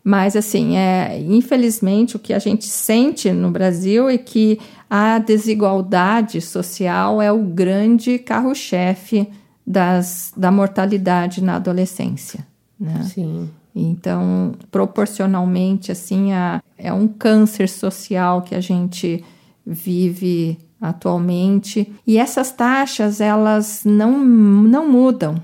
Mas, 0.03 0.35
assim, 0.35 0.77
é, 0.77 1.19
infelizmente, 1.19 2.15
o 2.15 2.19
que 2.19 2.31
a 2.31 2.37
gente 2.37 2.65
sente 2.65 3.31
no 3.31 3.49
Brasil 3.49 4.07
é 4.07 4.19
que 4.19 4.59
a 4.87 5.17
desigualdade 5.17 6.39
social 6.41 7.19
é 7.19 7.31
o 7.31 7.39
grande 7.39 8.19
carro-chefe 8.19 9.27
da 9.65 10.51
mortalidade 10.51 11.43
na 11.43 11.55
adolescência. 11.55 12.45
Né? 12.79 13.01
Sim. 13.11 13.49
Então, 13.75 14.53
proporcionalmente, 14.71 15.91
assim, 15.91 16.31
a, 16.31 16.63
é 16.77 16.93
um 16.93 17.07
câncer 17.07 17.67
social 17.67 18.41
que 18.41 18.55
a 18.55 18.61
gente 18.61 19.23
vive 19.65 20.57
atualmente. 20.79 21.91
E 22.07 22.17
essas 22.17 22.51
taxas, 22.51 23.19
elas 23.19 23.81
não, 23.83 24.23
não 24.23 24.89
mudam. 24.89 25.35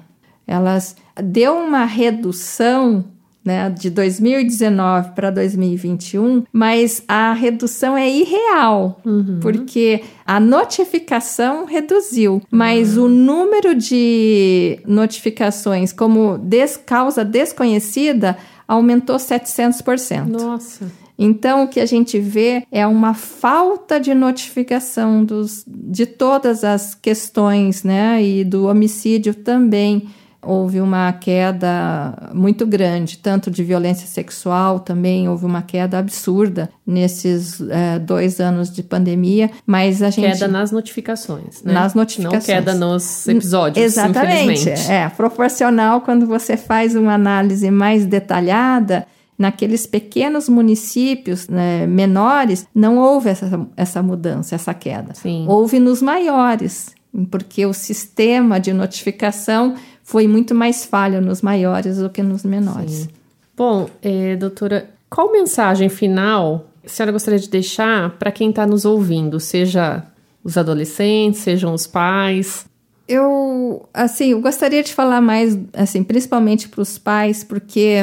Elas 0.47 0.95
deu 1.21 1.55
uma 1.55 1.83
redução 1.83 3.05
né, 3.43 3.69
de 3.69 3.89
2019 3.89 5.11
para 5.15 5.31
2021, 5.31 6.43
mas 6.53 7.03
a 7.07 7.33
redução 7.33 7.97
é 7.97 8.09
irreal, 8.09 8.99
uhum. 9.03 9.39
porque 9.41 10.03
a 10.25 10.39
notificação 10.39 11.65
reduziu, 11.65 12.41
mas 12.51 12.97
uhum. 12.97 13.05
o 13.05 13.09
número 13.09 13.73
de 13.73 14.79
notificações 14.85 15.91
como 15.91 16.37
des 16.37 16.77
causa 16.77 17.25
desconhecida 17.25 18.37
aumentou 18.67 19.17
700%. 19.17 20.27
Nossa. 20.27 20.91
Então, 21.17 21.65
o 21.65 21.67
que 21.67 21.79
a 21.79 21.85
gente 21.85 22.19
vê 22.19 22.63
é 22.71 22.87
uma 22.87 23.13
falta 23.13 23.99
de 23.99 24.13
notificação 24.13 25.23
dos, 25.23 25.63
de 25.67 26.07
todas 26.07 26.63
as 26.63 26.95
questões, 26.95 27.83
né? 27.83 28.23
E 28.23 28.43
do 28.43 28.65
homicídio 28.65 29.35
também 29.35 30.07
houve 30.41 30.81
uma 30.81 31.13
queda 31.13 32.31
muito 32.33 32.65
grande, 32.65 33.17
tanto 33.17 33.51
de 33.51 33.63
violência 33.63 34.07
sexual 34.07 34.79
também 34.79 35.29
houve 35.29 35.45
uma 35.45 35.61
queda 35.61 35.99
absurda 35.99 36.69
nesses 36.85 37.61
é, 37.69 37.99
dois 37.99 38.39
anos 38.39 38.71
de 38.71 38.81
pandemia, 38.81 39.51
mas 39.65 40.01
a 40.01 40.09
gente... 40.09 40.31
Queda 40.31 40.47
nas 40.47 40.71
notificações, 40.71 41.61
né? 41.63 41.73
Nas 41.73 41.93
notificações. 41.93 42.47
Não 42.47 42.55
queda 42.55 42.73
nos 42.73 43.27
episódios, 43.27 43.85
Exatamente, 43.85 44.69
é, 44.69 45.07
proporcional 45.09 46.01
quando 46.01 46.25
você 46.25 46.57
faz 46.57 46.95
uma 46.95 47.13
análise 47.13 47.69
mais 47.69 48.05
detalhada, 48.05 49.05
naqueles 49.37 49.87
pequenos 49.87 50.47
municípios 50.47 51.47
né, 51.47 51.87
menores, 51.87 52.67
não 52.75 52.97
houve 52.97 53.29
essa, 53.29 53.67
essa 53.75 54.03
mudança, 54.03 54.53
essa 54.53 54.73
queda. 54.73 55.15
Sim. 55.15 55.45
Houve 55.47 55.79
nos 55.79 55.99
maiores, 55.99 56.93
porque 57.31 57.65
o 57.65 57.73
sistema 57.73 58.59
de 58.59 58.71
notificação 58.71 59.75
foi 60.11 60.27
muito 60.27 60.53
mais 60.53 60.83
falho 60.83 61.21
nos 61.21 61.41
maiores 61.41 61.97
do 61.97 62.09
que 62.09 62.21
nos 62.21 62.43
menores. 62.43 62.91
Sim. 62.91 63.09
Bom, 63.55 63.89
é, 64.01 64.35
doutora, 64.35 64.89
qual 65.09 65.31
mensagem 65.31 65.87
final 65.87 66.67
a 66.85 66.89
senhora 66.89 67.13
gostaria 67.13 67.39
de 67.39 67.49
deixar 67.49 68.17
para 68.17 68.29
quem 68.29 68.49
está 68.49 68.67
nos 68.67 68.83
ouvindo, 68.83 69.39
seja 69.39 70.03
os 70.43 70.57
adolescentes, 70.57 71.39
sejam 71.39 71.73
os 71.73 71.87
pais? 71.87 72.65
Eu, 73.07 73.87
assim, 73.93 74.31
eu 74.31 74.41
gostaria 74.41 74.83
de 74.83 74.93
falar 74.93 75.21
mais, 75.21 75.57
assim, 75.71 76.03
principalmente 76.03 76.67
para 76.67 76.81
os 76.81 76.97
pais, 76.97 77.41
porque 77.45 77.99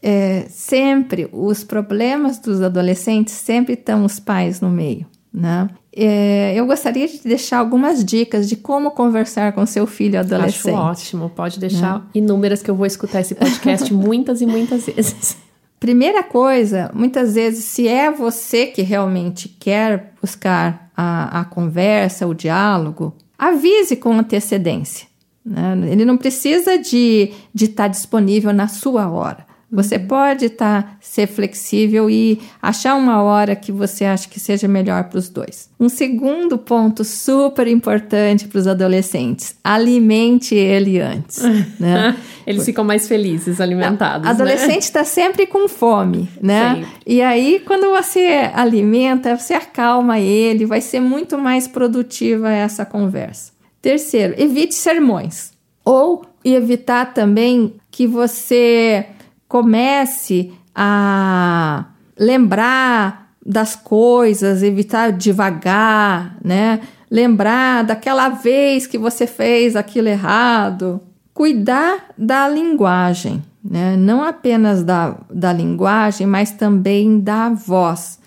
é, 0.00 0.46
sempre 0.48 1.28
os 1.32 1.64
problemas 1.64 2.38
dos 2.38 2.62
adolescentes 2.62 3.34
sempre 3.34 3.74
estão 3.74 4.04
os 4.04 4.20
pais 4.20 4.60
no 4.60 4.70
meio, 4.70 5.06
né? 5.34 5.68
É, 5.94 6.54
eu 6.56 6.64
gostaria 6.66 7.06
de 7.06 7.20
deixar 7.22 7.58
algumas 7.58 8.02
dicas 8.02 8.48
de 8.48 8.56
como 8.56 8.92
conversar 8.92 9.52
com 9.52 9.66
seu 9.66 9.86
filho 9.86 10.18
adolescente. 10.18 10.74
Acho 10.74 10.78
ótimo, 10.78 11.30
pode 11.30 11.60
deixar 11.60 11.98
né? 11.98 12.04
inúmeras 12.14 12.62
que 12.62 12.70
eu 12.70 12.74
vou 12.74 12.86
escutar 12.86 13.20
esse 13.20 13.34
podcast 13.34 13.92
muitas 13.94 14.40
e 14.40 14.46
muitas 14.46 14.86
vezes. 14.86 15.36
Primeira 15.78 16.22
coisa, 16.22 16.90
muitas 16.94 17.34
vezes, 17.34 17.64
se 17.64 17.88
é 17.88 18.10
você 18.10 18.66
que 18.66 18.82
realmente 18.82 19.48
quer 19.48 20.14
buscar 20.20 20.90
a, 20.96 21.40
a 21.40 21.44
conversa, 21.44 22.26
o 22.26 22.32
diálogo, 22.32 23.14
avise 23.38 23.96
com 23.96 24.12
antecedência. 24.18 25.08
Né? 25.44 25.76
Ele 25.90 26.04
não 26.04 26.16
precisa 26.16 26.78
de 26.78 27.32
estar 27.32 27.36
de 27.52 27.68
tá 27.68 27.88
disponível 27.88 28.52
na 28.52 28.68
sua 28.68 29.10
hora. 29.10 29.51
Você 29.72 29.98
pode 29.98 30.50
tá, 30.50 30.96
ser 31.00 31.26
flexível 31.26 32.10
e 32.10 32.38
achar 32.60 32.94
uma 32.94 33.22
hora 33.22 33.56
que 33.56 33.72
você 33.72 34.04
acha 34.04 34.28
que 34.28 34.38
seja 34.38 34.68
melhor 34.68 35.04
para 35.04 35.18
os 35.18 35.30
dois. 35.30 35.70
Um 35.80 35.88
segundo 35.88 36.58
ponto 36.58 37.02
super 37.04 37.66
importante 37.66 38.46
para 38.46 38.58
os 38.58 38.66
adolescentes: 38.66 39.56
alimente 39.64 40.54
ele 40.54 41.00
antes. 41.00 41.40
né? 41.80 42.14
Eles 42.46 42.66
ficam 42.66 42.84
mais 42.84 43.08
felizes 43.08 43.62
alimentados. 43.62 44.26
O 44.26 44.30
adolescente 44.30 44.82
está 44.82 45.00
né? 45.00 45.06
Sempre 45.06 45.46
com 45.46 45.66
fome, 45.66 46.28
né? 46.40 46.74
Sempre. 46.74 46.90
E 47.06 47.22
aí, 47.22 47.62
quando 47.64 47.88
você 47.90 48.50
alimenta, 48.52 49.38
você 49.38 49.54
acalma 49.54 50.20
ele, 50.20 50.66
vai 50.66 50.82
ser 50.82 51.00
muito 51.00 51.38
mais 51.38 51.66
produtiva 51.66 52.50
essa 52.50 52.84
conversa. 52.84 53.52
Terceiro, 53.80 54.34
evite 54.36 54.74
sermões. 54.74 55.52
Ou 55.82 56.26
evitar 56.44 57.14
também 57.14 57.74
que 57.90 58.06
você 58.06 59.06
comece 59.52 60.50
a 60.74 61.84
lembrar 62.18 63.34
das 63.44 63.76
coisas, 63.76 64.62
evitar 64.62 65.12
devagar, 65.12 66.38
né? 66.42 66.80
Lembrar 67.10 67.84
daquela 67.84 68.30
vez 68.30 68.86
que 68.86 68.96
você 68.96 69.26
fez 69.26 69.76
aquilo 69.76 70.08
errado. 70.08 71.02
Cuidar 71.34 72.06
da 72.16 72.48
linguagem, 72.48 73.42
né? 73.62 73.94
Não 73.94 74.24
apenas 74.24 74.82
da, 74.82 75.18
da 75.30 75.52
linguagem, 75.52 76.26
mas 76.26 76.52
também 76.52 77.20
da 77.20 77.50
voz. 77.50 78.18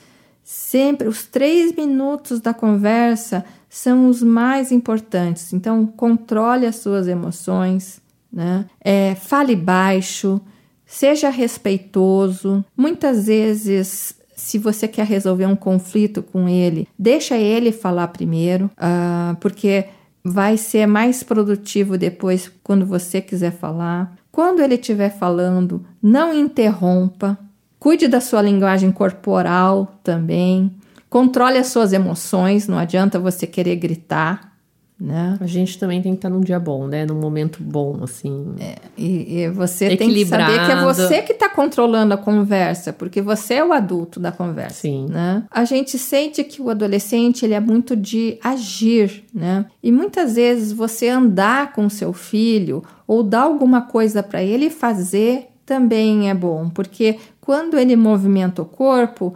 Sempre 0.43 1.07
os 1.07 1.25
três 1.25 1.75
minutos 1.75 2.39
da 2.39 2.53
conversa 2.53 3.43
são 3.67 4.07
os 4.09 4.21
mais 4.21 4.71
importantes. 4.71 5.53
Então, 5.53 5.87
controle 5.87 6.67
as 6.67 6.75
suas 6.75 7.07
emoções, 7.07 7.99
né? 8.31 8.65
É, 8.79 9.15
fale 9.15 9.55
baixo, 9.55 10.39
Seja 10.85 11.29
respeitoso. 11.29 12.63
Muitas 12.75 13.27
vezes, 13.27 14.15
se 14.35 14.57
você 14.57 14.87
quer 14.87 15.05
resolver 15.05 15.45
um 15.45 15.55
conflito 15.55 16.21
com 16.21 16.47
ele, 16.47 16.87
deixa 16.97 17.37
ele 17.37 17.71
falar 17.71 18.09
primeiro, 18.09 18.69
uh, 18.77 19.35
porque 19.39 19.85
vai 20.23 20.57
ser 20.57 20.85
mais 20.85 21.23
produtivo 21.23 21.97
depois 21.97 22.51
quando 22.63 22.85
você 22.85 23.21
quiser 23.21 23.51
falar. 23.51 24.15
Quando 24.31 24.61
ele 24.61 24.75
estiver 24.75 25.09
falando, 25.09 25.85
não 26.01 26.33
interrompa. 26.33 27.37
Cuide 27.79 28.07
da 28.07 28.19
sua 28.19 28.41
linguagem 28.41 28.91
corporal 28.91 29.99
também. 30.03 30.71
Controle 31.09 31.57
as 31.57 31.67
suas 31.67 31.93
emoções, 31.93 32.67
não 32.67 32.77
adianta 32.77 33.19
você 33.19 33.47
querer 33.47 33.75
gritar 33.77 34.54
né? 34.99 35.37
A 35.41 35.45
gente 35.45 35.77
também 35.77 36.01
tem 36.01 36.13
que 36.13 36.19
estar 36.19 36.29
num 36.29 36.39
dia 36.39 36.59
bom, 36.59 36.87
né? 36.87 37.05
Num 37.05 37.19
momento 37.19 37.61
bom, 37.61 37.99
assim. 38.01 38.55
É, 38.59 38.75
e, 38.97 39.41
e, 39.41 39.49
você 39.49 39.95
tem 39.97 40.09
que 40.09 40.25
saber 40.25 40.65
que 40.65 40.71
é 40.71 40.81
você 40.81 41.21
que 41.21 41.33
está 41.33 41.49
controlando 41.49 42.13
a 42.13 42.17
conversa, 42.17 42.93
porque 42.93 43.21
você 43.21 43.55
é 43.55 43.65
o 43.65 43.73
adulto 43.73 44.19
da 44.19 44.31
conversa. 44.31 44.81
Sim. 44.81 45.07
Né? 45.09 45.43
A 45.51 45.65
gente 45.65 45.97
sente 45.97 46.43
que 46.45 46.61
o 46.61 46.69
adolescente 46.69 47.43
ele 47.43 47.53
é 47.53 47.59
muito 47.59 47.95
de 47.95 48.37
agir, 48.41 49.25
né? 49.33 49.65
E 49.83 49.91
muitas 49.91 50.35
vezes 50.35 50.71
você 50.71 51.09
andar 51.09 51.73
com 51.73 51.89
seu 51.89 52.13
filho 52.13 52.81
ou 53.05 53.21
dar 53.21 53.41
alguma 53.41 53.81
coisa 53.81 54.23
para 54.23 54.41
ele 54.41 54.69
fazer 54.69 55.47
também 55.65 56.29
é 56.29 56.33
bom, 56.33 56.69
porque 56.69 57.17
quando 57.41 57.77
ele 57.77 57.95
movimenta 57.95 58.61
o 58.61 58.65
corpo, 58.65 59.33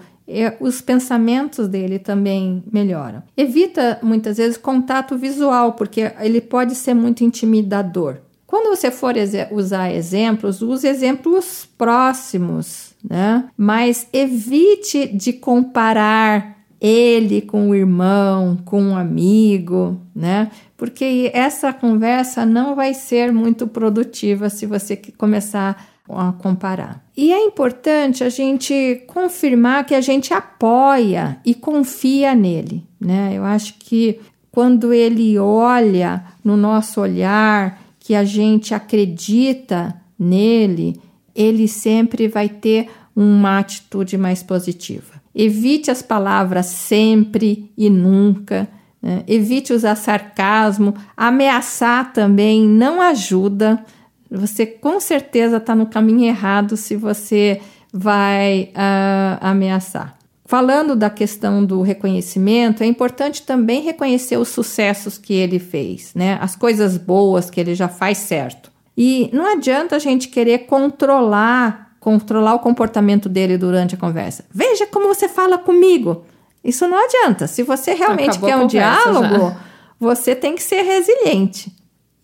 os 0.59 0.81
pensamentos 0.81 1.67
dele 1.67 1.97
também 1.99 2.63
melhoram. 2.71 3.23
Evita 3.35 3.99
muitas 4.01 4.37
vezes 4.37 4.57
contato 4.57 5.17
visual, 5.17 5.73
porque 5.73 6.11
ele 6.19 6.41
pode 6.41 6.75
ser 6.75 6.93
muito 6.93 7.23
intimidador. 7.23 8.17
Quando 8.45 8.75
você 8.75 8.89
for 8.89 9.13
usar 9.51 9.91
exemplos, 9.93 10.61
use 10.61 10.87
exemplos 10.87 11.67
próximos, 11.77 12.95
né? 13.07 13.47
Mas 13.55 14.07
evite 14.11 15.07
de 15.07 15.33
comparar 15.33 16.57
ele 16.81 17.41
com 17.41 17.69
o 17.69 17.75
irmão, 17.75 18.57
com 18.65 18.81
um 18.81 18.97
amigo, 18.97 20.01
né? 20.15 20.49
Porque 20.77 21.29
essa 21.33 21.73
conversa 21.73 22.45
não 22.45 22.73
vai 22.75 22.93
ser 22.93 23.31
muito 23.31 23.67
produtiva 23.67 24.49
se 24.49 24.65
você 24.65 24.95
começar 25.17 25.85
a 26.17 26.33
comparar. 26.33 27.03
E 27.15 27.31
é 27.31 27.45
importante 27.45 28.23
a 28.23 28.29
gente 28.29 29.03
confirmar 29.07 29.85
que 29.85 29.93
a 29.93 30.01
gente 30.01 30.33
apoia 30.33 31.39
e 31.45 31.53
confia 31.53 32.33
nele, 32.33 32.85
né? 32.99 33.31
Eu 33.33 33.43
acho 33.43 33.75
que 33.79 34.19
quando 34.51 34.93
ele 34.93 35.37
olha 35.37 36.23
no 36.43 36.57
nosso 36.57 36.99
olhar 37.01 37.81
que 37.99 38.15
a 38.15 38.23
gente 38.23 38.73
acredita 38.73 39.95
nele, 40.17 40.99
ele 41.35 41.67
sempre 41.67 42.27
vai 42.27 42.49
ter 42.49 42.89
uma 43.15 43.59
atitude 43.59 44.17
mais 44.17 44.41
positiva. 44.41 45.19
Evite 45.35 45.91
as 45.91 46.01
palavras 46.01 46.65
sempre 46.65 47.71
e 47.77 47.89
nunca. 47.89 48.67
Né? 49.01 49.23
Evite 49.27 49.71
usar 49.71 49.95
sarcasmo. 49.95 50.93
Ameaçar 51.15 52.11
também 52.11 52.67
não 52.67 53.01
ajuda. 53.01 53.83
Você 54.31 54.65
com 54.65 54.99
certeza 54.99 55.57
está 55.57 55.73
no 55.73 55.87
caminho 55.87 56.25
errado 56.25 56.77
se 56.77 56.95
você 56.95 57.61
vai 57.91 58.71
uh, 58.75 59.37
ameaçar. 59.41 60.17
Falando 60.45 60.95
da 60.95 61.11
questão 61.11 61.63
do 61.63 61.81
reconhecimento, 61.81 62.81
é 62.81 62.85
importante 62.87 63.43
também 63.43 63.81
reconhecer 63.81 64.37
os 64.37 64.47
sucessos 64.47 65.17
que 65.17 65.33
ele 65.33 65.59
fez, 65.59 66.11
né? 66.15 66.39
As 66.41 66.55
coisas 66.55 66.97
boas 66.97 67.51
que 67.51 67.59
ele 67.59 67.75
já 67.75 67.87
faz 67.87 68.17
certo. 68.17 68.71
E 68.97 69.29
não 69.31 69.45
adianta 69.45 69.95
a 69.95 69.99
gente 69.99 70.27
querer 70.27 70.65
controlar, 70.65 71.95
controlar 71.99 72.55
o 72.55 72.59
comportamento 72.59 73.29
dele 73.29 73.57
durante 73.57 73.95
a 73.95 73.97
conversa. 73.97 74.43
Veja 74.51 74.87
como 74.87 75.07
você 75.07 75.29
fala 75.29 75.57
comigo. 75.57 76.25
Isso 76.63 76.87
não 76.87 76.97
adianta. 76.97 77.47
Se 77.47 77.63
você 77.63 77.93
realmente 77.93 78.31
Acabou 78.31 78.49
quer 78.49 78.55
um 78.57 78.67
diálogo, 78.67 79.49
já. 79.49 79.57
você 79.99 80.35
tem 80.35 80.55
que 80.55 80.63
ser 80.63 80.81
resiliente. 80.81 81.71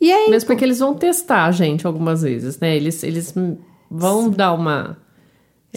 E 0.06 0.12
aí, 0.12 0.30
Mesmo 0.30 0.46
porque 0.46 0.64
eles 0.64 0.78
vão 0.78 0.94
testar 0.94 1.46
a 1.46 1.52
gente 1.52 1.88
algumas 1.88 2.22
vezes, 2.22 2.60
né? 2.60 2.76
Eles, 2.76 3.02
eles 3.02 3.34
vão 3.90 4.30
dar 4.30 4.54
uma 4.54 4.98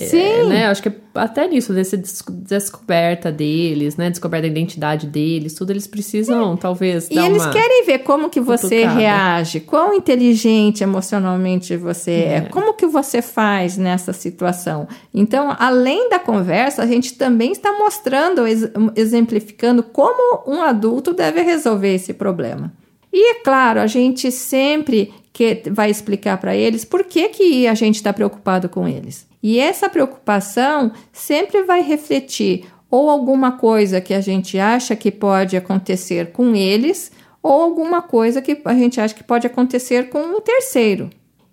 é, 0.01 0.05
Sim. 0.05 0.49
né? 0.49 0.67
Acho 0.67 0.83
que 0.83 0.93
até 1.15 1.49
nisso, 1.49 1.73
dessa 1.73 1.97
descoberta 1.97 3.33
deles, 3.33 3.97
né? 3.97 4.11
Descoberta 4.11 4.47
da 4.47 4.51
identidade 4.51 5.07
deles, 5.07 5.55
tudo 5.55 5.71
eles 5.71 5.87
precisam, 5.87 6.53
é. 6.53 6.57
talvez, 6.57 7.09
E 7.11 7.19
eles 7.19 7.45
querem 7.47 7.85
ver 7.85 8.01
como 8.01 8.31
que 8.31 8.41
você 8.41 8.83
cutucada. 8.83 9.01
reage, 9.01 9.61
quão 9.61 9.95
inteligente 9.95 10.85
emocionalmente 10.85 11.77
você 11.77 12.11
é. 12.11 12.35
é, 12.35 12.41
como 12.43 12.75
que 12.75 12.87
você 12.87 13.21
faz 13.21 13.77
nessa 13.77 14.13
situação. 14.13 14.87
Então, 15.13 15.57
além 15.59 16.09
da 16.09 16.19
conversa, 16.19 16.83
a 16.83 16.87
gente 16.87 17.15
também 17.15 17.51
está 17.51 17.73
mostrando, 17.77 18.43
exemplificando 18.95 19.83
como 19.83 20.45
um 20.47 20.63
adulto 20.63 21.13
deve 21.13 21.41
resolver 21.43 21.95
esse 21.95 22.15
problema. 22.15 22.73
E 23.21 23.33
é 23.33 23.35
claro, 23.35 23.81
a 23.81 23.89
gente 23.89 24.31
sempre 24.31 25.13
que 25.33 25.65
vai 25.73 25.91
explicar 25.91 26.39
para 26.39 26.55
eles 26.55 26.85
por 26.85 27.03
que, 27.03 27.29
que 27.31 27.67
a 27.67 27.75
gente 27.75 27.97
está 27.97 28.13
preocupado 28.13 28.69
com 28.69 28.87
eles. 28.87 29.27
E 29.43 29.59
essa 29.59 29.89
preocupação 29.89 30.93
sempre 31.13 31.65
vai 31.65 31.83
refletir 31.83 32.67
ou 32.89 33.11
alguma 33.11 33.51
coisa 33.51 34.01
que 34.01 34.15
a 34.15 34.21
gente 34.21 34.57
acha 34.57 34.95
que 34.95 35.11
pode 35.11 35.57
acontecer 35.57 36.31
com 36.31 36.55
eles, 36.55 37.11
ou 37.43 37.61
alguma 37.61 38.03
coisa 38.03 38.41
que 38.41 38.57
a 38.65 38.75
gente 38.75 39.01
acha 39.01 39.17
que 39.17 39.25
pode 39.25 39.49
acontecer 39.49 40.11
com 40.11 40.21
um 40.21 40.41
terceiro. 40.41 41.11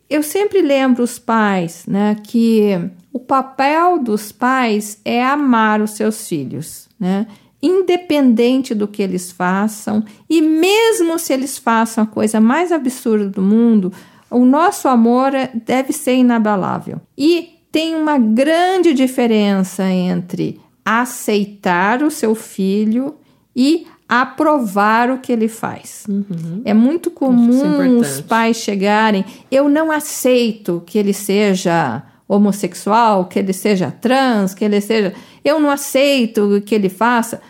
Eu 0.08 0.22
sempre 0.22 0.62
lembro 0.62 1.04
os 1.04 1.18
pais, 1.18 1.84
né, 1.88 2.16
que 2.24 2.80
o 3.12 3.20
papel 3.20 3.98
dos 3.98 4.32
pais 4.32 5.02
é 5.04 5.24
amar 5.26 5.82
os 5.82 5.92
seus 5.92 6.28
filhos, 6.28 6.88
né? 7.00 7.26
Independente 7.68 8.76
do 8.76 8.88
que 8.88 9.02
eles 9.02 9.32
façam, 9.32 10.04
e 10.30 10.40
mesmo 10.40 11.18
se 11.18 11.34
eles 11.34 11.58
façam 11.58 12.04
a 12.04 12.08
coisa 12.08 12.40
mais 12.40 12.72
absurda 12.72 13.28
do 13.28 13.42
mundo, 13.42 13.92
o 14.30 14.46
nosso 14.46 14.88
amor 14.88 15.34
é, 15.34 15.50
deve 15.66 15.92
ser 15.92 16.16
inabalável. 16.16 17.02
E 17.18 17.50
tem 17.72 17.96
uma 17.96 18.18
grande 18.20 18.94
diferença 18.94 19.84
entre 19.90 20.62
aceitar 20.86 22.04
o 22.04 22.12
seu 22.12 22.36
filho 22.36 23.16
e 23.56 23.88
aprovar 24.08 25.10
o 25.10 25.18
que 25.18 25.32
ele 25.32 25.48
faz. 25.48 26.06
Uhum. 26.08 26.62
É 26.64 26.74
muito 26.74 27.10
comum 27.10 27.82
é 27.82 27.88
os 27.88 28.22
pais 28.22 28.58
chegarem, 28.58 29.26
eu 29.50 29.68
não 29.68 29.92
aceito 29.92 30.84
que 30.86 31.00
ele 31.00 31.14
seja 31.14 32.04
homossexual, 32.28 33.26
que 33.26 33.40
ele 33.40 33.54
seja 33.54 33.92
trans, 33.92 34.54
que 34.54 34.64
ele 34.64 34.80
seja, 34.82 35.14
eu 35.44 35.60
não 35.60 35.70
aceito 35.70 36.62
que 36.66 36.76
ele 36.76 36.90
faça. 36.90 37.42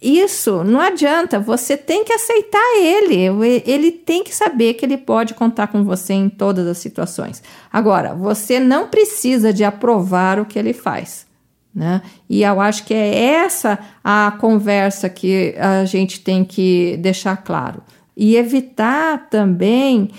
Isso 0.00 0.62
não 0.62 0.78
adianta, 0.78 1.40
você 1.40 1.74
tem 1.76 2.04
que 2.04 2.12
aceitar 2.12 2.76
ele, 2.78 3.24
ele 3.64 3.90
tem 3.90 4.22
que 4.22 4.34
saber 4.34 4.74
que 4.74 4.84
ele 4.84 4.98
pode 4.98 5.32
contar 5.32 5.68
com 5.68 5.82
você 5.84 6.12
em 6.12 6.28
todas 6.28 6.66
as 6.66 6.76
situações. 6.76 7.42
Agora, 7.72 8.14
você 8.14 8.60
não 8.60 8.88
precisa 8.88 9.54
de 9.54 9.64
aprovar 9.64 10.38
o 10.38 10.44
que 10.44 10.58
ele 10.58 10.74
faz. 10.74 11.26
Né? 11.74 12.02
E 12.28 12.42
eu 12.42 12.60
acho 12.60 12.84
que 12.84 12.92
é 12.92 13.14
essa 13.16 13.78
a 14.04 14.36
conversa 14.38 15.08
que 15.08 15.54
a 15.58 15.84
gente 15.86 16.20
tem 16.20 16.44
que 16.44 16.96
deixar 16.98 17.36
claro. 17.38 17.82
E 18.14 18.36
evitar 18.36 19.28
também 19.28 20.10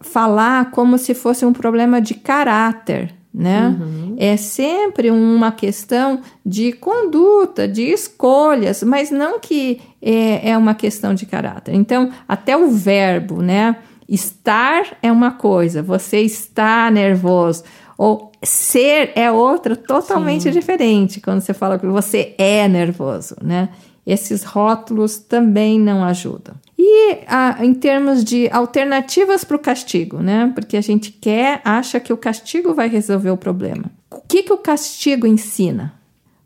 falar 0.00 0.70
como 0.72 0.98
se 0.98 1.14
fosse 1.14 1.44
um 1.44 1.52
problema 1.52 2.00
de 2.00 2.14
caráter 2.14 3.14
né? 3.34 3.76
Uhum. 3.80 4.16
É 4.18 4.36
sempre 4.36 5.10
uma 5.10 5.50
questão 5.50 6.20
de 6.44 6.72
conduta, 6.72 7.66
de 7.66 7.82
escolhas, 7.82 8.82
mas 8.82 9.10
não 9.10 9.40
que 9.40 9.80
é, 10.02 10.50
é 10.50 10.58
uma 10.58 10.74
questão 10.74 11.14
de 11.14 11.24
caráter. 11.24 11.74
Então, 11.74 12.10
até 12.28 12.56
o 12.56 12.70
verbo, 12.70 13.40
né? 13.40 13.76
Estar 14.08 14.98
é 15.02 15.10
uma 15.10 15.30
coisa, 15.30 15.82
você 15.82 16.20
está 16.20 16.90
nervoso. 16.90 17.64
Ou 17.96 18.32
ser 18.42 19.12
é 19.14 19.30
outra, 19.30 19.76
totalmente 19.76 20.44
Sim. 20.44 20.50
diferente 20.50 21.20
quando 21.20 21.40
você 21.40 21.54
fala 21.54 21.78
que 21.78 21.86
você 21.86 22.34
é 22.36 22.68
nervoso, 22.68 23.36
né? 23.42 23.70
Esses 24.04 24.42
rótulos 24.42 25.18
também 25.18 25.78
não 25.78 26.04
ajudam. 26.04 26.54
E 26.84 27.20
a, 27.28 27.64
em 27.64 27.72
termos 27.72 28.24
de 28.24 28.48
alternativas 28.50 29.44
para 29.44 29.56
o 29.56 29.60
castigo, 29.60 30.18
né? 30.18 30.50
Porque 30.52 30.76
a 30.76 30.80
gente 30.80 31.12
quer, 31.12 31.60
acha 31.64 32.00
que 32.00 32.12
o 32.12 32.16
castigo 32.16 32.74
vai 32.74 32.88
resolver 32.88 33.30
o 33.30 33.36
problema. 33.36 33.84
O 34.10 34.20
que, 34.26 34.42
que 34.42 34.52
o 34.52 34.58
castigo 34.58 35.24
ensina? 35.24 35.94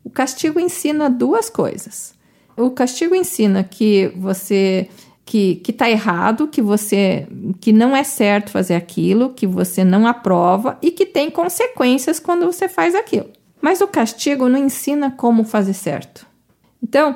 O 0.03 0.11
castigo 0.11 0.59
ensina 0.59 1.09
duas 1.09 1.49
coisas. 1.49 2.13
O 2.55 2.69
castigo 2.69 3.15
ensina 3.15 3.63
que 3.63 4.11
você 4.15 4.87
que 5.25 5.55
que 5.55 5.71
está 5.71 5.89
errado, 5.89 6.47
que 6.47 6.61
você 6.61 7.27
que 7.59 7.73
não 7.73 7.97
é 7.97 8.03
certo 8.03 8.51
fazer 8.51 8.75
aquilo, 8.75 9.33
que 9.33 9.47
você 9.47 9.83
não 9.83 10.05
aprova 10.05 10.77
e 10.83 10.91
que 10.91 11.07
tem 11.07 11.31
consequências 11.31 12.19
quando 12.19 12.45
você 12.45 12.69
faz 12.69 12.93
aquilo. 12.93 13.31
Mas 13.59 13.81
o 13.81 13.87
castigo 13.87 14.47
não 14.47 14.59
ensina 14.59 15.09
como 15.09 15.43
fazer 15.43 15.73
certo. 15.73 16.27
Então, 16.81 17.15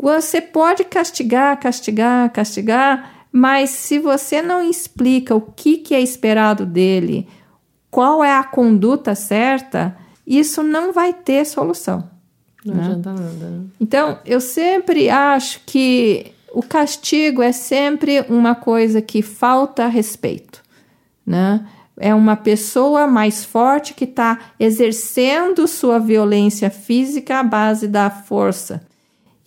você 0.00 0.40
pode 0.40 0.84
castigar, 0.84 1.60
castigar, 1.60 2.32
castigar, 2.32 3.26
mas 3.30 3.70
se 3.70 3.98
você 3.98 4.40
não 4.40 4.68
explica 4.68 5.34
o 5.34 5.40
que, 5.40 5.76
que 5.76 5.94
é 5.94 6.00
esperado 6.00 6.64
dele, 6.64 7.28
qual 7.90 8.24
é 8.24 8.34
a 8.34 8.42
conduta 8.42 9.14
certa, 9.14 9.94
isso 10.26 10.62
não 10.62 10.92
vai 10.92 11.12
ter 11.12 11.44
solução. 11.44 12.08
Não 12.64 12.74
né? 12.74 12.84
adianta 12.84 13.12
nada. 13.12 13.64
Então, 13.78 14.18
eu 14.24 14.40
sempre 14.40 15.10
acho 15.10 15.60
que 15.66 16.32
o 16.52 16.62
castigo 16.62 17.42
é 17.42 17.52
sempre 17.52 18.24
uma 18.28 18.54
coisa 18.54 19.02
que 19.02 19.22
falta 19.22 19.86
respeito, 19.86 20.62
né? 21.26 21.66
É 21.96 22.14
uma 22.14 22.34
pessoa 22.34 23.06
mais 23.06 23.44
forte 23.44 23.92
que 23.92 24.04
está 24.04 24.38
exercendo 24.58 25.68
sua 25.68 25.98
violência 25.98 26.70
física 26.70 27.40
à 27.40 27.42
base 27.42 27.86
da 27.86 28.08
força. 28.08 28.88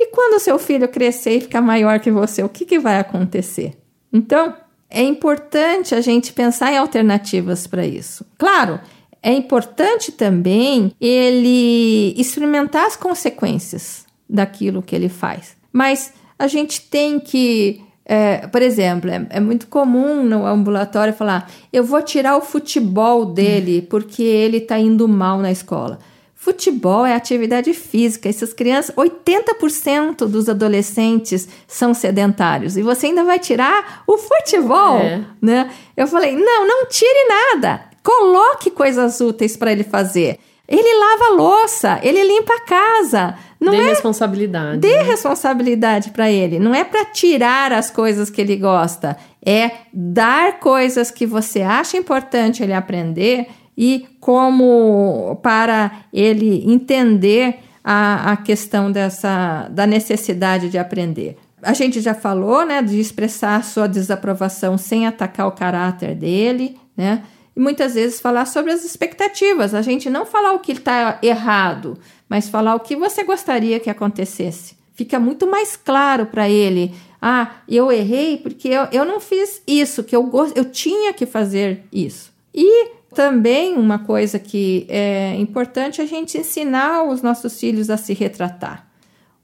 E 0.04 0.08
quando 0.08 0.38
seu 0.38 0.60
filho 0.60 0.90
crescer 0.90 1.38
e 1.38 1.42
ficar 1.42 1.62
maior 1.62 1.98
que 1.98 2.12
você, 2.12 2.44
o 2.44 2.50
que, 2.50 2.66
que 2.66 2.78
vai 2.78 3.00
acontecer? 3.00 3.78
Então, 4.12 4.54
é 4.90 5.02
importante 5.02 5.96
a 5.96 6.02
gente 6.02 6.34
pensar 6.34 6.74
em 6.74 6.78
alternativas 6.78 7.66
para 7.68 7.86
isso. 7.86 8.26
Claro, 8.38 8.82
é 9.22 9.32
importante 9.32 10.12
também 10.12 10.92
ele 11.00 12.14
experimentar 12.18 12.86
as 12.86 12.98
consequências 12.98 14.06
daquilo 14.30 14.84
que 14.84 14.94
ele 14.94 15.08
faz. 15.08 15.56
Mas 15.72 16.12
a 16.38 16.48
gente 16.48 16.82
tem 16.82 17.18
que, 17.18 17.82
é, 18.04 18.46
por 18.48 18.62
exemplo, 18.62 19.10
é, 19.10 19.26
é, 19.30 19.40
muito 19.40 19.68
comum 19.68 20.22
no 20.22 20.46
ambulatório 20.46 21.14
falar: 21.14 21.50
eu 21.72 21.86
vou 21.86 22.02
tirar 22.02 22.36
o 22.36 22.42
futebol 22.42 23.26
dele 23.26 23.82
porque 23.84 24.22
ele 24.22 24.58
está 24.58 24.78
indo 24.78 25.08
mal 25.08 25.40
na 25.40 25.50
escola. 25.50 25.98
Futebol 26.44 27.06
é 27.06 27.16
atividade 27.16 27.74
física. 27.74 28.28
Essas 28.28 28.52
crianças, 28.52 28.94
80% 28.98 30.28
dos 30.28 30.50
adolescentes 30.50 31.48
são 31.66 31.94
sedentários. 31.94 32.76
E 32.76 32.82
você 32.82 33.06
ainda 33.06 33.24
vai 33.24 33.40
tirar 33.40 34.04
o 34.06 34.18
futebol, 34.18 34.98
é. 34.98 35.24
né? 35.42 35.72
Eu 35.96 36.06
falei: 36.06 36.36
"Não, 36.36 36.68
não 36.68 36.86
tire 36.88 37.28
nada. 37.30 37.86
Coloque 38.04 38.70
coisas 38.72 39.22
úteis 39.22 39.56
para 39.56 39.72
ele 39.72 39.86
fazer. 39.86 40.38
Ele 40.68 41.00
lava 41.00 41.36
louça, 41.36 42.00
ele 42.04 42.22
limpa 42.22 42.54
a 42.56 42.66
casa. 42.66 43.36
Não 43.58 43.72
dê 43.72 43.78
é... 43.78 43.86
responsabilidade. 43.86 44.80
Dê 44.80 44.98
né? 44.98 45.04
responsabilidade 45.04 46.10
para 46.10 46.30
ele. 46.30 46.60
Não 46.60 46.76
é 46.76 46.84
para 46.84 47.06
tirar 47.06 47.72
as 47.72 47.90
coisas 47.90 48.30
que 48.30 48.42
ele 48.42 48.58
gosta. 48.58 49.16
É 49.46 49.72
dar 49.94 50.60
coisas 50.60 51.10
que 51.10 51.26
você 51.26 51.62
acha 51.62 51.96
importante 51.96 52.62
ele 52.62 52.74
aprender 52.74 53.48
e 53.78 54.06
como 54.20 55.40
para 55.42 56.06
ele 56.14 56.64
entender 56.72 57.60
a, 57.84 58.32
a 58.32 58.38
questão 58.38 58.92
dessa 58.92 59.68
da 59.70 59.86
necessidade 59.86 60.70
de 60.70 60.78
aprender. 60.78 61.38
A 61.62 61.74
gente 61.74 62.02
já 62.02 62.14
falou, 62.14 62.66
né, 62.66 62.82
de 62.82 63.00
expressar 63.00 63.64
sua 63.64 63.88
desaprovação 63.88 64.78
sem 64.78 65.08
atacar 65.08 65.48
o 65.48 65.52
caráter 65.52 66.16
dele, 66.16 66.78
né? 66.96 67.24
E 67.56 67.60
muitas 67.60 67.94
vezes 67.94 68.20
falar 68.20 68.46
sobre 68.46 68.72
as 68.72 68.84
expectativas. 68.84 69.74
A 69.74 69.82
gente 69.82 70.10
não 70.10 70.26
falar 70.26 70.54
o 70.54 70.60
que 70.60 70.72
está 70.72 71.20
errado, 71.22 71.98
mas 72.28 72.50
falar 72.50 72.76
o 72.76 72.80
que 72.80 72.96
você 72.96 73.24
gostaria 73.24 73.80
que 73.80 73.90
acontecesse. 73.90 74.76
Fica 74.94 75.20
muito 75.20 75.48
mais 75.48 75.76
claro 75.76 76.26
para 76.26 76.50
ele. 76.50 76.94
Ah, 77.22 77.52
eu 77.70 77.92
errei 77.92 78.38
porque 78.38 78.68
eu, 78.68 78.88
eu 78.92 79.06
não 79.06 79.20
fiz 79.20 79.62
isso, 79.68 80.04
que 80.04 80.16
eu, 80.16 80.30
eu 80.56 80.66
tinha 80.66 81.14
que 81.14 81.26
fazer 81.26 81.86
isso. 81.92 82.34
E 82.54 82.92
também 83.14 83.78
uma 83.78 84.00
coisa 84.00 84.40
que 84.40 84.86
é 84.90 85.36
importante 85.38 86.02
é 86.02 86.04
a 86.04 86.08
gente 86.08 86.38
ensinar 86.38 87.04
os 87.04 87.22
nossos 87.22 87.60
filhos 87.60 87.90
a 87.90 87.98
se 87.98 88.14
retratar. 88.14 88.88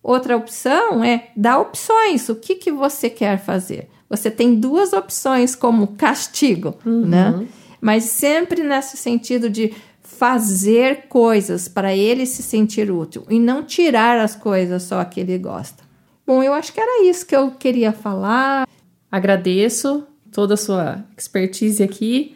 Outra 0.02 0.36
opção 0.36 1.04
é 1.04 1.30
dar 1.36 1.60
opções. 1.60 2.30
O 2.30 2.36
que, 2.36 2.56
que 2.56 2.72
você 2.72 3.10
quer 3.10 3.40
fazer? 3.40 3.90
Você 4.10 4.32
tem 4.32 4.56
duas 4.56 4.94
opções 4.94 5.56
como 5.56 5.96
castigo, 5.96 6.76
uhum. 6.86 7.06
né? 7.06 7.48
Mas 7.80 8.06
sempre 8.06 8.64
nesse 8.64 8.98
sentido 8.98 9.50
de 9.50 9.74
fazer 10.02 11.08
coisas 11.08 11.68
para 11.68 11.96
ele 11.96 12.26
se 12.26 12.42
sentir 12.42 12.92
útil 12.92 13.24
e 13.30 13.40
não 13.40 13.64
tirar 13.64 14.20
as 14.20 14.36
coisas 14.36 14.84
só 14.84 15.04
que 15.06 15.20
ele 15.20 15.38
gosta. 15.38 15.84
Bom, 16.26 16.42
eu 16.42 16.54
acho 16.54 16.74
que 16.74 16.80
era 16.80 17.06
isso 17.06 17.26
que 17.26 17.36
eu 17.36 17.52
queria 17.52 17.92
falar. 17.92 18.68
Agradeço 19.12 20.06
toda 20.32 20.56
a 20.56 20.58
sua 20.58 21.04
expertise 21.18 21.84
aqui 21.84 22.36